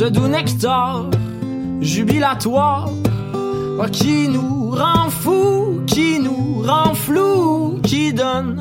Ce 0.00 0.06
doux 0.06 0.28
nectar 0.28 1.10
jubilatoire 1.82 2.88
qui 3.92 4.28
nous 4.28 4.70
rend 4.70 5.10
fou, 5.10 5.82
qui 5.86 6.18
nous 6.20 6.62
rend 6.62 6.94
flou, 6.94 7.80
qui 7.82 8.14
donne 8.14 8.56